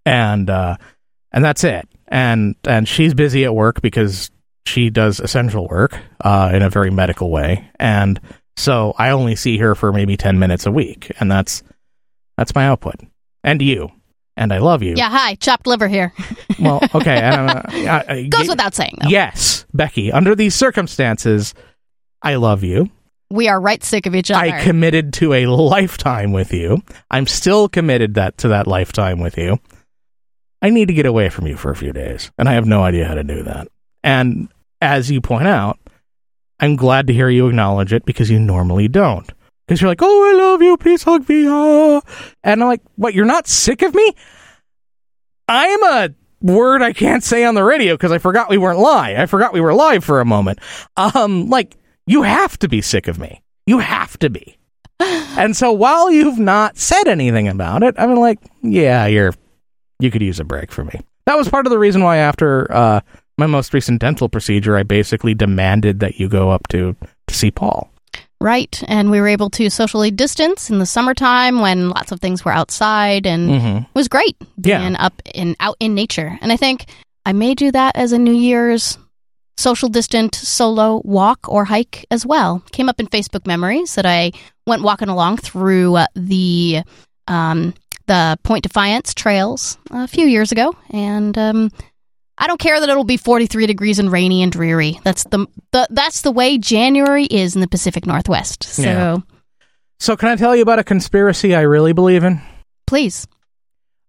and 0.05 0.49
uh, 0.49 0.77
and 1.31 1.43
that's 1.45 1.63
it. 1.63 1.87
And 2.09 2.55
and 2.65 2.87
she's 2.87 3.13
busy 3.13 3.43
at 3.45 3.53
work 3.53 3.81
because 3.81 4.31
she 4.65 4.89
does 4.89 5.19
essential 5.19 5.67
work 5.67 5.97
uh, 6.21 6.51
in 6.53 6.61
a 6.61 6.69
very 6.69 6.89
medical 6.89 7.29
way, 7.31 7.69
and 7.79 8.19
so 8.55 8.93
I 8.97 9.09
only 9.11 9.35
see 9.35 9.57
her 9.59 9.75
for 9.75 9.91
maybe 9.93 10.15
ten 10.17 10.39
minutes 10.39 10.65
a 10.65 10.71
week, 10.71 11.11
and 11.19 11.29
that's 11.31 11.63
that's 12.37 12.53
my 12.55 12.65
output. 12.67 12.95
And 13.43 13.61
you, 13.61 13.89
and 14.35 14.51
I 14.53 14.57
love 14.59 14.83
you. 14.83 14.93
yeah, 14.97 15.09
hi, 15.09 15.35
chopped 15.35 15.67
liver 15.67 15.87
here. 15.87 16.13
Well, 16.59 16.81
okay. 16.95 17.21
uh, 17.21 17.61
I- 17.67 18.05
I- 18.09 18.23
Goes 18.29 18.47
without 18.49 18.73
saying, 18.73 18.95
though. 19.03 19.09
Yes, 19.09 19.65
Becky. 19.75 20.11
Under 20.11 20.33
these 20.33 20.55
circumstances, 20.55 21.53
I 22.23 22.35
love 22.35 22.63
you. 22.63 22.89
We 23.29 23.47
are 23.47 23.61
right 23.61 23.83
sick 23.83 24.07
of 24.07 24.15
each 24.15 24.31
other. 24.31 24.39
I 24.41 24.63
committed 24.63 25.13
to 25.15 25.33
a 25.33 25.45
lifetime 25.45 26.31
with 26.31 26.51
you. 26.51 26.81
I'm 27.11 27.27
still 27.27 27.69
committed 27.69 28.15
that 28.15 28.39
to 28.39 28.47
that 28.47 28.65
lifetime 28.65 29.19
with 29.19 29.37
you. 29.37 29.59
I 30.61 30.69
need 30.69 30.87
to 30.87 30.93
get 30.93 31.05
away 31.05 31.29
from 31.29 31.47
you 31.47 31.55
for 31.55 31.71
a 31.71 31.75
few 31.75 31.93
days, 31.93 32.31
and 32.37 32.49
I 32.49 32.53
have 32.53 32.65
no 32.65 32.83
idea 32.83 33.05
how 33.05 33.15
to 33.15 33.23
do 33.23 33.43
that. 33.43 33.67
And 34.03 34.49
as 34.81 35.11
you 35.11 35.21
point 35.21 35.47
out, 35.47 35.79
I'm 36.59 36.75
glad 36.75 37.07
to 37.07 37.13
hear 37.13 37.29
you 37.29 37.47
acknowledge 37.47 37.93
it 37.93 38.05
because 38.05 38.29
you 38.29 38.39
normally 38.39 38.87
don't. 38.87 39.29
Because 39.67 39.81
you're 39.81 39.89
like, 39.89 40.01
"Oh, 40.01 40.29
I 40.29 40.33
love 40.33 40.61
you, 40.61 40.77
please 40.77 41.03
hug 41.03 41.27
me," 41.29 41.45
ah." 41.47 42.01
and 42.43 42.61
I'm 42.61 42.67
like, 42.67 42.81
"What? 42.95 43.13
You're 43.13 43.25
not 43.25 43.47
sick 43.47 43.81
of 43.81 43.93
me?" 43.93 44.13
I 45.47 45.67
am 45.67 45.83
a 45.83 46.09
word 46.41 46.81
I 46.81 46.93
can't 46.93 47.23
say 47.23 47.43
on 47.43 47.55
the 47.55 47.63
radio 47.63 47.93
because 47.95 48.11
I 48.11 48.17
forgot 48.17 48.49
we 48.49 48.57
weren't 48.57 48.79
live. 48.79 49.17
I 49.17 49.25
forgot 49.25 49.53
we 49.53 49.61
were 49.61 49.73
live 49.73 50.03
for 50.03 50.19
a 50.19 50.25
moment. 50.25 50.59
Um, 50.95 51.49
like 51.49 51.75
you 52.05 52.23
have 52.23 52.57
to 52.59 52.67
be 52.67 52.81
sick 52.81 53.07
of 53.07 53.19
me. 53.19 53.41
You 53.65 53.79
have 53.79 54.17
to 54.19 54.29
be. 54.29 54.57
and 54.99 55.55
so 55.55 55.71
while 55.71 56.11
you've 56.11 56.39
not 56.39 56.77
said 56.77 57.07
anything 57.07 57.47
about 57.47 57.83
it, 57.83 57.95
I'm 57.97 58.15
like, 58.15 58.39
yeah, 58.61 59.05
you're 59.05 59.33
you 59.99 60.11
could 60.11 60.21
use 60.21 60.39
a 60.39 60.43
break 60.43 60.71
for 60.71 60.83
me. 60.83 60.99
That 61.25 61.37
was 61.37 61.49
part 61.49 61.65
of 61.65 61.71
the 61.71 61.79
reason 61.79 62.03
why 62.03 62.17
after 62.17 62.71
uh, 62.71 63.01
my 63.37 63.45
most 63.47 63.73
recent 63.73 63.99
dental 64.01 64.29
procedure, 64.29 64.77
I 64.77 64.83
basically 64.83 65.33
demanded 65.33 65.99
that 65.99 66.19
you 66.19 66.29
go 66.29 66.49
up 66.51 66.67
to 66.69 66.95
to 67.27 67.35
see 67.35 67.51
Paul. 67.51 67.89
Right. 68.39 68.81
And 68.87 69.09
we 69.09 69.19
were 69.19 69.27
able 69.27 69.49
to 69.51 69.69
socially 69.69 70.11
distance 70.11 70.69
in 70.69 70.77
the 70.79 70.85
summertime 70.85 71.59
when 71.59 71.89
lots 71.89 72.11
of 72.11 72.19
things 72.21 72.45
were 72.45 72.51
outside 72.51 73.25
and 73.25 73.49
Mm-hmm. 73.49 73.77
it 73.77 73.85
was 73.95 74.07
great 74.07 74.37
Yeah. 74.63 74.79
being 74.79 74.95
up 74.95 75.21
in 75.33 75.55
out 75.59 75.75
in 75.79 75.95
nature. 75.95 76.37
And 76.41 76.51
I 76.51 76.57
think 76.57 76.85
I 77.25 77.33
may 77.33 77.55
do 77.55 77.71
that 77.71 77.95
as 77.97 78.11
a 78.11 78.17
New 78.19 78.33
Year's 78.33 78.97
social 79.57 79.89
distant 79.89 80.35
solo 80.35 81.01
walk 81.03 81.49
or 81.49 81.65
hike 81.65 82.05
as 82.11 82.25
well. 82.27 82.61
Came 82.71 82.89
up 82.89 82.99
in 82.99 83.07
Facebook 83.07 83.47
memories 83.47 83.95
that 83.95 84.05
I 84.05 84.31
went 84.67 84.83
walking 84.83 85.09
along 85.09 85.37
through 85.37 85.95
uh, 85.95 86.05
the 86.15 86.83
um, 87.27 87.73
the 88.07 88.37
Point 88.43 88.63
Defiance 88.63 89.13
trails 89.13 89.77
a 89.91 90.07
few 90.07 90.25
years 90.25 90.51
ago, 90.51 90.75
and 90.89 91.37
um, 91.37 91.71
I 92.37 92.47
don't 92.47 92.59
care 92.59 92.79
that 92.79 92.89
it'll 92.89 93.03
be 93.03 93.17
43 93.17 93.67
degrees 93.67 93.99
and 93.99 94.11
rainy 94.11 94.41
and 94.43 94.51
dreary. 94.51 94.99
That's 95.03 95.23
the, 95.25 95.47
the 95.71 95.87
that's 95.89 96.21
the 96.21 96.31
way 96.31 96.57
January 96.57 97.25
is 97.25 97.55
in 97.55 97.61
the 97.61 97.67
Pacific 97.67 98.05
Northwest. 98.05 98.63
So 98.63 98.81
Yeah. 98.81 99.17
So 99.99 100.15
can 100.15 100.29
I 100.29 100.35
tell 100.35 100.55
you 100.55 100.61
about 100.61 100.79
a 100.79 100.83
conspiracy 100.83 101.55
I 101.55 101.61
really 101.61 101.93
believe 101.93 102.23
in? 102.23 102.41
please, 102.87 103.27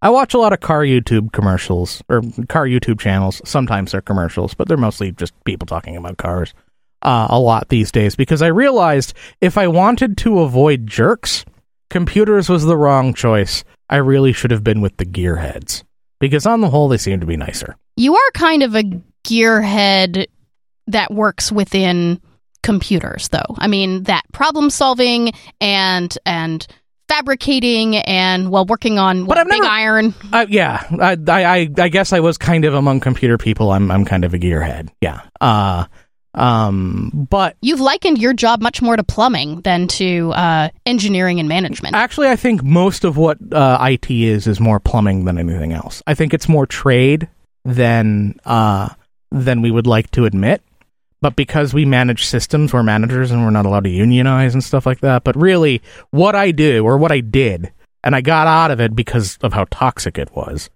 I 0.01 0.09
watch 0.09 0.33
a 0.33 0.39
lot 0.39 0.53
of 0.53 0.61
car 0.61 0.81
YouTube 0.81 1.31
commercials 1.33 2.01
or 2.09 2.21
car 2.47 2.65
YouTube 2.65 2.99
channels. 2.99 3.41
Sometimes 3.45 3.91
they're 3.91 4.01
commercials, 4.01 4.53
but 4.55 4.67
they're 4.67 4.77
mostly 4.77 5.11
just 5.11 5.33
people 5.43 5.67
talking 5.67 5.97
about 5.97 6.17
cars 6.17 6.53
uh, 7.01 7.27
a 7.29 7.39
lot 7.39 7.69
these 7.69 7.91
days 7.91 8.15
because 8.15 8.41
I 8.41 8.47
realized 8.47 9.13
if 9.41 9.57
I 9.57 9.67
wanted 9.67 10.17
to 10.19 10.39
avoid 10.39 10.87
jerks, 10.87 11.45
computers 11.89 12.49
was 12.49 12.63
the 12.63 12.77
wrong 12.77 13.13
choice. 13.13 13.63
I 13.89 13.97
really 13.97 14.33
should 14.33 14.51
have 14.51 14.63
been 14.63 14.81
with 14.81 14.97
the 14.97 15.05
gearheads 15.05 15.83
because 16.19 16.45
on 16.45 16.61
the 16.61 16.69
whole 16.69 16.87
they 16.89 16.97
seem 16.97 17.19
to 17.19 17.25
be 17.25 17.37
nicer. 17.37 17.75
you 17.97 18.15
are 18.15 18.31
kind 18.33 18.63
of 18.63 18.75
a 18.75 18.83
gearhead 19.23 20.27
that 20.87 21.13
works 21.13 21.51
within 21.51 22.19
computers 22.61 23.29
though 23.29 23.55
i 23.57 23.67
mean 23.67 24.03
that 24.03 24.23
problem 24.33 24.69
solving 24.69 25.31
and 25.61 26.17
and 26.25 26.67
fabricating 27.07 27.95
and 27.97 28.51
well 28.51 28.65
working 28.65 28.99
on 28.99 29.25
what, 29.25 29.37
I've 29.37 29.47
big 29.47 29.61
never- 29.61 29.71
iron 29.73 30.13
Uh, 30.31 30.45
yeah, 30.49 30.83
I, 30.99 31.17
I 31.27 31.43
I 31.57 31.69
I 31.79 31.89
guess 31.89 32.13
I 32.13 32.19
was 32.19 32.37
kind 32.37 32.65
of 32.65 32.73
among 32.75 32.99
computer 32.99 33.37
people. 33.37 33.71
I'm 33.71 33.89
I'm 33.89 34.05
kind 34.05 34.23
of 34.25 34.33
a 34.35 34.37
gearhead. 34.37 34.89
Yeah. 35.01 35.21
Uh, 35.41 35.85
um, 36.35 37.27
but 37.29 37.57
you've 37.61 37.79
likened 37.79 38.19
your 38.19 38.33
job 38.33 38.61
much 38.61 38.81
more 38.81 38.95
to 38.95 39.03
plumbing 39.03 39.61
than 39.61 39.87
to 39.87 40.31
uh, 40.33 40.69
engineering 40.85 41.39
and 41.39 41.49
management 41.49 41.95
Actually, 41.95 42.29
I 42.29 42.35
think 42.35 42.63
most 42.63 43.03
of 43.03 43.17
what 43.17 43.37
uh, 43.51 43.77
IT 43.89 44.11
is 44.11 44.47
is 44.47 44.59
more 44.59 44.79
plumbing 44.79 45.25
than 45.25 45.37
anything 45.37 45.73
else. 45.73 46.03
I 46.05 46.13
think 46.13 46.33
it's 46.33 46.47
more 46.47 46.65
trade 46.65 47.27
than 47.65 48.39
uh, 48.45 48.89
than 49.31 49.61
we 49.61 49.71
would 49.71 49.87
like 49.87 50.11
to 50.11 50.25
admit. 50.25 50.61
But 51.21 51.35
because 51.35 51.73
we 51.73 51.83
manage 51.83 52.25
systems, 52.25 52.71
we're 52.71 52.83
managers 52.83 53.31
and 53.31 53.43
we're 53.43 53.49
not 53.49 53.65
allowed 53.65 53.83
to 53.83 53.89
unionize 53.89 54.53
and 54.53 54.63
stuff 54.63 54.85
like 54.85 55.01
that. 55.01 55.23
But 55.23 55.35
really, 55.35 55.81
what 56.11 56.35
I 56.35 56.51
do 56.51 56.85
or 56.85 56.97
what 56.97 57.11
I 57.11 57.19
did, 57.19 57.73
and 58.03 58.15
I 58.15 58.21
got 58.21 58.47
out 58.47 58.71
of 58.71 58.79
it 58.79 58.95
because 58.95 59.37
of 59.41 59.51
how 59.51 59.65
toxic 59.69 60.17
it 60.17 60.33
was. 60.33 60.69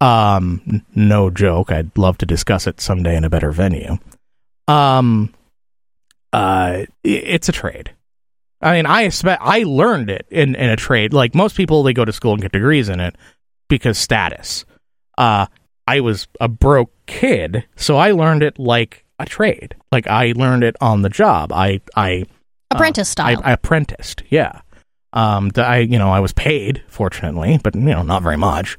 Um, 0.00 0.84
no 0.94 1.30
joke. 1.30 1.72
I'd 1.72 1.96
love 1.98 2.18
to 2.18 2.26
discuss 2.26 2.66
it 2.66 2.80
someday 2.80 3.16
in 3.16 3.24
a 3.24 3.30
better 3.30 3.50
venue. 3.50 3.98
Um, 4.70 5.34
uh, 6.32 6.84
it's 7.02 7.48
a 7.48 7.52
trade. 7.52 7.90
I 8.62 8.76
mean, 8.76 8.86
I 8.86 9.02
expect 9.02 9.42
I 9.44 9.62
learned 9.62 10.10
it 10.10 10.26
in, 10.30 10.54
in 10.54 10.68
a 10.70 10.76
trade. 10.76 11.12
Like 11.12 11.34
most 11.34 11.56
people, 11.56 11.82
they 11.82 11.92
go 11.92 12.04
to 12.04 12.12
school 12.12 12.32
and 12.32 12.42
get 12.42 12.52
degrees 12.52 12.88
in 12.88 13.00
it 13.00 13.16
because 13.68 13.98
status. 13.98 14.64
uh, 15.18 15.46
I 15.86 16.00
was 16.00 16.28
a 16.40 16.46
broke 16.46 16.92
kid, 17.06 17.64
so 17.74 17.96
I 17.96 18.12
learned 18.12 18.44
it 18.44 18.58
like 18.60 19.04
a 19.18 19.26
trade. 19.26 19.74
Like 19.90 20.06
I 20.06 20.32
learned 20.36 20.62
it 20.62 20.76
on 20.80 21.02
the 21.02 21.08
job. 21.08 21.52
I 21.52 21.80
I 21.96 22.26
Apprentice 22.70 23.08
I, 23.08 23.10
style. 23.10 23.40
I 23.44 23.52
apprenticed. 23.52 24.22
Yeah. 24.30 24.60
Um. 25.12 25.50
I 25.56 25.78
you 25.78 25.98
know 25.98 26.10
I 26.10 26.20
was 26.20 26.32
paid 26.32 26.84
fortunately, 26.86 27.58
but 27.60 27.74
you 27.74 27.80
know 27.80 28.02
not 28.02 28.22
very 28.22 28.36
much. 28.36 28.78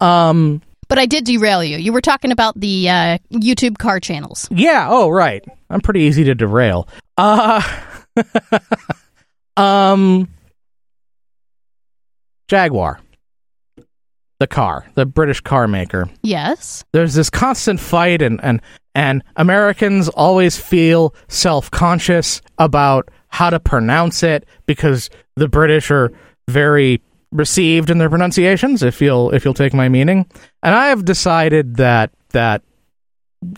Um. 0.00 0.62
But 0.94 1.00
I 1.00 1.06
did 1.06 1.24
derail 1.24 1.64
you. 1.64 1.76
You 1.76 1.92
were 1.92 2.00
talking 2.00 2.30
about 2.30 2.54
the 2.54 2.88
uh, 2.88 3.18
YouTube 3.32 3.78
car 3.78 3.98
channels. 3.98 4.46
Yeah. 4.52 4.86
Oh, 4.88 5.08
right. 5.08 5.44
I'm 5.68 5.80
pretty 5.80 6.02
easy 6.02 6.22
to 6.22 6.36
derail. 6.36 6.88
Uh. 7.18 7.60
um. 9.56 10.28
Jaguar. 12.46 13.00
The 14.38 14.46
car, 14.46 14.86
the 14.94 15.04
British 15.04 15.40
car 15.40 15.66
maker. 15.66 16.08
Yes. 16.22 16.84
There's 16.92 17.14
this 17.14 17.28
constant 17.28 17.80
fight, 17.80 18.22
and 18.22 18.38
and 18.44 18.62
and 18.94 19.24
Americans 19.34 20.08
always 20.08 20.56
feel 20.56 21.12
self 21.26 21.72
conscious 21.72 22.40
about 22.58 23.08
how 23.28 23.50
to 23.50 23.58
pronounce 23.58 24.22
it 24.22 24.46
because 24.66 25.10
the 25.34 25.48
British 25.48 25.90
are 25.90 26.12
very 26.48 27.02
received 27.34 27.90
in 27.90 27.98
their 27.98 28.08
pronunciations. 28.08 28.82
If 28.82 29.02
you'll 29.02 29.30
if 29.32 29.44
you'll 29.44 29.52
take 29.52 29.74
my 29.74 29.90
meaning, 29.90 30.26
and 30.62 30.74
I 30.74 30.86
have 30.86 31.04
decided 31.04 31.76
that 31.76 32.10
that 32.30 32.62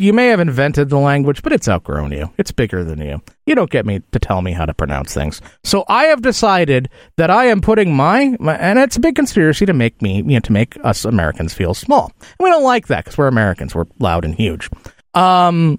you 0.01 0.12
may 0.12 0.29
have 0.29 0.41
invented 0.41 0.89
the 0.89 0.99
language, 0.99 1.43
but 1.43 1.53
it's 1.53 1.68
outgrown 1.68 2.11
you. 2.11 2.33
It's 2.39 2.51
bigger 2.51 2.83
than 2.83 3.01
you. 3.01 3.22
You 3.47 3.55
don't 3.55 3.70
get 3.70 3.87
me 3.87 4.03
to 4.11 4.18
tell 4.18 4.43
me 4.43 4.51
how 4.51 4.66
to 4.66 4.74
pronounce 4.74 5.14
things. 5.14 5.41
So 5.62 5.85
I 5.89 6.07
have 6.07 6.22
decided 6.22 6.89
that 7.18 7.31
I 7.31 7.45
am 7.47 7.61
putting 7.61 7.95
my, 7.95 8.37
my 8.41 8.57
and 8.57 8.81
it's 8.81 8.97
a 8.97 9.01
big 9.01 9.14
conspiracy 9.14 9.64
to 9.66 9.72
make 9.72 10.03
me, 10.03 10.16
you 10.16 10.22
know, 10.24 10.41
to 10.41 10.53
make 10.53 10.77
us 10.83 11.05
Americans 11.05 11.55
feel 11.55 11.72
small. 11.72 12.12
And 12.20 12.37
we 12.41 12.51
don't 12.51 12.64
like 12.64 12.89
that 12.89 13.05
because 13.05 13.16
we're 13.16 13.29
Americans. 13.29 13.77
We're 13.77 13.87
loud 14.01 14.24
and 14.24 14.35
huge. 14.35 14.68
Um, 15.14 15.79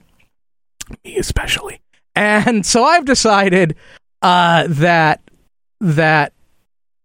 me 1.03 1.17
especially. 1.17 1.81
And 2.15 2.65
so 2.65 2.83
I've 2.83 3.05
decided 3.05 3.75
uh, 4.21 4.67
that 4.69 5.21
that 5.81 6.33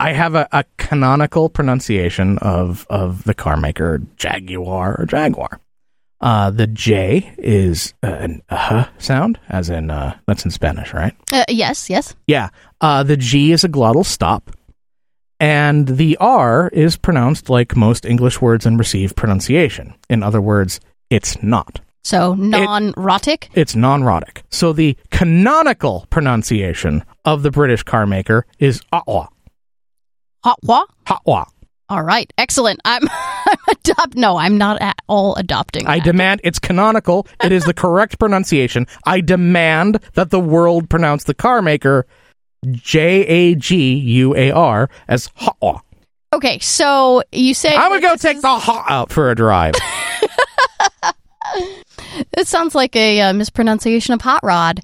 I 0.02 0.14
have 0.14 0.34
a, 0.34 0.48
a 0.50 0.64
canonical 0.78 1.48
pronunciation 1.48 2.38
of 2.38 2.84
of 2.90 3.22
the 3.22 3.34
car 3.34 3.56
maker 3.56 4.02
Jaguar 4.16 4.96
or 4.98 5.06
Jaguar. 5.06 5.60
Uh, 6.20 6.50
the 6.50 6.66
J 6.66 7.32
is 7.38 7.94
an 8.02 8.42
uh 8.50 8.86
sound, 8.98 9.38
as 9.48 9.70
in 9.70 9.92
uh, 9.92 10.18
that's 10.26 10.44
in 10.44 10.50
Spanish, 10.50 10.92
right? 10.92 11.14
Uh, 11.32 11.44
yes, 11.48 11.88
yes. 11.88 12.16
Yeah. 12.26 12.48
Uh, 12.80 13.04
the 13.04 13.16
G 13.16 13.52
is 13.52 13.62
a 13.62 13.68
glottal 13.68 14.04
stop, 14.04 14.50
and 15.38 15.86
the 15.86 16.16
R 16.18 16.68
is 16.72 16.96
pronounced 16.96 17.48
like 17.48 17.76
most 17.76 18.04
English 18.04 18.40
words 18.40 18.66
in 18.66 18.78
received 18.78 19.14
pronunciation. 19.14 19.94
In 20.10 20.24
other 20.24 20.40
words, 20.40 20.80
it's 21.10 21.40
not. 21.44 21.80
So 22.02 22.34
non-rhotic. 22.34 23.50
It's 23.54 23.76
non-rhotic. 23.76 24.42
So 24.50 24.72
the 24.72 24.96
canonical 25.12 26.08
pronunciation 26.10 27.04
of 27.24 27.44
the 27.44 27.52
British 27.52 27.84
car 27.84 28.04
maker 28.06 28.44
is 28.58 28.80
ah 28.92 29.28
Hot 30.44 30.58
wa. 30.62 30.84
ha 31.06 31.18
All 31.88 32.02
right, 32.02 32.32
excellent. 32.38 32.80
I'm, 32.84 33.02
I'm 33.10 33.58
adopt. 33.70 34.16
No, 34.16 34.36
I'm 34.36 34.58
not 34.58 34.80
at 34.82 34.96
all 35.08 35.34
adopting. 35.36 35.86
I 35.86 35.98
that. 35.98 36.04
demand 36.04 36.40
it's 36.42 36.58
canonical. 36.58 37.26
It 37.44 37.52
is 37.52 37.64
the 37.64 37.74
correct 37.74 38.18
pronunciation. 38.18 38.86
I 39.06 39.20
demand 39.20 40.00
that 40.14 40.30
the 40.30 40.40
world 40.40 40.90
pronounce 40.90 41.24
the 41.24 41.34
car 41.34 41.62
maker 41.62 42.06
J 42.70 43.24
A 43.26 43.54
G 43.54 43.94
U 43.94 44.34
A 44.36 44.50
R 44.50 44.88
as 45.08 45.30
ha. 45.36 45.80
Okay, 46.32 46.58
so 46.60 47.22
you 47.30 47.54
say 47.54 47.74
I'm 47.76 47.90
gonna 47.90 48.00
go 48.00 48.16
take 48.16 48.36
is- 48.36 48.42
the 48.42 48.58
hot 48.58 48.90
out 48.90 49.12
for 49.12 49.30
a 49.30 49.34
drive. 49.34 49.74
It 52.36 52.46
sounds 52.48 52.74
like 52.74 52.96
a 52.96 53.20
uh, 53.20 53.32
mispronunciation 53.32 54.14
of 54.14 54.20
hot 54.20 54.40
rod. 54.42 54.80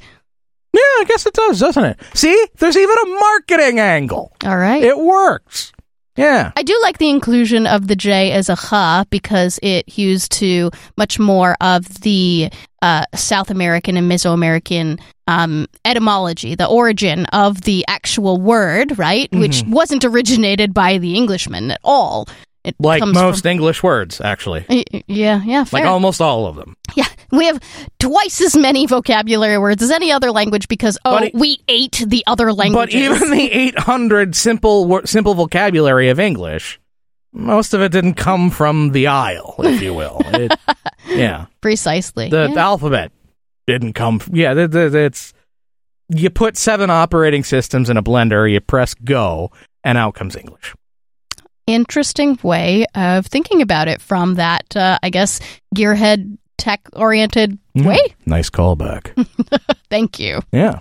Yeah, 0.78 1.02
I 1.02 1.04
guess 1.08 1.26
it 1.26 1.34
does, 1.34 1.60
doesn't 1.60 1.84
it? 1.84 2.00
See, 2.14 2.46
there's 2.58 2.76
even 2.76 2.96
a 3.04 3.06
marketing 3.08 3.80
angle. 3.80 4.32
All 4.44 4.56
right. 4.56 4.82
It 4.82 4.98
works. 4.98 5.72
Yeah. 6.16 6.50
I 6.56 6.62
do 6.64 6.76
like 6.82 6.98
the 6.98 7.10
inclusion 7.10 7.66
of 7.66 7.86
the 7.86 7.94
J 7.94 8.32
as 8.32 8.48
a 8.48 8.56
ha 8.56 9.04
because 9.08 9.60
it 9.62 9.88
hews 9.88 10.28
to 10.30 10.70
much 10.96 11.18
more 11.20 11.56
of 11.60 11.86
the 12.00 12.50
uh, 12.82 13.04
South 13.14 13.50
American 13.50 13.96
and 13.96 14.10
Mesoamerican 14.10 15.00
um, 15.28 15.66
etymology, 15.84 16.56
the 16.56 16.66
origin 16.66 17.26
of 17.26 17.60
the 17.62 17.84
actual 17.86 18.40
word, 18.40 18.98
right? 18.98 19.28
Which 19.32 19.62
wasn't 19.68 20.04
originated 20.04 20.74
by 20.74 20.98
the 20.98 21.14
Englishman 21.14 21.70
at 21.70 21.80
all. 21.84 22.26
It 22.64 22.74
Like 22.80 22.98
comes 23.00 23.14
most 23.14 23.42
from- 23.42 23.50
English 23.52 23.82
words, 23.84 24.20
actually. 24.20 24.66
Yeah, 25.06 25.40
yeah, 25.44 25.64
fair. 25.64 25.80
Like 25.82 25.88
almost 25.88 26.20
all 26.20 26.46
of 26.46 26.56
them. 26.56 26.74
We 27.30 27.46
have 27.46 27.60
twice 27.98 28.40
as 28.40 28.56
many 28.56 28.86
vocabulary 28.86 29.58
words 29.58 29.82
as 29.82 29.90
any 29.90 30.10
other 30.12 30.30
language 30.30 30.68
because 30.68 30.98
oh, 31.04 31.18
it- 31.18 31.34
we 31.34 31.58
ate 31.68 32.02
the 32.06 32.24
other 32.26 32.52
language. 32.52 32.92
But 32.92 32.94
even 32.94 33.30
the 33.30 33.50
800 33.52 34.34
simple 34.34 35.00
simple 35.04 35.34
vocabulary 35.34 36.08
of 36.08 36.18
English, 36.18 36.80
most 37.32 37.74
of 37.74 37.82
it 37.82 37.92
didn't 37.92 38.14
come 38.14 38.50
from 38.50 38.92
the 38.92 39.08
Isle, 39.08 39.56
if 39.58 39.82
you 39.82 39.94
will. 39.94 40.20
It, 40.34 40.52
yeah, 41.08 41.46
precisely. 41.60 42.28
the, 42.28 42.48
yeah. 42.48 42.54
the 42.54 42.60
alphabet 42.60 43.12
didn't 43.66 43.94
come. 43.94 44.18
From, 44.18 44.36
yeah, 44.36 44.52
th- 44.54 44.74
it's 44.94 45.32
you 46.08 46.30
put 46.30 46.56
seven 46.56 46.90
operating 46.90 47.44
systems 47.44 47.90
in 47.90 47.96
a 47.96 48.02
blender, 48.02 48.50
you 48.50 48.60
press 48.60 48.94
go, 48.94 49.50
and 49.84 49.96
out 49.98 50.14
comes 50.14 50.36
English. 50.36 50.74
interesting 51.66 52.38
way 52.42 52.86
of 52.94 53.26
thinking 53.26 53.62
about 53.62 53.88
it 53.88 54.00
from 54.00 54.34
that, 54.36 54.74
uh, 54.76 54.98
I 55.02 55.10
guess, 55.10 55.40
gearhead 55.74 56.38
tech 56.58 56.80
oriented 56.92 57.58
Mhm. 57.76 57.86
way. 57.86 57.98
Nice 58.26 58.50
callback. 58.50 59.12
Thank 59.90 60.18
you. 60.18 60.40
yeah. 60.52 60.80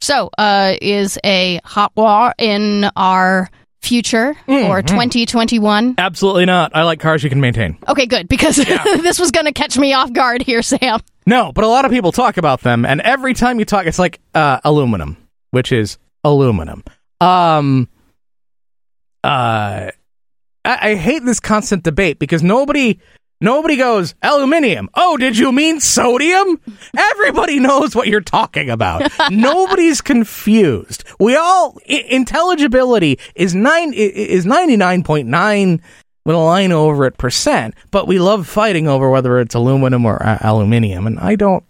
So, 0.00 0.28
uh, 0.36 0.74
is 0.82 1.18
a 1.24 1.60
hot 1.64 1.92
war 1.96 2.34
in 2.36 2.84
our 2.96 3.48
future 3.80 4.34
Mm, 4.48 4.68
or 4.68 4.82
mm. 4.82 4.86
2021? 4.86 5.94
Absolutely 5.98 6.44
not. 6.46 6.74
I 6.74 6.82
like 6.82 7.00
cars 7.00 7.22
you 7.22 7.30
can 7.30 7.40
maintain. 7.40 7.78
Okay, 7.88 8.04
good, 8.06 8.28
because 8.28 8.56
this 9.02 9.18
was 9.18 9.30
going 9.30 9.46
to 9.46 9.52
catch 9.52 9.78
me 9.78 9.92
off 9.94 10.12
guard 10.12 10.42
here, 10.42 10.60
Sam. 10.62 11.00
No, 11.26 11.52
but 11.52 11.64
a 11.64 11.68
lot 11.68 11.84
of 11.86 11.90
people 11.90 12.12
talk 12.12 12.36
about 12.36 12.60
them, 12.62 12.84
and 12.84 13.00
every 13.00 13.32
time 13.34 13.58
you 13.58 13.64
talk, 13.64 13.86
it's 13.86 13.98
like 13.98 14.20
uh, 14.34 14.60
aluminum, 14.64 15.16
which 15.52 15.72
is 15.72 15.96
aluminum. 16.22 16.82
Um, 17.20 17.88
uh, 19.22 19.90
I, 20.64 20.90
I 20.90 20.94
hate 20.96 21.24
this 21.24 21.40
constant 21.40 21.82
debate 21.82 22.18
because 22.18 22.42
nobody 22.42 22.98
nobody 23.44 23.76
goes 23.76 24.14
aluminium. 24.22 24.88
Oh, 24.94 25.16
did 25.16 25.38
you 25.38 25.52
mean 25.52 25.78
sodium? 25.80 26.60
Everybody 26.96 27.60
knows 27.60 27.94
what 27.94 28.08
you're 28.08 28.20
talking 28.20 28.70
about. 28.70 29.12
Nobody's 29.30 30.00
confused. 30.00 31.04
We 31.20 31.36
all 31.36 31.78
I- 31.88 32.06
intelligibility 32.08 33.18
is 33.34 33.54
nine 33.54 33.92
is 33.94 34.44
ninety 34.46 34.76
nine 34.76 35.02
point 35.04 35.28
nine 35.28 35.80
with 36.26 36.34
a 36.36 36.38
line 36.38 36.72
over 36.72 37.04
it 37.04 37.18
percent, 37.18 37.74
but 37.90 38.08
we 38.08 38.18
love 38.18 38.48
fighting 38.48 38.88
over 38.88 39.10
whether 39.10 39.38
it's 39.38 39.54
aluminum 39.54 40.06
or 40.06 40.20
uh, 40.26 40.38
aluminium, 40.40 41.06
and 41.06 41.20
I 41.20 41.36
don't, 41.36 41.62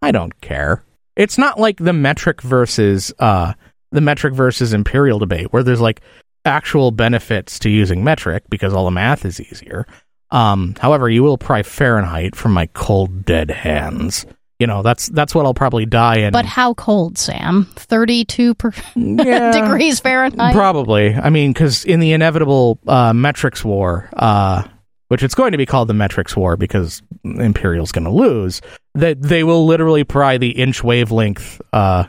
I 0.00 0.12
don't 0.12 0.40
care. 0.40 0.82
It's 1.14 1.36
not 1.36 1.60
like 1.60 1.76
the 1.78 1.92
metric 1.92 2.40
versus 2.42 3.12
uh 3.18 3.52
the 3.90 4.00
metric 4.00 4.34
versus 4.34 4.72
imperial 4.72 5.18
debate 5.18 5.52
where 5.52 5.62
there's 5.62 5.80
like 5.80 6.00
actual 6.44 6.90
benefits 6.90 7.58
to 7.58 7.70
using 7.70 8.04
metric 8.04 8.44
because 8.48 8.72
all 8.72 8.84
the 8.84 8.90
math 8.90 9.24
is 9.24 9.40
easier. 9.40 9.86
Um, 10.30 10.74
however, 10.80 11.08
you 11.08 11.22
will 11.22 11.38
pry 11.38 11.62
Fahrenheit 11.62 12.36
from 12.36 12.52
my 12.52 12.66
cold 12.66 13.24
dead 13.24 13.50
hands. 13.50 14.26
You 14.58 14.66
know, 14.66 14.82
that's 14.82 15.06
that's 15.08 15.34
what 15.34 15.46
I'll 15.46 15.54
probably 15.54 15.86
die 15.86 16.18
in. 16.18 16.32
But 16.32 16.44
how 16.44 16.74
cold, 16.74 17.16
Sam? 17.16 17.64
32 17.76 18.54
per- 18.56 18.72
Yeah. 18.96 19.52
degrees 19.52 20.00
Fahrenheit? 20.00 20.52
Probably. 20.54 21.14
I 21.14 21.30
mean, 21.30 21.52
because 21.52 21.84
in 21.84 22.00
the 22.00 22.12
inevitable 22.12 22.80
uh, 22.86 23.12
metrics 23.12 23.64
war, 23.64 24.10
uh, 24.14 24.64
which 25.08 25.22
it's 25.22 25.36
going 25.36 25.52
to 25.52 25.58
be 25.58 25.64
called 25.66 25.88
the 25.88 25.94
metrics 25.94 26.36
war 26.36 26.56
because 26.56 27.02
Imperial's 27.24 27.92
going 27.92 28.04
to 28.04 28.10
lose, 28.10 28.60
that 28.96 29.22
they 29.22 29.44
will 29.44 29.64
literally 29.64 30.02
pry 30.02 30.38
the 30.38 30.50
inch 30.50 30.82
wavelength 30.82 31.60
uh, 31.72 32.04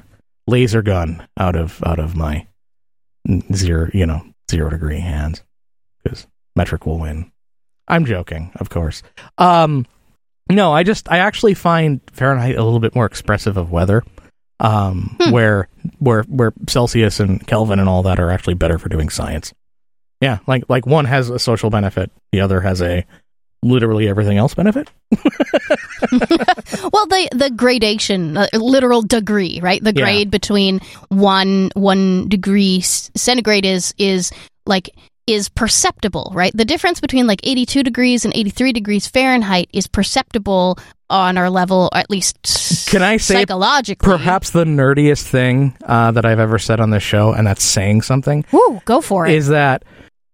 laser 0.47 0.81
gun 0.81 1.25
out 1.37 1.55
of 1.55 1.81
out 1.85 1.99
of 1.99 2.15
my 2.15 2.47
zero, 3.53 3.89
you 3.93 4.07
know, 4.07 4.23
zero 4.49 4.71
degree 4.71 4.99
hands 4.99 5.43
because 6.03 6.25
metric 6.55 6.87
will 6.87 6.97
win. 6.99 7.31
I'm 7.89 8.05
joking, 8.05 8.51
of 8.55 8.69
course. 8.69 9.01
Um, 9.37 9.85
no, 10.49 10.71
I 10.71 10.83
just 10.83 11.11
I 11.11 11.17
actually 11.19 11.53
find 11.53 11.99
Fahrenheit 12.11 12.55
a 12.55 12.63
little 12.63 12.79
bit 12.79 12.95
more 12.95 13.05
expressive 13.05 13.57
of 13.57 13.71
weather. 13.71 14.03
Um, 14.61 15.15
Hmm. 15.21 15.31
where 15.31 15.67
where 15.99 16.23
where 16.23 16.53
Celsius 16.67 17.19
and 17.21 17.45
Kelvin 17.47 17.79
and 17.79 17.87
all 17.87 18.03
that 18.03 18.19
are 18.19 18.29
actually 18.29 18.55
better 18.55 18.77
for 18.77 18.89
doing 18.89 19.09
science. 19.09 19.53
Yeah, 20.21 20.39
like 20.47 20.63
like 20.69 20.85
one 20.85 21.05
has 21.05 21.29
a 21.29 21.39
social 21.39 21.69
benefit, 21.69 22.11
the 22.33 22.41
other 22.41 22.59
has 22.59 22.81
a 22.81 23.05
literally 23.63 24.07
everything 24.09 24.37
else 24.37 24.53
benefit. 24.53 24.89
Well, 26.93 27.05
the 27.07 27.29
the 27.33 27.51
gradation, 27.55 28.37
uh, 28.37 28.47
literal 28.53 29.01
degree, 29.01 29.59
right? 29.61 29.83
The 29.83 29.93
Yeah. 29.95 30.03
grade 30.03 30.31
between 30.31 30.79
one 31.09 31.71
one 31.75 32.27
degree 32.29 32.81
centigrade 32.81 33.65
is 33.65 33.93
is 33.97 34.31
like 34.65 34.89
is 35.29 35.49
perceptible, 35.49 36.31
right? 36.33 36.51
The 36.55 36.65
difference 36.65 36.99
between 36.99 37.27
like 37.27 37.39
82 37.43 37.83
degrees 37.83 38.25
and 38.25 38.35
83 38.35 38.73
degrees 38.73 39.07
Fahrenheit 39.07 39.69
is 39.73 39.87
perceptible 39.87 40.77
on 41.09 41.37
our 41.37 41.49
level, 41.49 41.89
at 41.93 42.09
least 42.09 42.87
Can 42.89 43.01
I 43.01 43.17
say 43.17 43.35
psychologically. 43.35 44.05
Perhaps 44.07 44.51
the 44.51 44.63
nerdiest 44.65 45.23
thing 45.23 45.75
uh, 45.85 46.11
that 46.11 46.25
I've 46.25 46.39
ever 46.39 46.59
said 46.59 46.79
on 46.79 46.91
this 46.91 47.03
show, 47.03 47.33
and 47.33 47.47
that's 47.47 47.63
saying 47.63 48.03
something, 48.03 48.45
Woo, 48.51 48.81
go 48.85 49.01
for 49.01 49.25
it. 49.25 49.33
is 49.33 49.47
that 49.47 49.83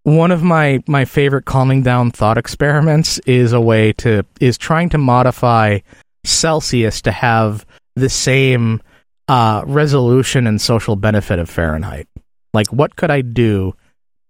one 0.04 0.32
of 0.32 0.44
my 0.44 0.84
my 0.88 1.06
favorite 1.06 1.46
calming 1.46 1.82
down 1.82 2.12
thought 2.12 2.38
experiments 2.38 3.20
is 3.20 3.54
a 3.54 3.62
way 3.62 3.94
to 3.94 4.24
is 4.40 4.58
trying 4.58 4.90
to 4.90 4.98
modify 4.98 5.80
Celsius 6.24 7.02
to 7.04 7.12
have 7.12 7.66
the 7.96 8.10
same 8.10 8.82
uh, 9.28 9.64
resolution 9.66 10.46
and 10.46 10.62
social 10.62 10.96
benefit 10.96 11.40
of 11.40 11.50
Fahrenheit. 11.50 12.08
Like, 12.54 12.68
what 12.68 12.96
could 12.96 13.10
I 13.12 13.22
do 13.22 13.74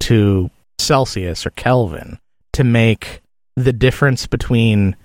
to 0.00 0.50
Celsius 0.78 1.46
or 1.46 1.50
Kelvin 1.50 2.18
to 2.52 2.64
make 2.64 3.22
the 3.56 3.72
difference 3.72 4.26
between, 4.26 4.96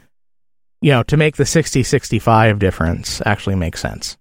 you 0.81 0.91
know, 0.91 1.03
to 1.03 1.17
make 1.17 1.37
the 1.37 1.45
60 1.45 1.83
65 1.83 2.59
difference 2.59 3.21
actually 3.25 3.55
make 3.55 3.77
sense? 3.77 4.17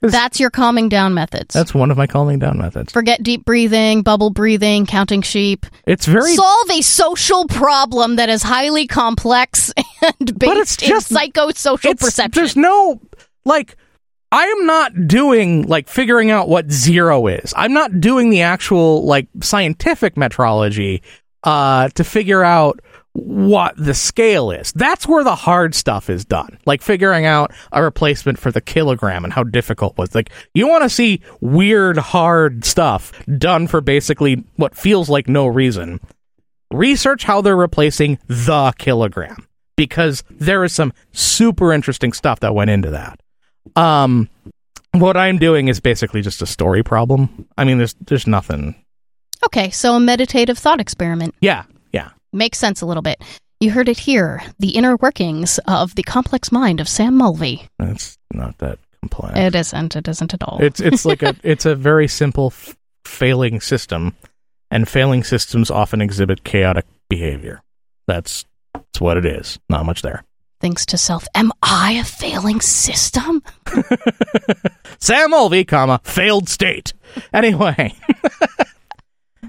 That's 0.00 0.38
your 0.38 0.50
calming 0.50 0.90
down 0.90 1.14
methods. 1.14 1.54
That's 1.54 1.72
one 1.72 1.90
of 1.90 1.96
my 1.96 2.06
calming 2.06 2.38
down 2.38 2.58
methods. 2.58 2.92
Forget 2.92 3.22
deep 3.22 3.46
breathing, 3.46 4.02
bubble 4.02 4.28
breathing, 4.28 4.84
counting 4.84 5.22
sheep. 5.22 5.64
It's 5.86 6.04
very 6.04 6.34
Solve 6.34 6.70
a 6.70 6.82
social 6.82 7.46
problem 7.48 8.16
that 8.16 8.28
is 8.28 8.42
highly 8.42 8.86
complex 8.86 9.72
and 10.02 10.38
based 10.38 10.56
it's 10.58 10.76
just- 10.76 11.10
in 11.10 11.16
psychosocial 11.16 11.92
it's, 11.92 12.02
perception. 12.02 12.38
There's 12.38 12.56
no 12.56 13.00
like 13.46 13.76
I 14.34 14.46
am 14.46 14.66
not 14.66 15.06
doing 15.06 15.62
like 15.62 15.88
figuring 15.88 16.32
out 16.32 16.48
what 16.48 16.68
zero 16.68 17.28
is. 17.28 17.54
I'm 17.56 17.72
not 17.72 18.00
doing 18.00 18.30
the 18.30 18.42
actual 18.42 19.04
like 19.04 19.28
scientific 19.40 20.16
metrology 20.16 21.02
uh 21.44 21.88
to 21.90 22.02
figure 22.02 22.42
out 22.42 22.80
what 23.12 23.76
the 23.76 23.94
scale 23.94 24.50
is. 24.50 24.72
That's 24.72 25.06
where 25.06 25.22
the 25.22 25.36
hard 25.36 25.72
stuff 25.72 26.10
is 26.10 26.24
done. 26.24 26.58
Like 26.66 26.82
figuring 26.82 27.26
out 27.26 27.52
a 27.70 27.80
replacement 27.80 28.40
for 28.40 28.50
the 28.50 28.60
kilogram 28.60 29.22
and 29.22 29.32
how 29.32 29.44
difficult 29.44 29.92
it 29.92 29.98
was. 29.98 30.16
Like 30.16 30.30
you 30.52 30.66
want 30.66 30.82
to 30.82 30.90
see 30.90 31.20
weird 31.40 31.96
hard 31.96 32.64
stuff 32.64 33.12
done 33.38 33.68
for 33.68 33.80
basically 33.80 34.42
what 34.56 34.74
feels 34.74 35.08
like 35.08 35.28
no 35.28 35.46
reason. 35.46 36.00
Research 36.72 37.22
how 37.22 37.40
they're 37.40 37.56
replacing 37.56 38.18
the 38.26 38.72
kilogram 38.78 39.46
because 39.76 40.24
there 40.28 40.64
is 40.64 40.72
some 40.72 40.92
super 41.12 41.72
interesting 41.72 42.12
stuff 42.12 42.40
that 42.40 42.52
went 42.52 42.70
into 42.70 42.90
that. 42.90 43.20
Um, 43.76 44.28
what 44.92 45.16
I'm 45.16 45.38
doing 45.38 45.68
is 45.68 45.80
basically 45.80 46.22
just 46.22 46.42
a 46.42 46.46
story 46.46 46.82
problem. 46.82 47.46
I 47.58 47.64
mean, 47.64 47.78
there's 47.78 47.94
there's 48.06 48.26
nothing. 48.26 48.74
okay, 49.46 49.70
so 49.70 49.94
a 49.94 50.00
meditative 50.00 50.58
thought 50.58 50.80
experiment. 50.80 51.34
Yeah, 51.40 51.64
yeah. 51.92 52.10
Makes 52.32 52.58
sense 52.58 52.80
a 52.80 52.86
little 52.86 53.02
bit. 53.02 53.20
You 53.60 53.70
heard 53.70 53.88
it 53.88 53.98
here 53.98 54.42
the 54.58 54.70
inner 54.70 54.96
workings 54.96 55.58
of 55.66 55.94
the 55.94 56.02
complex 56.02 56.52
mind 56.52 56.80
of 56.80 56.88
Sam 56.88 57.16
Mulvey. 57.16 57.66
It's 57.78 58.18
not 58.32 58.58
that 58.58 58.78
complex. 59.00 59.38
It 59.38 59.54
isn't. 59.54 59.96
It 59.96 60.08
isn't 60.08 60.34
at 60.34 60.42
all. 60.42 60.58
It's 60.60 60.80
it's 60.80 61.04
like 61.04 61.22
a 61.22 61.34
it's 61.42 61.64
a 61.64 61.74
very 61.74 62.08
simple 62.08 62.48
f- 62.48 62.76
failing 63.04 63.60
system, 63.60 64.14
and 64.70 64.88
failing 64.88 65.24
systems 65.24 65.70
often 65.70 66.00
exhibit 66.00 66.44
chaotic 66.44 66.84
behavior. 67.08 67.62
That's 68.06 68.44
that's 68.74 69.00
what 69.00 69.16
it 69.16 69.24
is. 69.24 69.58
Not 69.68 69.86
much 69.86 70.02
there. 70.02 70.24
Thinks 70.64 70.86
to 70.86 70.96
self, 70.96 71.28
am 71.34 71.52
I 71.62 71.92
a 71.92 72.04
failing 72.04 72.62
system? 72.62 73.42
Sam 74.98 75.32
Mulvey, 75.32 75.62
comma, 75.66 76.00
failed 76.04 76.48
state. 76.48 76.94
Anyway. 77.34 77.94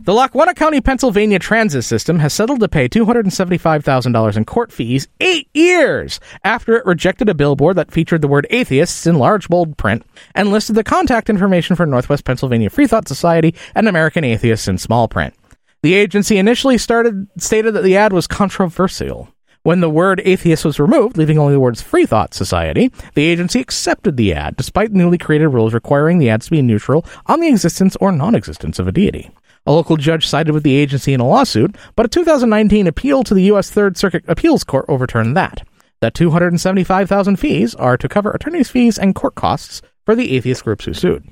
The 0.03 0.13
Lackawanna 0.13 0.53
County, 0.53 0.81
Pennsylvania 0.81 1.39
transit 1.39 1.83
system 1.85 2.19
has 2.19 2.33
settled 2.33 2.59
to 2.59 2.67
pay 2.67 2.87
$275,000 2.89 4.37
in 4.37 4.45
court 4.45 4.71
fees 4.71 5.07
eight 5.19 5.47
years 5.53 6.19
after 6.43 6.75
it 6.75 6.85
rejected 6.85 7.27
a 7.27 7.33
billboard 7.33 7.77
that 7.77 7.91
featured 7.91 8.21
the 8.21 8.27
word 8.27 8.45
atheists 8.51 9.07
in 9.07 9.15
large 9.15 9.47
bold 9.47 9.77
print 9.77 10.05
and 10.35 10.51
listed 10.51 10.75
the 10.75 10.83
contact 10.83 11.29
information 11.29 11.75
for 11.77 11.87
Northwest 11.87 12.25
Pennsylvania 12.25 12.69
Free 12.69 12.85
Thought 12.87 13.07
Society 13.07 13.55
and 13.73 13.87
American 13.87 14.25
Atheists 14.25 14.67
in 14.67 14.77
small 14.77 15.07
print. 15.07 15.33
The 15.81 15.93
agency 15.93 16.37
initially 16.37 16.77
started 16.77 17.27
stated 17.37 17.73
that 17.73 17.83
the 17.83 17.95
ad 17.95 18.11
was 18.11 18.27
controversial. 18.27 19.29
When 19.65 19.79
the 19.79 19.89
word 19.89 20.21
atheist 20.25 20.63
was 20.63 20.79
removed, 20.79 21.17
leaving 21.17 21.39
only 21.39 21.53
the 21.53 21.59
words 21.59 21.81
Free 21.81 22.05
Thought 22.05 22.35
Society, 22.35 22.91
the 23.15 23.25
agency 23.25 23.59
accepted 23.59 24.15
the 24.15 24.31
ad, 24.31 24.55
despite 24.57 24.91
newly 24.91 25.17
created 25.17 25.47
rules 25.47 25.73
requiring 25.73 26.19
the 26.19 26.29
ads 26.29 26.45
to 26.45 26.51
be 26.51 26.61
neutral 26.61 27.03
on 27.25 27.39
the 27.39 27.47
existence 27.47 27.95
or 27.95 28.11
non 28.11 28.35
existence 28.35 28.77
of 28.77 28.87
a 28.87 28.91
deity. 28.91 29.31
A 29.65 29.71
local 29.71 29.97
judge 29.97 30.27
sided 30.27 30.53
with 30.53 30.61
the 30.61 30.75
agency 30.75 31.15
in 31.15 31.19
a 31.19 31.27
lawsuit, 31.27 31.75
but 31.95 32.05
a 32.05 32.09
2019 32.09 32.85
appeal 32.85 33.23
to 33.23 33.33
the 33.33 33.45
U.S. 33.45 33.71
Third 33.71 33.97
Circuit 33.97 34.23
Appeals 34.27 34.63
Court 34.63 34.85
overturned 34.87 35.35
that. 35.35 35.67
The 35.99 36.11
275,000 36.11 37.37
fees 37.37 37.73
are 37.73 37.97
to 37.97 38.07
cover 38.07 38.29
attorney's 38.29 38.69
fees 38.69 38.99
and 38.99 39.15
court 39.15 39.33
costs 39.33 39.81
for 40.05 40.13
the 40.13 40.35
atheist 40.37 40.63
groups 40.63 40.85
who 40.85 40.93
sued. 40.93 41.27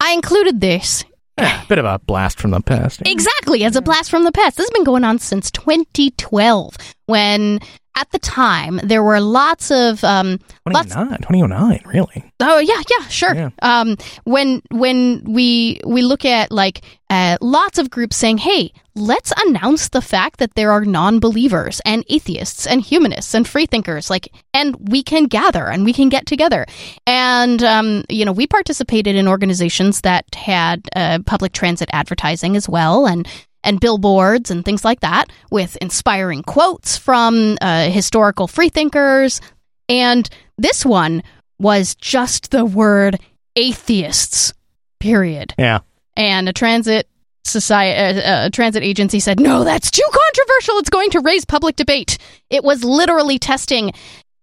I 0.00 0.10
included 0.10 0.60
this 0.60 1.04
Eh, 1.40 1.64
bit 1.68 1.78
of 1.78 1.84
a 1.84 1.98
blast 2.00 2.38
from 2.38 2.50
the 2.50 2.60
past. 2.60 3.02
exactly 3.06 3.64
as 3.64 3.76
a 3.76 3.82
blast 3.82 4.10
from 4.10 4.24
the 4.24 4.32
past. 4.32 4.56
This 4.56 4.66
has 4.66 4.70
been 4.70 4.84
going 4.84 5.04
on 5.04 5.18
since 5.18 5.50
2012, 5.50 6.76
when 7.06 7.60
at 8.00 8.10
the 8.10 8.18
time 8.18 8.80
there 8.82 9.02
were 9.02 9.20
lots 9.20 9.70
of 9.70 10.02
um, 10.04 10.38
lots 10.66 10.88
2009, 10.88 11.18
2009, 11.18 11.82
really. 11.84 12.32
Oh 12.40 12.58
yeah, 12.58 12.80
yeah, 12.90 13.06
sure. 13.08 13.34
Yeah. 13.34 13.50
Um, 13.60 13.96
when 14.24 14.62
when 14.70 15.22
we 15.24 15.80
we 15.86 16.02
look 16.02 16.24
at 16.24 16.50
like 16.50 16.82
uh, 17.10 17.36
lots 17.42 17.78
of 17.78 17.90
groups 17.90 18.16
saying, 18.16 18.38
"Hey, 18.38 18.72
let's 18.94 19.32
announce 19.44 19.90
the 19.90 20.00
fact 20.00 20.38
that 20.38 20.54
there 20.54 20.72
are 20.72 20.84
non-believers 20.84 21.80
and 21.84 22.04
atheists 22.08 22.66
and 22.66 22.80
humanists 22.80 23.34
and 23.34 23.46
freethinkers, 23.46 24.08
like, 24.08 24.32
and 24.54 24.76
we 24.88 25.02
can 25.02 25.24
gather 25.24 25.66
and 25.66 25.84
we 25.84 25.92
can 25.92 26.08
get 26.08 26.24
together." 26.24 26.64
And 27.06 27.62
um, 27.62 28.04
you 28.08 28.24
know, 28.24 28.32
we 28.32 28.46
participated 28.46 29.14
in 29.14 29.28
organizations 29.28 30.00
that 30.02 30.24
had 30.34 30.88
uh, 30.96 31.18
public 31.26 31.52
transit 31.52 31.90
advertising 31.92 32.56
as 32.56 32.68
well, 32.68 33.06
and 33.06 33.28
and 33.64 33.80
billboards 33.80 34.50
and 34.50 34.64
things 34.64 34.84
like 34.84 35.00
that 35.00 35.30
with 35.50 35.76
inspiring 35.76 36.42
quotes 36.42 36.96
from 36.96 37.58
uh, 37.60 37.90
historical 37.90 38.46
freethinkers. 38.46 39.40
And 39.88 40.28
this 40.58 40.84
one 40.84 41.22
was 41.58 41.94
just 41.94 42.50
the 42.50 42.64
word 42.64 43.18
atheists, 43.56 44.52
period. 44.98 45.54
Yeah. 45.58 45.80
And 46.16 46.48
a 46.48 46.52
transit 46.52 47.08
society, 47.44 48.20
uh, 48.20 48.46
a 48.46 48.50
transit 48.50 48.82
agency 48.82 49.20
said, 49.20 49.40
"No, 49.40 49.64
that's 49.64 49.90
too 49.90 50.08
controversial. 50.12 50.78
It's 50.78 50.90
going 50.90 51.10
to 51.10 51.20
raise 51.20 51.44
public 51.44 51.76
debate." 51.76 52.18
It 52.50 52.64
was 52.64 52.84
literally 52.84 53.38
testing: 53.38 53.92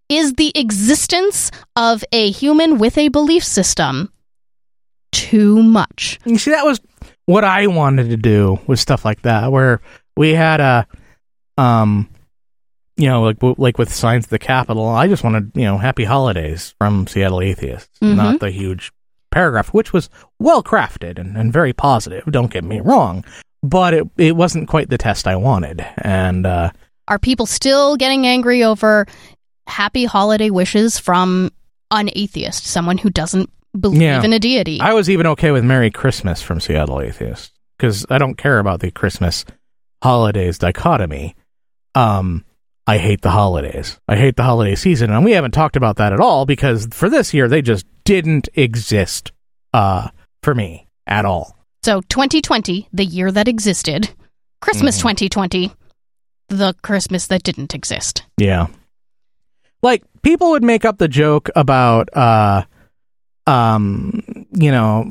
is 0.09 0.33
the 0.33 0.51
existence 0.55 1.51
of 1.75 2.03
a 2.11 2.31
human 2.31 2.77
with 2.77 2.97
a 2.97 3.09
belief 3.09 3.43
system 3.43 4.11
too 5.11 5.61
much? 5.63 6.19
You 6.25 6.37
see, 6.37 6.51
that 6.51 6.65
was 6.65 6.79
what 7.27 7.43
I 7.43 7.67
wanted 7.67 8.09
to 8.09 8.17
do 8.17 8.59
was 8.65 8.81
stuff 8.81 9.05
like 9.05 9.21
that, 9.21 9.51
where 9.51 9.79
we 10.15 10.33
had 10.33 10.59
a, 10.59 10.87
um, 11.57 12.09
you 12.97 13.07
know, 13.07 13.21
like 13.23 13.37
like 13.59 13.77
with 13.77 13.93
signs 13.93 14.25
of 14.25 14.29
the 14.31 14.39
Capitol. 14.39 14.87
I 14.87 15.07
just 15.07 15.23
wanted, 15.23 15.51
you 15.53 15.63
know, 15.65 15.77
happy 15.77 16.03
holidays 16.03 16.73
from 16.79 17.05
Seattle 17.05 17.41
Atheists, 17.41 17.99
Mhm. 18.01 18.15
not 18.15 18.39
the 18.39 18.49
huge 18.49 18.91
paragraph, 19.29 19.69
which 19.73 19.93
was 19.93 20.09
well 20.39 20.63
crafted 20.63 21.19
and, 21.19 21.37
and 21.37 21.53
very 21.53 21.73
positive. 21.73 22.23
Don't 22.31 22.51
get 22.51 22.63
me 22.63 22.79
wrong, 22.79 23.23
but 23.61 23.93
it 23.93 24.07
it 24.17 24.35
wasn't 24.35 24.67
quite 24.67 24.89
the 24.89 24.97
test 24.97 25.27
I 25.27 25.35
wanted, 25.35 25.85
and 25.97 26.47
uh, 26.47 26.71
Are 27.07 27.19
people 27.19 27.45
still 27.45 27.97
getting 27.97 28.25
angry 28.25 28.63
over 28.63 29.05
happy 29.67 30.05
holiday 30.05 30.49
wishes 30.49 30.97
from 30.97 31.51
an 31.91 32.09
atheist, 32.15 32.65
someone 32.65 32.97
who 32.97 33.09
doesn't 33.09 33.49
believe 33.77 34.01
Yeah. 34.01 34.23
in 34.23 34.33
a 34.33 34.39
deity? 34.39 34.79
I 34.81 34.93
was 34.93 35.09
even 35.09 35.27
okay 35.27 35.51
with 35.51 35.63
Merry 35.63 35.91
Christmas 35.91 36.41
from 36.41 36.59
Seattle 36.59 37.01
Atheists 37.01 37.51
because 37.77 38.05
I 38.09 38.17
don't 38.17 38.37
care 38.37 38.59
about 38.59 38.79
the 38.79 38.91
Christmas 38.91 39.45
holidays 40.03 40.57
dichotomy. 40.57 41.35
Um, 41.95 42.43
I 42.85 42.97
hate 42.97 43.21
the 43.21 43.31
holidays. 43.31 43.99
I 44.07 44.15
hate 44.15 44.35
the 44.37 44.43
holiday 44.43 44.75
season, 44.75 45.11
and 45.11 45.25
we 45.25 45.31
haven't 45.33 45.51
talked 45.51 45.75
about 45.75 45.97
that 45.97 46.13
at 46.13 46.19
all 46.19 46.45
because 46.45 46.87
for 46.91 47.09
this 47.09 47.33
year 47.33 47.47
they 47.47 47.61
just 47.61 47.85
didn't 48.05 48.47
exist 48.55 49.31
uh, 49.73 50.09
for 50.43 50.55
me 50.55 50.87
at 51.05 51.25
all. 51.25 51.57
So 51.83 52.01
2020, 52.01 52.87
the 52.93 53.05
year 53.05 53.31
that 53.31 53.47
existed, 53.47 54.09
Christmas 54.61 54.97
Mhm. 54.97 55.01
2020, 55.01 55.71
the 56.49 56.73
Christmas 56.81 57.27
that 57.27 57.43
didn't 57.43 57.75
exist. 57.75 58.23
Yeah. 58.37 58.67
Like 59.83 60.03
people 60.21 60.51
would 60.51 60.63
make 60.63 60.85
up 60.85 60.97
the 60.97 61.07
joke 61.07 61.49
about 61.55 62.09
uh 62.15 62.63
um 63.47 64.21
you 64.51 64.71
know 64.71 65.05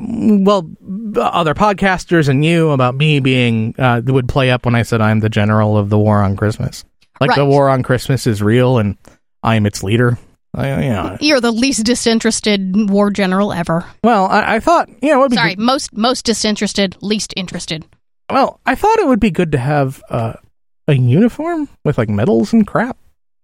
well 0.45 0.69
other 1.15 1.53
podcasters 1.55 2.29
and 2.29 2.45
you 2.45 2.69
about 2.69 2.95
me 2.95 3.19
being 3.19 3.73
uh 3.79 4.01
would 4.05 4.27
play 4.29 4.51
up 4.51 4.65
when 4.65 4.75
I 4.75 4.83
said 4.83 5.01
I'm 5.01 5.19
the 5.19 5.29
general 5.29 5.77
of 5.77 5.89
the 5.89 5.97
war 5.97 6.21
on 6.21 6.35
Christmas. 6.37 6.85
Like 7.19 7.35
the 7.35 7.45
war 7.45 7.67
on 7.69 7.81
Christmas 7.81 8.27
is 8.27 8.41
real 8.43 8.77
and 8.77 8.95
I 9.41 9.55
am 9.55 9.65
its 9.65 9.81
leader. 9.83 10.17
I, 10.53 10.67
yeah. 10.67 11.17
You're 11.19 11.41
the 11.41 11.51
least 11.51 11.85
disinterested 11.85 12.89
war 12.89 13.11
general 13.11 13.53
ever. 13.53 13.85
Well, 14.03 14.25
I, 14.25 14.55
I 14.55 14.59
thought, 14.59 14.89
you 15.01 15.09
know, 15.09 15.17
it 15.17 15.19
would 15.19 15.31
be 15.31 15.37
Sorry, 15.37 15.55
most 15.55 15.95
most 15.95 16.25
disinterested, 16.25 16.97
least 17.01 17.33
interested. 17.35 17.85
well, 18.31 18.59
I 18.65 18.75
thought 18.75 18.99
it 18.99 19.07
would 19.07 19.19
be 19.19 19.31
good 19.31 19.51
to 19.51 19.57
have 19.57 20.01
uh, 20.09 20.33
a 20.87 20.93
uniform 20.93 21.69
with 21.83 21.97
like 21.97 22.09
medals 22.09 22.53
and 22.53 22.65
crap. 22.65 22.97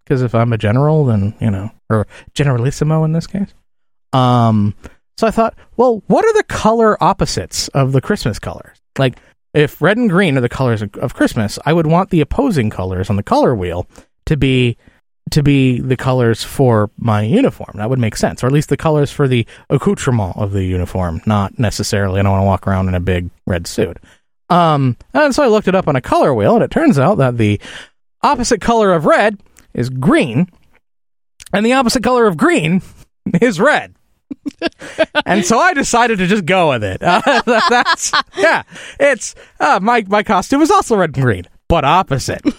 Because 0.04 0.22
if 0.22 0.36
I'm 0.36 0.54
a 0.54 0.58
general, 0.58 1.06
then 1.06 1.34
you 1.40 1.50
know, 1.50 1.72
or 1.90 2.08
generalissimo 2.34 3.04
in 3.04 3.14
this 3.14 3.28
case. 3.28 3.54
Um, 4.14 4.76
so 5.18 5.28
I 5.28 5.32
thought, 5.32 5.56
well, 5.78 6.04
what 6.08 6.26
are 6.26 6.34
the 6.34 6.44
color 6.44 7.02
opposites 7.04 7.68
of 7.70 7.92
the 7.92 8.02
Christmas 8.02 8.40
colors? 8.40 8.78
Like, 8.98 9.18
if 9.54 9.82
red 9.82 9.98
and 9.98 10.10
green 10.10 10.38
are 10.38 10.42
the 10.42 10.50
colors 10.50 10.82
of, 10.82 11.14
Christmas, 11.14 11.60
I 11.66 11.74
would 11.74 11.88
want 11.88 12.10
the 12.10 12.22
opposing 12.22 12.70
colors 12.70 13.10
on 13.10 13.16
the 13.18 13.24
color 13.24 13.54
wheel 13.54 13.88
to 14.26 14.38
be 14.38 14.78
to 15.32 15.42
be 15.42 15.80
the 15.80 15.96
colors 15.96 16.44
for 16.44 16.92
my 16.98 17.22
uniform. 17.22 17.72
That 17.76 17.90
would 17.90 17.98
make 17.98 18.16
sense, 18.16 18.44
or 18.44 18.48
at 18.48 18.54
least 18.54 18.70
the 18.70 18.78
colors 18.78 19.10
for 19.10 19.28
the 19.28 19.48
accoutrement 19.70 20.38
of 20.38 20.52
the 20.52 20.64
uniform, 20.64 21.22
not 21.26 21.58
necessarily. 21.58 22.20
I 22.20 22.24
don't 22.24 22.34
want 22.34 22.42
to 22.42 22.46
walk 22.46 22.68
around 22.68 22.90
in 22.90 22.94
a 22.94 23.00
big 23.00 23.30
red 23.48 23.66
suit. 23.66 23.98
Um, 24.50 24.98
and 25.14 25.34
so 25.34 25.42
I 25.42 25.48
looked 25.48 25.68
it 25.68 25.76
up 25.76 25.88
on 25.88 25.96
a 25.96 26.02
color 26.02 26.34
wheel, 26.34 26.56
and 26.56 26.64
it 26.64 26.72
turns 26.72 27.00
out 27.00 27.20
that 27.20 27.38
the 27.38 27.60
opposite 28.22 28.62
color 28.62 28.94
of 28.94 29.06
red 29.06 29.42
is 29.74 29.90
green, 29.90 30.48
and 31.54 31.66
the 31.66 31.74
opposite 31.74 32.04
color 32.04 32.28
of 32.28 32.38
green 32.38 32.82
is 33.42 33.60
red. 33.60 33.96
And 35.26 35.46
so 35.46 35.58
I 35.60 35.74
decided 35.74 36.18
to 36.20 36.28
just 36.28 36.46
go 36.46 36.70
with 36.70 36.84
it. 36.84 37.02
Uh, 37.14 37.42
that's 37.70 38.12
yeah. 38.38 38.64
It's 39.00 39.36
uh, 39.60 39.80
my 39.82 40.04
my 40.08 40.24
costume 40.24 40.62
is 40.62 40.72
also 40.72 40.96
red 40.96 41.16
and 41.16 41.24
green, 41.24 41.44
but 41.68 41.84
opposite. 41.86 42.42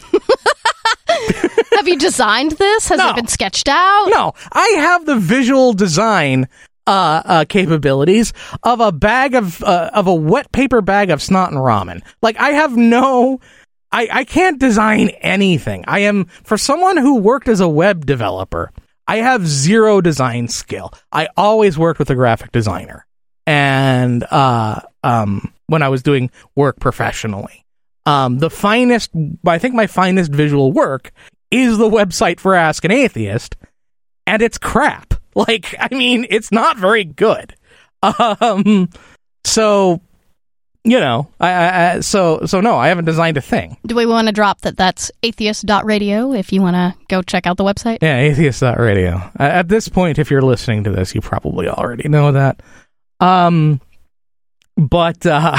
Have 1.77 1.89
you 1.89 1.99
designed 1.99 2.53
this? 2.53 2.89
Has 2.89 2.99
No. 2.99 3.11
it 3.11 3.17
been 3.17 3.27
sketched 3.27 3.69
out? 3.69 4.07
No, 4.09 4.33
I 4.53 4.67
have 4.79 5.07
the 5.07 5.17
visual 5.17 5.73
design 5.73 6.49
uh, 6.87 7.23
uh, 7.25 7.45
capabilities 7.49 8.33
of 8.63 8.81
a 8.81 8.93
bag 8.93 9.35
of 9.35 9.63
uh, 9.63 9.91
of 9.93 10.07
a 10.07 10.15
wet 10.15 10.51
paper 10.53 10.81
bag 10.81 11.11
of 11.11 11.21
snot 11.23 11.51
and 11.51 11.59
ramen. 11.61 12.03
Like 12.23 12.37
I 12.39 12.51
have 12.51 12.77
no. 12.77 13.41
I, 13.93 14.09
I 14.11 14.25
can't 14.25 14.59
design 14.59 15.11
anything. 15.21 15.85
I 15.87 16.01
am 16.01 16.25
for 16.43 16.59
someone 16.59 16.97
who 16.97 17.17
worked 17.17 17.47
as 17.49 17.61
a 17.61 17.69
web 17.69 18.07
developer. 18.07 18.73
I 19.07 19.19
have 19.19 19.47
zero 19.47 20.01
design 20.01 20.49
skill. 20.49 20.93
I 21.13 21.29
always 21.37 21.79
worked 21.79 21.99
with 21.99 22.11
a 22.11 22.15
graphic 22.15 22.53
designer, 22.53 23.07
and 23.47 24.25
uh, 24.31 24.81
um, 25.03 25.53
when 25.67 25.83
I 25.83 25.89
was 25.89 26.03
doing 26.03 26.31
work 26.57 26.81
professionally, 26.81 27.65
um, 28.07 28.39
the 28.39 28.51
finest. 28.51 29.11
I 29.47 29.59
think 29.59 29.75
my 29.75 29.87
finest 29.87 30.33
visual 30.33 30.73
work 30.73 31.13
is 31.51 31.79
the 31.79 31.89
website 31.89 32.41
for 32.41 32.55
Ask 32.55 32.85
an 32.85 32.91
Atheist, 32.91 33.57
and 34.27 34.43
it's 34.43 34.59
crap. 34.59 35.15
Like, 35.37 35.75
I 35.81 35.93
mean, 35.93 36.29
it's 36.31 36.53
not 36.53 36.77
very 36.77 37.03
good. 37.03 37.57
Um, 38.41 38.89
so 39.45 40.01
you 40.85 41.01
know, 41.01 41.29
I, 41.41 41.97
I, 41.97 42.01
so 42.01 42.45
so 42.45 42.61
no, 42.61 42.77
I 42.77 42.89
haven't 42.89 43.07
designed 43.07 43.39
a 43.39 43.41
thing. 43.41 43.79
Do 43.87 43.95
we 43.97 44.05
want 44.05 44.29
to 44.29 44.33
drop 44.33 44.61
that? 44.61 44.77
That's 44.77 45.11
atheist.radio 45.23 46.35
if 46.35 46.53
you 46.53 46.61
want 46.61 46.75
to 46.75 46.95
go 47.09 47.23
check 47.23 47.47
out 47.47 47.57
the 47.57 47.65
website. 47.65 47.99
Yeah, 48.03 48.19
atheist.radio. 48.19 49.31
At 49.37 49.69
this 49.69 49.89
point, 49.89 50.19
if 50.19 50.31
you're 50.31 50.43
listening 50.43 50.85
to 50.85 50.91
this, 50.91 51.15
you 51.15 51.23
probably 51.23 51.69
already 51.69 52.09
know 52.11 52.33
that. 52.33 52.63
Um, 53.19 53.81
but 54.77 55.25
uh, 55.25 55.59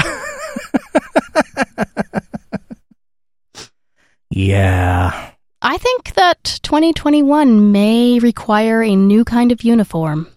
yeah, 4.30 5.30
I 5.60 5.78
think 5.78 6.14
that 6.14 6.60
2021 6.62 7.72
may 7.72 8.20
require 8.20 8.80
a 8.80 8.94
new 8.94 9.24
kind 9.24 9.50
of 9.50 9.64
uniform. 9.64 10.28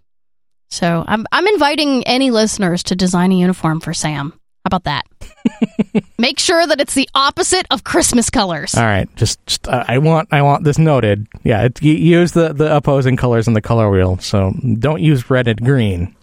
So 0.72 1.04
I'm 1.08 1.28
I'm 1.32 1.46
inviting 1.46 2.04
any 2.08 2.32
listeners 2.32 2.82
to 2.84 2.96
design 2.96 3.32
a 3.32 3.36
uniform 3.36 3.82
for 3.82 3.94
Sam. 3.94 4.34
About 4.70 4.84
that? 4.84 5.08
Make 6.20 6.38
sure 6.38 6.68
that 6.68 6.80
it's 6.80 6.94
the 6.94 7.10
opposite 7.16 7.66
of 7.72 7.84
Christmas 7.84 8.30
colors. 8.30 8.76
all 8.76 8.84
right. 8.84 9.10
Just, 9.16 9.44
just 9.48 9.68
uh, 9.68 9.84
I 9.88 9.98
want 9.98 10.30
I 10.32 10.44
want 10.44 10.64
this 10.64 10.78
noted. 10.78 11.28
Yeah, 11.44 11.64
it, 11.64 11.82
use 11.82 12.34
the 12.34 12.54
the 12.54 12.76
opposing 12.76 13.18
colors 13.18 13.48
in 13.48 13.56
the 13.56 13.62
color 13.62 13.90
wheel. 13.90 14.20
So 14.20 14.54
don't 14.78 15.02
use 15.02 15.28
red 15.32 15.48
and 15.48 15.60
green. 15.60 16.16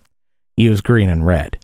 Use 0.56 0.80
green 0.80 1.08
and 1.08 1.26
red. 1.26 1.58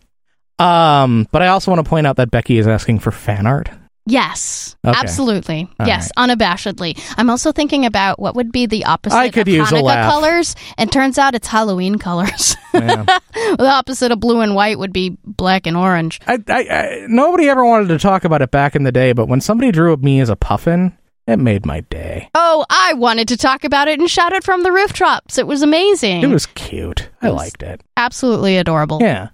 Um, 0.59 1.25
but 1.31 1.41
I 1.41 1.47
also 1.47 1.71
want 1.71 1.83
to 1.85 1.89
point 1.89 2.05
out 2.05 2.17
that 2.17 2.31
Becky 2.31 2.57
is 2.57 2.67
asking 2.67 2.99
for 2.99 3.11
fan 3.11 3.47
art. 3.47 3.69
Yes, 4.05 4.75
Okay. 4.85 4.99
absolutely. 4.99 5.69
All 5.79 5.87
yes, 5.87 6.11
unabashedly. 6.17 6.99
I'm 7.17 7.29
also 7.29 7.53
thinking 7.53 7.85
about 7.85 8.19
what 8.19 8.35
would 8.35 8.51
be 8.51 8.65
the 8.65 8.83
opposite 8.83 9.15
I 9.15 9.29
could 9.29 9.47
of 9.47 9.53
use 9.53 9.71
a 9.71 9.77
laugh. 9.77 10.11
colors, 10.11 10.55
and 10.77 10.91
turns 10.91 11.17
out 11.17 11.35
it's 11.35 11.47
Halloween 11.47 11.97
colors. 11.97 12.55
Yeah. 12.73 13.05
the 13.35 13.67
opposite 13.69 14.11
of 14.11 14.19
blue 14.19 14.39
and 14.41 14.55
white 14.55 14.79
would 14.79 14.91
be 14.91 15.15
black 15.23 15.67
and 15.67 15.77
orange. 15.77 16.19
I, 16.25 16.39
I, 16.47 16.59
I, 16.67 17.05
nobody 17.07 17.47
ever 17.47 17.63
wanted 17.63 17.89
to 17.89 17.99
talk 17.99 18.23
about 18.23 18.41
it 18.41 18.49
back 18.49 18.75
in 18.75 18.81
the 18.81 18.91
day, 18.91 19.13
but 19.13 19.27
when 19.27 19.41
somebody 19.41 19.71
drew 19.71 19.95
me 19.97 20.19
as 20.21 20.29
a 20.29 20.35
puffin, 20.35 20.97
it 21.27 21.37
made 21.37 21.67
my 21.67 21.81
day. 21.81 22.31
Oh, 22.33 22.65
I 22.71 22.93
wanted 22.93 23.27
to 23.27 23.37
talk 23.37 23.63
about 23.63 23.87
it 23.89 23.99
and 23.99 24.09
shout 24.09 24.33
it 24.33 24.43
from 24.43 24.63
the 24.63 24.71
rooftops. 24.71 25.37
It 25.37 25.45
was 25.45 25.61
amazing. 25.61 26.23
It 26.23 26.27
was 26.27 26.47
cute. 26.47 27.09
I 27.21 27.29
was- 27.29 27.37
liked 27.37 27.61
it. 27.61 27.79
absolutely 27.95 28.57
adorable. 28.57 28.97
Yeah. 29.01 29.27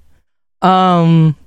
Um. 0.61 1.37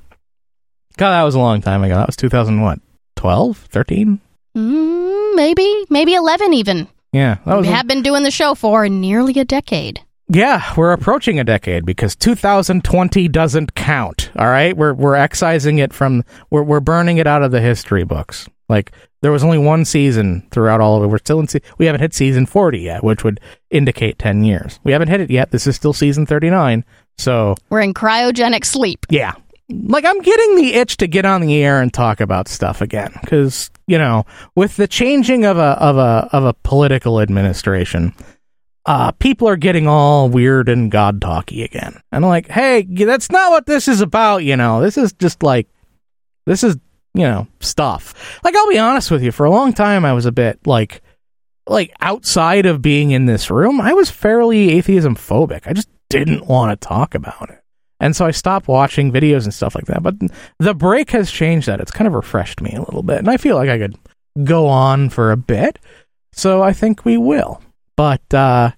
God, 0.97 1.11
that 1.11 1.23
was 1.25 1.35
a 1.35 1.39
long 1.41 1.61
time 1.61 1.85
ago. 1.85 1.95
That 1.97 2.07
was 2.07 2.17
2000 2.17 2.63
what? 2.63 2.79
12, 3.23 3.57
13? 3.71 4.21
Mm, 4.57 5.37
maybe, 5.37 5.85
maybe 5.89 6.13
11 6.15 6.53
even. 6.55 6.89
Yeah, 7.13 7.37
we 7.47 7.69
have 7.69 7.87
been 7.87 8.03
doing 8.03 8.25
the 8.25 8.33
show 8.33 8.57
for 8.57 8.89
nearly 8.89 9.39
a 9.39 9.45
decade. 9.45 10.01
yeah, 10.29 10.73
we're 10.77 10.91
approaching 10.93 11.39
a 11.39 11.45
decade 11.45 11.85
because 11.87 12.17
2020 12.17 13.29
doesn't 13.29 13.77
count. 13.77 14.33
All 14.37 14.47
right, 14.49 14.77
we're 14.77 14.93
we're 14.95 15.15
excising 15.15 15.79
it 15.79 15.93
from. 15.93 16.25
We're 16.51 16.65
we're 16.65 16.81
burning 16.81 17.19
it 17.19 17.29
out 17.29 17.45
of 17.45 17.53
the 17.53 17.61
history 17.61 18.03
books. 18.03 18.49
Like 18.69 18.91
there 19.21 19.31
was 19.31 19.45
only 19.45 19.59
one 19.59 19.85
season 19.85 20.45
throughout 20.51 20.81
all 20.81 20.97
of 20.97 21.05
it. 21.05 21.07
We're 21.07 21.19
still 21.19 21.39
in. 21.39 21.47
Se- 21.47 21.61
we 21.79 21.87
haven't 21.87 22.01
hit 22.01 22.15
season 22.15 22.47
40 22.47 22.81
yet, 22.81 23.05
which 23.05 23.23
would 23.23 23.39
indicate 23.71 24.19
10 24.19 24.43
years. 24.43 24.81
We 24.83 24.91
haven't 24.91 25.09
hit 25.09 25.21
it 25.21 25.31
yet. 25.31 25.53
This 25.53 25.69
is 25.69 25.77
still 25.77 25.93
season 25.93 26.27
39. 26.27 26.85
So 27.19 27.55
We're 27.71 27.83
in 27.83 27.95
cryogenic 27.95 28.65
sleep. 28.65 29.07
yeah 29.11 29.35
like 29.71 30.05
i'm 30.05 30.21
getting 30.21 30.57
the 30.57 30.75
itch 30.75 30.97
to 30.97 31.07
get 31.07 31.25
on 31.25 31.41
the 31.41 31.63
air 31.63 31.81
and 31.81 31.93
talk 31.93 32.21
about 32.21 32.49
stuff 32.49 32.81
again 32.81 33.13
because 33.21 33.71
you 33.87 33.99
know 33.99 34.25
with 34.55 34.77
the 34.77 34.89
changing 34.89 35.45
of 35.45 35.57
a 35.57 35.79
of 35.81 35.97
a 35.97 36.29
of 36.33 36.45
a 36.45 36.55
political 36.63 37.21
administration 37.21 38.15
uh 38.87 39.13
people 39.13 39.49
are 39.49 39.57
getting 39.57 39.87
all 39.87 40.29
weird 40.29 40.69
and 40.69 40.91
god 40.91 41.21
talky 41.21 41.63
again. 41.63 42.01
And 42.11 42.25
I'm 42.25 42.29
like 42.29 42.49
hey 42.51 42.83
that's 42.83 43.31
not 43.31 43.51
what 43.51 43.67
this 43.67 43.87
is 43.89 44.01
about 44.01 44.39
you 44.39 44.57
know. 44.57 44.81
This 44.81 44.99
is 44.99 45.13
just 45.13 45.43
like 45.43 45.69
this 46.47 46.65
is 46.65 46.77
you 47.15 47.23
know 47.23 47.47
stuff. 47.61 48.41
Like 48.43 48.57
i'll 48.57 48.69
be 48.69 48.79
honest 48.79 49.11
with 49.11 49.23
you 49.23 49.31
for 49.31 49.47
a 49.47 49.51
long 49.51 49.73
time 49.73 50.05
i 50.05 50.13
was 50.13 50.27
a 50.27 50.33
bit 50.33 50.59
like 50.67 51.01
like 51.69 51.95
outside 52.01 52.67
of 52.67 52.83
being 52.83 53.13
in 53.13 53.27
this 53.27 53.51
room 53.51 53.81
i 53.81 53.93
was 53.93 54.11
fairly 54.11 54.71
atheism 54.71 55.15
phobic 55.15 55.67
i 55.67 55.73
just 55.73 55.89
didn't 56.11 56.47
want 56.47 56.73
to 56.73 56.89
talk 56.89 57.15
about 57.15 57.51
it 57.51 57.62
and 58.03 58.15
so 58.15 58.27
I 58.27 58.33
stopped 58.33 58.69
watching 58.69 59.11
videos 59.11 59.45
and 59.45 59.55
stuff 59.55 59.75
like 59.75 59.87
that. 59.87 60.03
But 60.03 60.17
the 60.59 60.75
break 60.75 61.11
has 61.13 61.31
changed 61.31 61.69
that. 61.69 61.81
It's 61.81 61.91
kind 61.91 62.07
of 62.07 62.13
refreshed 62.13 62.61
me 62.61 62.73
a 62.75 62.81
little 62.83 63.03
bit. 63.03 63.19
And 63.19 63.31
I 63.31 63.39
feel 63.39 63.57
like 63.57 63.71
I 63.71 63.79
could 63.79 63.97
go 64.45 64.67
on 64.67 65.09
for 65.09 65.33
a 65.33 65.37
bit. 65.37 65.79
So 66.33 66.63
I 66.63 66.73
think 66.75 67.05
we 67.05 67.17
will. 67.17 67.63
But 67.97 68.35
uh 68.35 68.73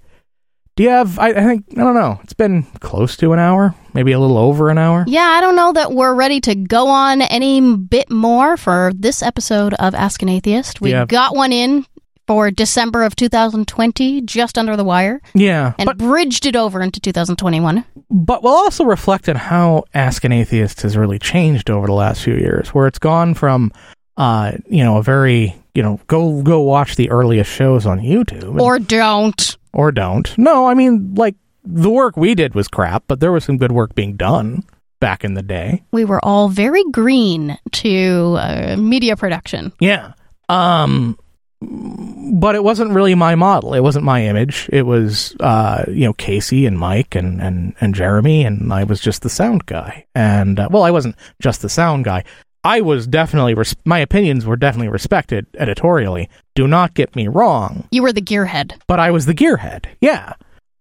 do 0.76 0.82
you 0.82 0.88
have 0.90 1.18
I, 1.20 1.28
I 1.28 1.44
think 1.44 1.64
I 1.72 1.82
don't 1.82 1.94
know. 1.94 2.18
It's 2.24 2.32
been 2.34 2.64
close 2.80 3.16
to 3.18 3.32
an 3.32 3.38
hour, 3.38 3.74
maybe 3.94 4.10
a 4.12 4.18
little 4.18 4.36
over 4.38 4.70
an 4.70 4.78
hour. 4.78 5.04
Yeah, 5.06 5.22
I 5.28 5.40
don't 5.40 5.54
know 5.54 5.72
that 5.72 5.92
we're 5.92 6.14
ready 6.14 6.40
to 6.42 6.54
go 6.56 6.88
on 6.88 7.22
any 7.22 7.76
bit 7.76 8.10
more 8.10 8.56
for 8.56 8.92
this 8.94 9.22
episode 9.22 9.74
of 9.74 9.94
Ask 9.94 10.22
an 10.22 10.28
Atheist. 10.28 10.80
We 10.80 10.90
Yeah. 10.90 11.06
got 11.06 11.36
one 11.36 11.52
in 11.52 11.86
for 12.26 12.50
December 12.50 13.02
of 13.02 13.14
2020, 13.16 14.22
just 14.22 14.56
under 14.58 14.76
the 14.76 14.84
wire, 14.84 15.20
Yeah. 15.34 15.74
and 15.78 15.86
But 15.86 15.98
bridged 15.98 16.46
it 16.46 16.56
over 16.56 16.80
into 16.80 17.00
2021. 17.00 17.84
but 18.10 18.42
we'll 18.42 18.52
also 18.54 18.84
reflect 18.84 19.28
on 19.28 19.36
how 19.36 19.84
Ask 19.94 20.24
an 20.24 20.32
Atheist 20.32 20.82
has 20.82 20.96
really 20.96 21.18
changed 21.18 21.68
over 21.70 21.86
the 21.86 21.92
last 21.92 22.22
few 22.22 22.34
years, 22.34 22.68
where 22.74 22.86
it's 22.86 22.98
gone 22.98 23.34
from 23.34 23.72
uh, 24.16 24.52
you 24.68 24.84
know, 24.84 24.96
a 24.98 25.02
very 25.02 25.56
you 25.74 25.82
know, 25.82 25.98
go 26.06 26.40
go 26.42 26.60
watch 26.60 26.94
the 26.94 27.10
earliest 27.10 27.50
shows 27.50 27.84
on 27.84 27.98
YouTube. 27.98 28.42
and- 28.50 28.60
Or 28.60 28.78
don't. 28.78 29.56
or 29.72 29.90
don't. 29.90 30.38
No, 30.38 30.68
I 30.68 30.74
mean, 30.74 31.14
like 31.16 31.34
the 31.64 31.90
work 31.90 32.16
we 32.16 32.36
did 32.36 32.54
was 32.54 32.68
crap, 32.68 33.02
but 33.08 33.18
there 33.18 33.32
was 33.32 33.42
some 33.42 33.56
good 33.58 33.72
work 33.72 33.92
being 33.96 34.14
done 34.14 34.62
back 35.00 35.24
in 35.24 35.34
the 35.34 35.42
day. 35.42 35.82
We 35.90 36.04
were 36.04 36.24
all 36.24 36.48
very 36.48 36.84
green 36.92 37.58
to 37.72 38.36
uh, 38.38 38.76
media 38.78 39.16
production. 39.16 39.72
Yeah. 39.80 40.12
Um 40.48 41.18
but 41.66 42.54
it 42.54 42.64
wasn't 42.64 42.90
really 42.92 43.14
my 43.14 43.34
model. 43.34 43.74
It 43.74 43.80
wasn't 43.80 44.04
my 44.04 44.24
image. 44.24 44.68
It 44.72 44.82
was 44.82 45.34
uh 45.40 45.84
you 45.88 46.04
know 46.06 46.12
Casey 46.14 46.66
and 46.66 46.78
Mike 46.78 47.14
and 47.14 47.40
and 47.40 47.74
and 47.80 47.94
Jeremy 47.94 48.44
and 48.44 48.72
I 48.72 48.84
was 48.84 49.00
just 49.00 49.22
the 49.22 49.30
sound 49.30 49.66
guy. 49.66 50.06
And 50.14 50.58
uh, 50.58 50.68
well, 50.70 50.82
I 50.82 50.90
wasn't 50.90 51.16
just 51.40 51.62
the 51.62 51.68
sound 51.68 52.04
guy. 52.04 52.24
I 52.64 52.80
was 52.80 53.06
definitely 53.06 53.54
res- 53.54 53.76
my 53.84 53.98
opinions 53.98 54.46
were 54.46 54.56
definitely 54.56 54.88
respected 54.88 55.46
editorially. 55.58 56.30
Do 56.54 56.66
not 56.66 56.94
get 56.94 57.14
me 57.14 57.28
wrong. 57.28 57.86
You 57.90 58.02
were 58.02 58.12
the 58.12 58.22
gearhead. 58.22 58.80
but 58.86 58.98
I 58.98 59.10
was 59.10 59.26
the 59.26 59.34
gearhead. 59.34 59.86
Yeah. 60.00 60.34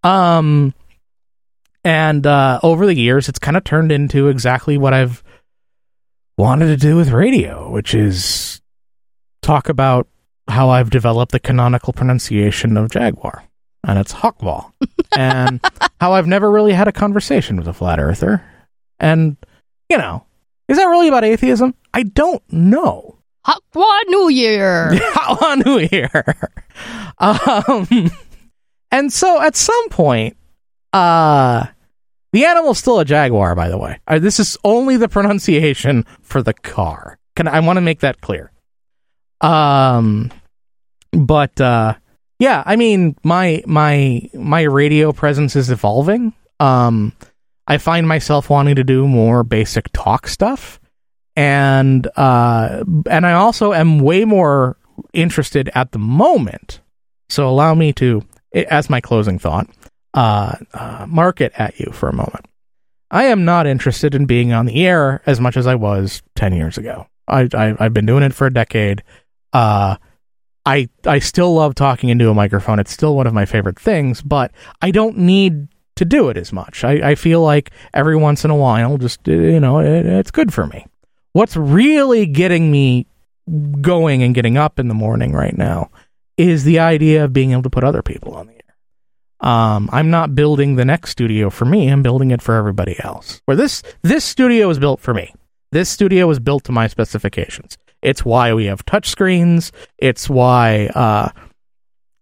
Um 0.04 0.74
and 1.84 2.26
uh 2.26 2.60
over 2.64 2.86
the 2.86 2.96
years 2.96 3.28
it's 3.30 3.40
kind 3.40 3.58
of 3.58 3.64
turned 3.64 3.92
into 3.92 4.28
exactly 4.30 4.78
what 4.78 4.94
I've 4.94 5.24
wanted 6.38 6.68
to 6.68 6.78
do 6.78 6.96
with 6.96 7.10
radio, 7.10 7.70
which 7.70 7.94
is 7.94 8.62
talk 9.42 9.70
about 9.70 10.08
how 10.48 10.70
I've 10.70 10.90
developed 10.90 11.32
the 11.32 11.40
canonical 11.40 11.94
pronunciation 11.94 12.78
of 12.78 12.92
Jaguar, 12.92 13.44
and 13.86 14.00
it's 14.00 14.14
Hawkball, 14.14 14.72
and 15.18 15.60
how 16.00 16.14
I've 16.14 16.28
never 16.28 16.52
really 16.52 16.74
had 16.74 16.88
a 16.88 16.92
conversation 16.92 17.58
with 17.58 17.68
a 17.68 17.74
flat 17.74 18.00
earther. 18.00 18.44
And, 19.00 19.38
you 19.90 19.98
know, 19.98 20.26
is 20.68 20.78
that 20.78 20.86
really 20.86 21.08
about 21.08 21.26
atheism? 21.26 21.76
I 21.94 22.04
don't 22.04 22.42
know. 22.52 23.18
Hakwa 23.46 24.00
New 24.08 24.30
Year. 24.30 24.94
How 25.14 25.56
New 25.56 25.80
Year. 25.92 26.24
Um, 27.20 28.10
and 28.92 29.14
so 29.14 29.40
at 29.40 29.56
some 29.56 29.90
point, 29.90 30.36
uh, 30.92 31.68
the 32.32 32.46
animal's 32.46 32.80
still 32.80 33.00
a 33.00 33.06
jaguar, 33.06 33.54
by 33.54 33.70
the 33.70 33.78
way. 33.78 34.00
Uh, 34.08 34.18
this 34.18 34.40
is 34.40 34.58
only 34.64 34.98
the 34.98 35.08
pronunciation 35.08 36.06
for 36.22 36.42
the 36.42 36.54
car. 36.54 37.20
Can 37.36 37.48
I 37.48 37.60
want 37.60 37.78
to 37.78 37.82
make 37.82 38.00
that 38.00 38.20
clear? 38.22 38.52
Um, 39.44 40.32
but 41.12 41.60
uh, 41.62 41.96
yeah, 42.40 42.64
I 42.66 42.76
mean, 42.76 43.16
my 43.24 43.62
my 43.68 44.30
my 44.34 44.62
radio 44.62 45.12
presence 45.12 45.56
is 45.56 45.70
evolving. 45.70 46.34
Um, 46.60 47.14
I 47.68 47.78
find 47.78 48.08
myself 48.08 48.50
wanting 48.50 48.76
to 48.76 48.84
do 48.84 49.08
more 49.08 49.44
basic 49.44 49.92
talk 49.94 50.28
stuff, 50.28 50.80
and 51.36 52.08
uh, 52.16 52.84
and 53.10 53.26
I 53.26 53.34
also 53.34 53.74
am 53.74 54.00
way 54.00 54.26
more 54.26 54.78
interested 55.14 55.70
at 55.76 55.92
the 55.92 56.00
moment. 56.00 56.80
So 57.30 57.48
allow 57.48 57.74
me 57.74 57.94
to, 57.94 58.24
as 58.54 58.90
my 58.90 59.02
closing 59.02 59.40
thought, 59.40 59.68
uh, 60.14 60.56
uh, 60.74 61.06
market 61.08 61.52
at 61.58 61.80
you 61.80 61.92
for 61.92 62.10
a 62.10 62.16
moment. 62.16 62.46
I 63.10 63.26
am 63.26 63.46
not 63.46 63.68
interested 63.68 64.16
in 64.16 64.26
being 64.26 64.54
on 64.54 64.66
the 64.66 64.86
air 64.86 65.22
as 65.26 65.40
much 65.40 65.58
as 65.58 65.68
I 65.68 65.76
was 65.76 66.22
ten 66.36 66.54
years 66.54 66.78
ago. 66.78 67.08
I, 67.28 67.48
I 67.54 67.76
have 67.84 67.94
been 67.94 68.06
doing 68.06 68.24
it 68.24 68.34
for 68.34 68.48
a 68.48 68.54
decade. 68.54 69.04
Uh, 69.54 69.96
I 70.66 70.90
I 71.06 71.20
still 71.20 71.54
love 71.54 71.76
talking 71.76 72.10
into 72.10 72.30
a 72.30 72.34
microphone. 72.34 72.80
It's 72.80 72.92
still 72.92 73.16
one 73.16 73.28
of 73.28 73.34
my 73.34 73.46
favorite 73.46 73.80
things, 73.80 74.22
but 74.22 74.52
I 74.82 74.92
don't 74.92 75.18
need 75.18 75.68
to 75.96 76.06
do 76.06 76.30
it 76.30 76.38
as 76.38 76.52
much. 76.52 76.84
I, 76.84 77.12
I 77.12 77.16
feel 77.16 77.42
like 77.42 77.72
every 77.94 78.16
once 78.16 78.44
in 78.44 78.52
a 78.52 78.56
while, 78.56 78.98
just 78.98 79.28
you 79.28 79.60
know, 79.60 79.80
it, 79.80 80.06
it's 80.06 80.32
good 80.32 80.54
for 80.54 80.66
me. 80.66 80.86
What's 81.34 81.56
really 81.56 82.26
getting 82.26 82.72
me 82.72 83.08
going 83.82 84.24
and 84.24 84.34
getting 84.34 84.58
up 84.58 84.80
in 84.80 84.88
the 84.88 84.94
morning 84.94 85.34
right 85.34 85.58
now 85.58 85.92
is 86.38 86.64
the 86.64 86.80
idea 86.80 87.26
of 87.26 87.34
being 87.34 87.52
able 87.52 87.64
to 87.64 87.70
put 87.70 87.84
other 87.84 88.02
people 88.02 88.36
on 88.36 88.48
the 88.48 88.54
air. 88.54 89.50
Um, 89.50 89.90
I'm 89.92 90.10
not 90.10 90.36
building 90.36 90.76
the 90.76 90.86
next 90.86 91.12
studio 91.12 91.50
for 91.50 91.66
me. 91.66 91.90
I'm 91.90 92.02
building 92.02 92.32
it 92.32 92.42
for 92.42 92.56
everybody 92.56 92.96
else. 93.04 93.42
Where 93.46 93.58
this 93.58 93.84
this 94.02 94.24
studio 94.24 94.68
was 94.68 94.80
built 94.80 95.02
for 95.02 95.14
me. 95.14 95.34
This 95.72 95.90
studio 95.90 96.28
was 96.28 96.40
built 96.40 96.64
to 96.66 96.72
my 96.72 96.88
specifications. 96.88 97.78
It's 98.04 98.26
why 98.26 98.54
we 98.54 98.66
have 98.66 98.86
touchscreens. 98.86 99.72
It's 99.98 100.30
why 100.30 100.88
uh, 100.88 101.30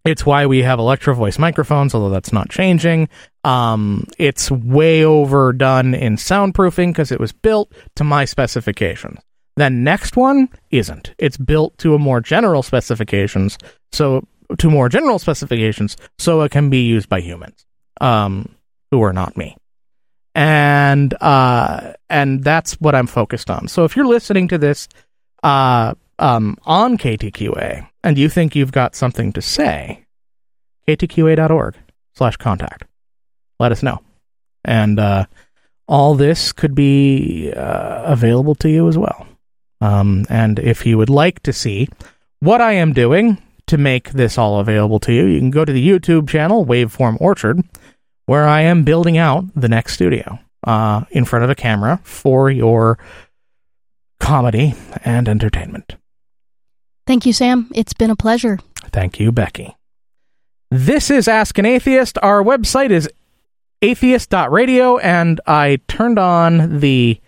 it's 0.05 0.25
why 0.25 0.45
we 0.45 0.63
have 0.63 0.79
Electro 0.79 1.13
Voice 1.13 1.37
microphones, 1.37 1.93
although 1.93 2.09
that's 2.09 2.33
not 2.33 2.49
changing. 2.49 3.09
Um, 3.43 4.05
it's 4.17 4.49
way 4.49 5.03
overdone 5.03 5.93
in 5.93 6.15
soundproofing 6.15 6.89
because 6.89 7.11
it 7.11 7.19
was 7.19 7.31
built 7.31 7.71
to 7.95 8.03
my 8.03 8.25
specifications. 8.25 9.19
The 9.57 9.69
next 9.69 10.15
one 10.15 10.49
isn't. 10.71 11.13
It's 11.17 11.37
built 11.37 11.77
to 11.79 11.93
a 11.93 11.99
more 11.99 12.21
general 12.21 12.63
specifications, 12.63 13.57
so 13.91 14.25
to 14.57 14.69
more 14.69 14.89
general 14.89 15.19
specifications, 15.19 15.97
so 16.17 16.41
it 16.41 16.51
can 16.51 16.69
be 16.69 16.83
used 16.83 17.09
by 17.09 17.21
humans, 17.21 17.65
um, 17.99 18.55
who 18.91 19.03
are 19.03 19.13
not 19.13 19.37
me. 19.37 19.57
And 20.33 21.13
uh, 21.21 21.93
and 22.09 22.43
that's 22.43 22.73
what 22.79 22.95
I'm 22.95 23.07
focused 23.07 23.49
on. 23.49 23.67
So 23.67 23.83
if 23.83 23.95
you're 23.95 24.07
listening 24.07 24.47
to 24.47 24.57
this 24.57 24.87
uh, 25.43 25.93
um, 26.19 26.57
on 26.63 26.97
KTQA 26.97 27.87
and 28.03 28.17
you 28.17 28.29
think 28.29 28.55
you've 28.55 28.71
got 28.71 28.95
something 28.95 29.31
to 29.33 29.41
say, 29.41 30.05
ktqa.org 30.87 31.75
slash 32.13 32.37
contact. 32.37 32.85
Let 33.59 33.71
us 33.71 33.83
know. 33.83 34.01
And 34.63 34.99
uh, 34.99 35.25
all 35.87 36.15
this 36.15 36.51
could 36.51 36.75
be 36.75 37.51
uh, 37.51 38.03
available 38.05 38.55
to 38.55 38.69
you 38.69 38.87
as 38.87 38.97
well. 38.97 39.27
Um, 39.81 40.25
and 40.29 40.59
if 40.59 40.85
you 40.85 40.97
would 40.97 41.09
like 41.09 41.41
to 41.43 41.53
see 41.53 41.89
what 42.39 42.61
I 42.61 42.73
am 42.73 42.93
doing 42.93 43.41
to 43.67 43.77
make 43.77 44.11
this 44.11 44.37
all 44.37 44.59
available 44.59 44.99
to 45.01 45.13
you, 45.13 45.25
you 45.25 45.39
can 45.39 45.51
go 45.51 45.65
to 45.65 45.71
the 45.71 45.87
YouTube 45.87 46.29
channel, 46.29 46.65
Waveform 46.65 47.19
Orchard, 47.19 47.61
where 48.25 48.47
I 48.47 48.61
am 48.61 48.83
building 48.83 49.17
out 49.17 49.45
the 49.55 49.69
next 49.69 49.93
studio 49.93 50.39
uh, 50.65 51.03
in 51.11 51.25
front 51.25 51.43
of 51.43 51.49
a 51.49 51.55
camera 51.55 51.99
for 52.03 52.51
your 52.51 52.99
comedy 54.21 54.75
and 55.03 55.27
entertainment. 55.27 55.95
Thank 57.05 57.25
you, 57.25 57.33
Sam. 57.33 57.69
It's 57.75 57.93
been 57.93 58.11
a 58.11 58.15
pleasure. 58.15 58.59
Thank 58.93 59.19
you, 59.19 59.31
Becky. 59.31 59.75
This 60.69 61.09
is 61.09 61.27
Ask 61.27 61.57
an 61.57 61.65
Atheist. 61.65 62.17
Our 62.21 62.41
website 62.41 62.91
is 62.91 63.09
atheist.radio, 63.81 64.99
and 64.99 65.41
I 65.45 65.79
turned 65.87 66.19
on 66.19 66.79
the 66.79 67.19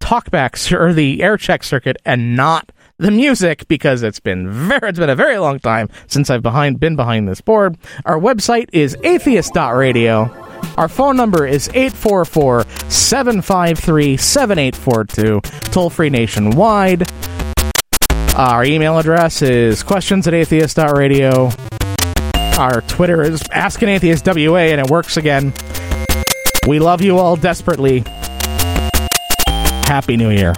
talkback 0.00 0.70
or 0.72 0.92
the 0.92 1.22
air 1.22 1.38
check 1.38 1.62
circuit 1.62 1.96
and 2.04 2.36
not 2.36 2.70
the 2.98 3.10
music 3.10 3.66
because 3.68 4.02
it's 4.02 4.20
been 4.20 4.50
very 4.50 4.90
it's 4.90 4.98
been 4.98 5.08
a 5.08 5.16
very 5.16 5.38
long 5.38 5.58
time 5.58 5.88
since 6.06 6.28
I've 6.28 6.42
behind 6.42 6.78
been 6.78 6.94
behind 6.94 7.26
this 7.26 7.40
board. 7.40 7.78
Our 8.04 8.18
website 8.18 8.68
is 8.72 8.96
atheist.radio. 9.02 10.43
Our 10.76 10.88
phone 10.88 11.16
number 11.16 11.46
is 11.46 11.68
844 11.68 12.64
753 12.88 14.16
7842, 14.16 15.40
toll 15.70 15.90
free 15.90 16.10
nationwide. 16.10 17.10
Our 18.36 18.64
email 18.64 18.98
address 18.98 19.42
is 19.42 19.84
questions 19.84 20.26
at 20.26 20.34
atheist.radio. 20.34 21.50
Our 22.58 22.80
Twitter 22.82 23.22
is 23.22 23.42
Ask 23.52 23.82
and 24.72 24.80
it 24.80 24.90
works 24.90 25.16
again. 25.16 25.52
We 26.66 26.80
love 26.80 27.02
you 27.02 27.18
all 27.18 27.36
desperately. 27.36 28.02
Happy 29.86 30.16
New 30.16 30.30
Year. 30.30 30.54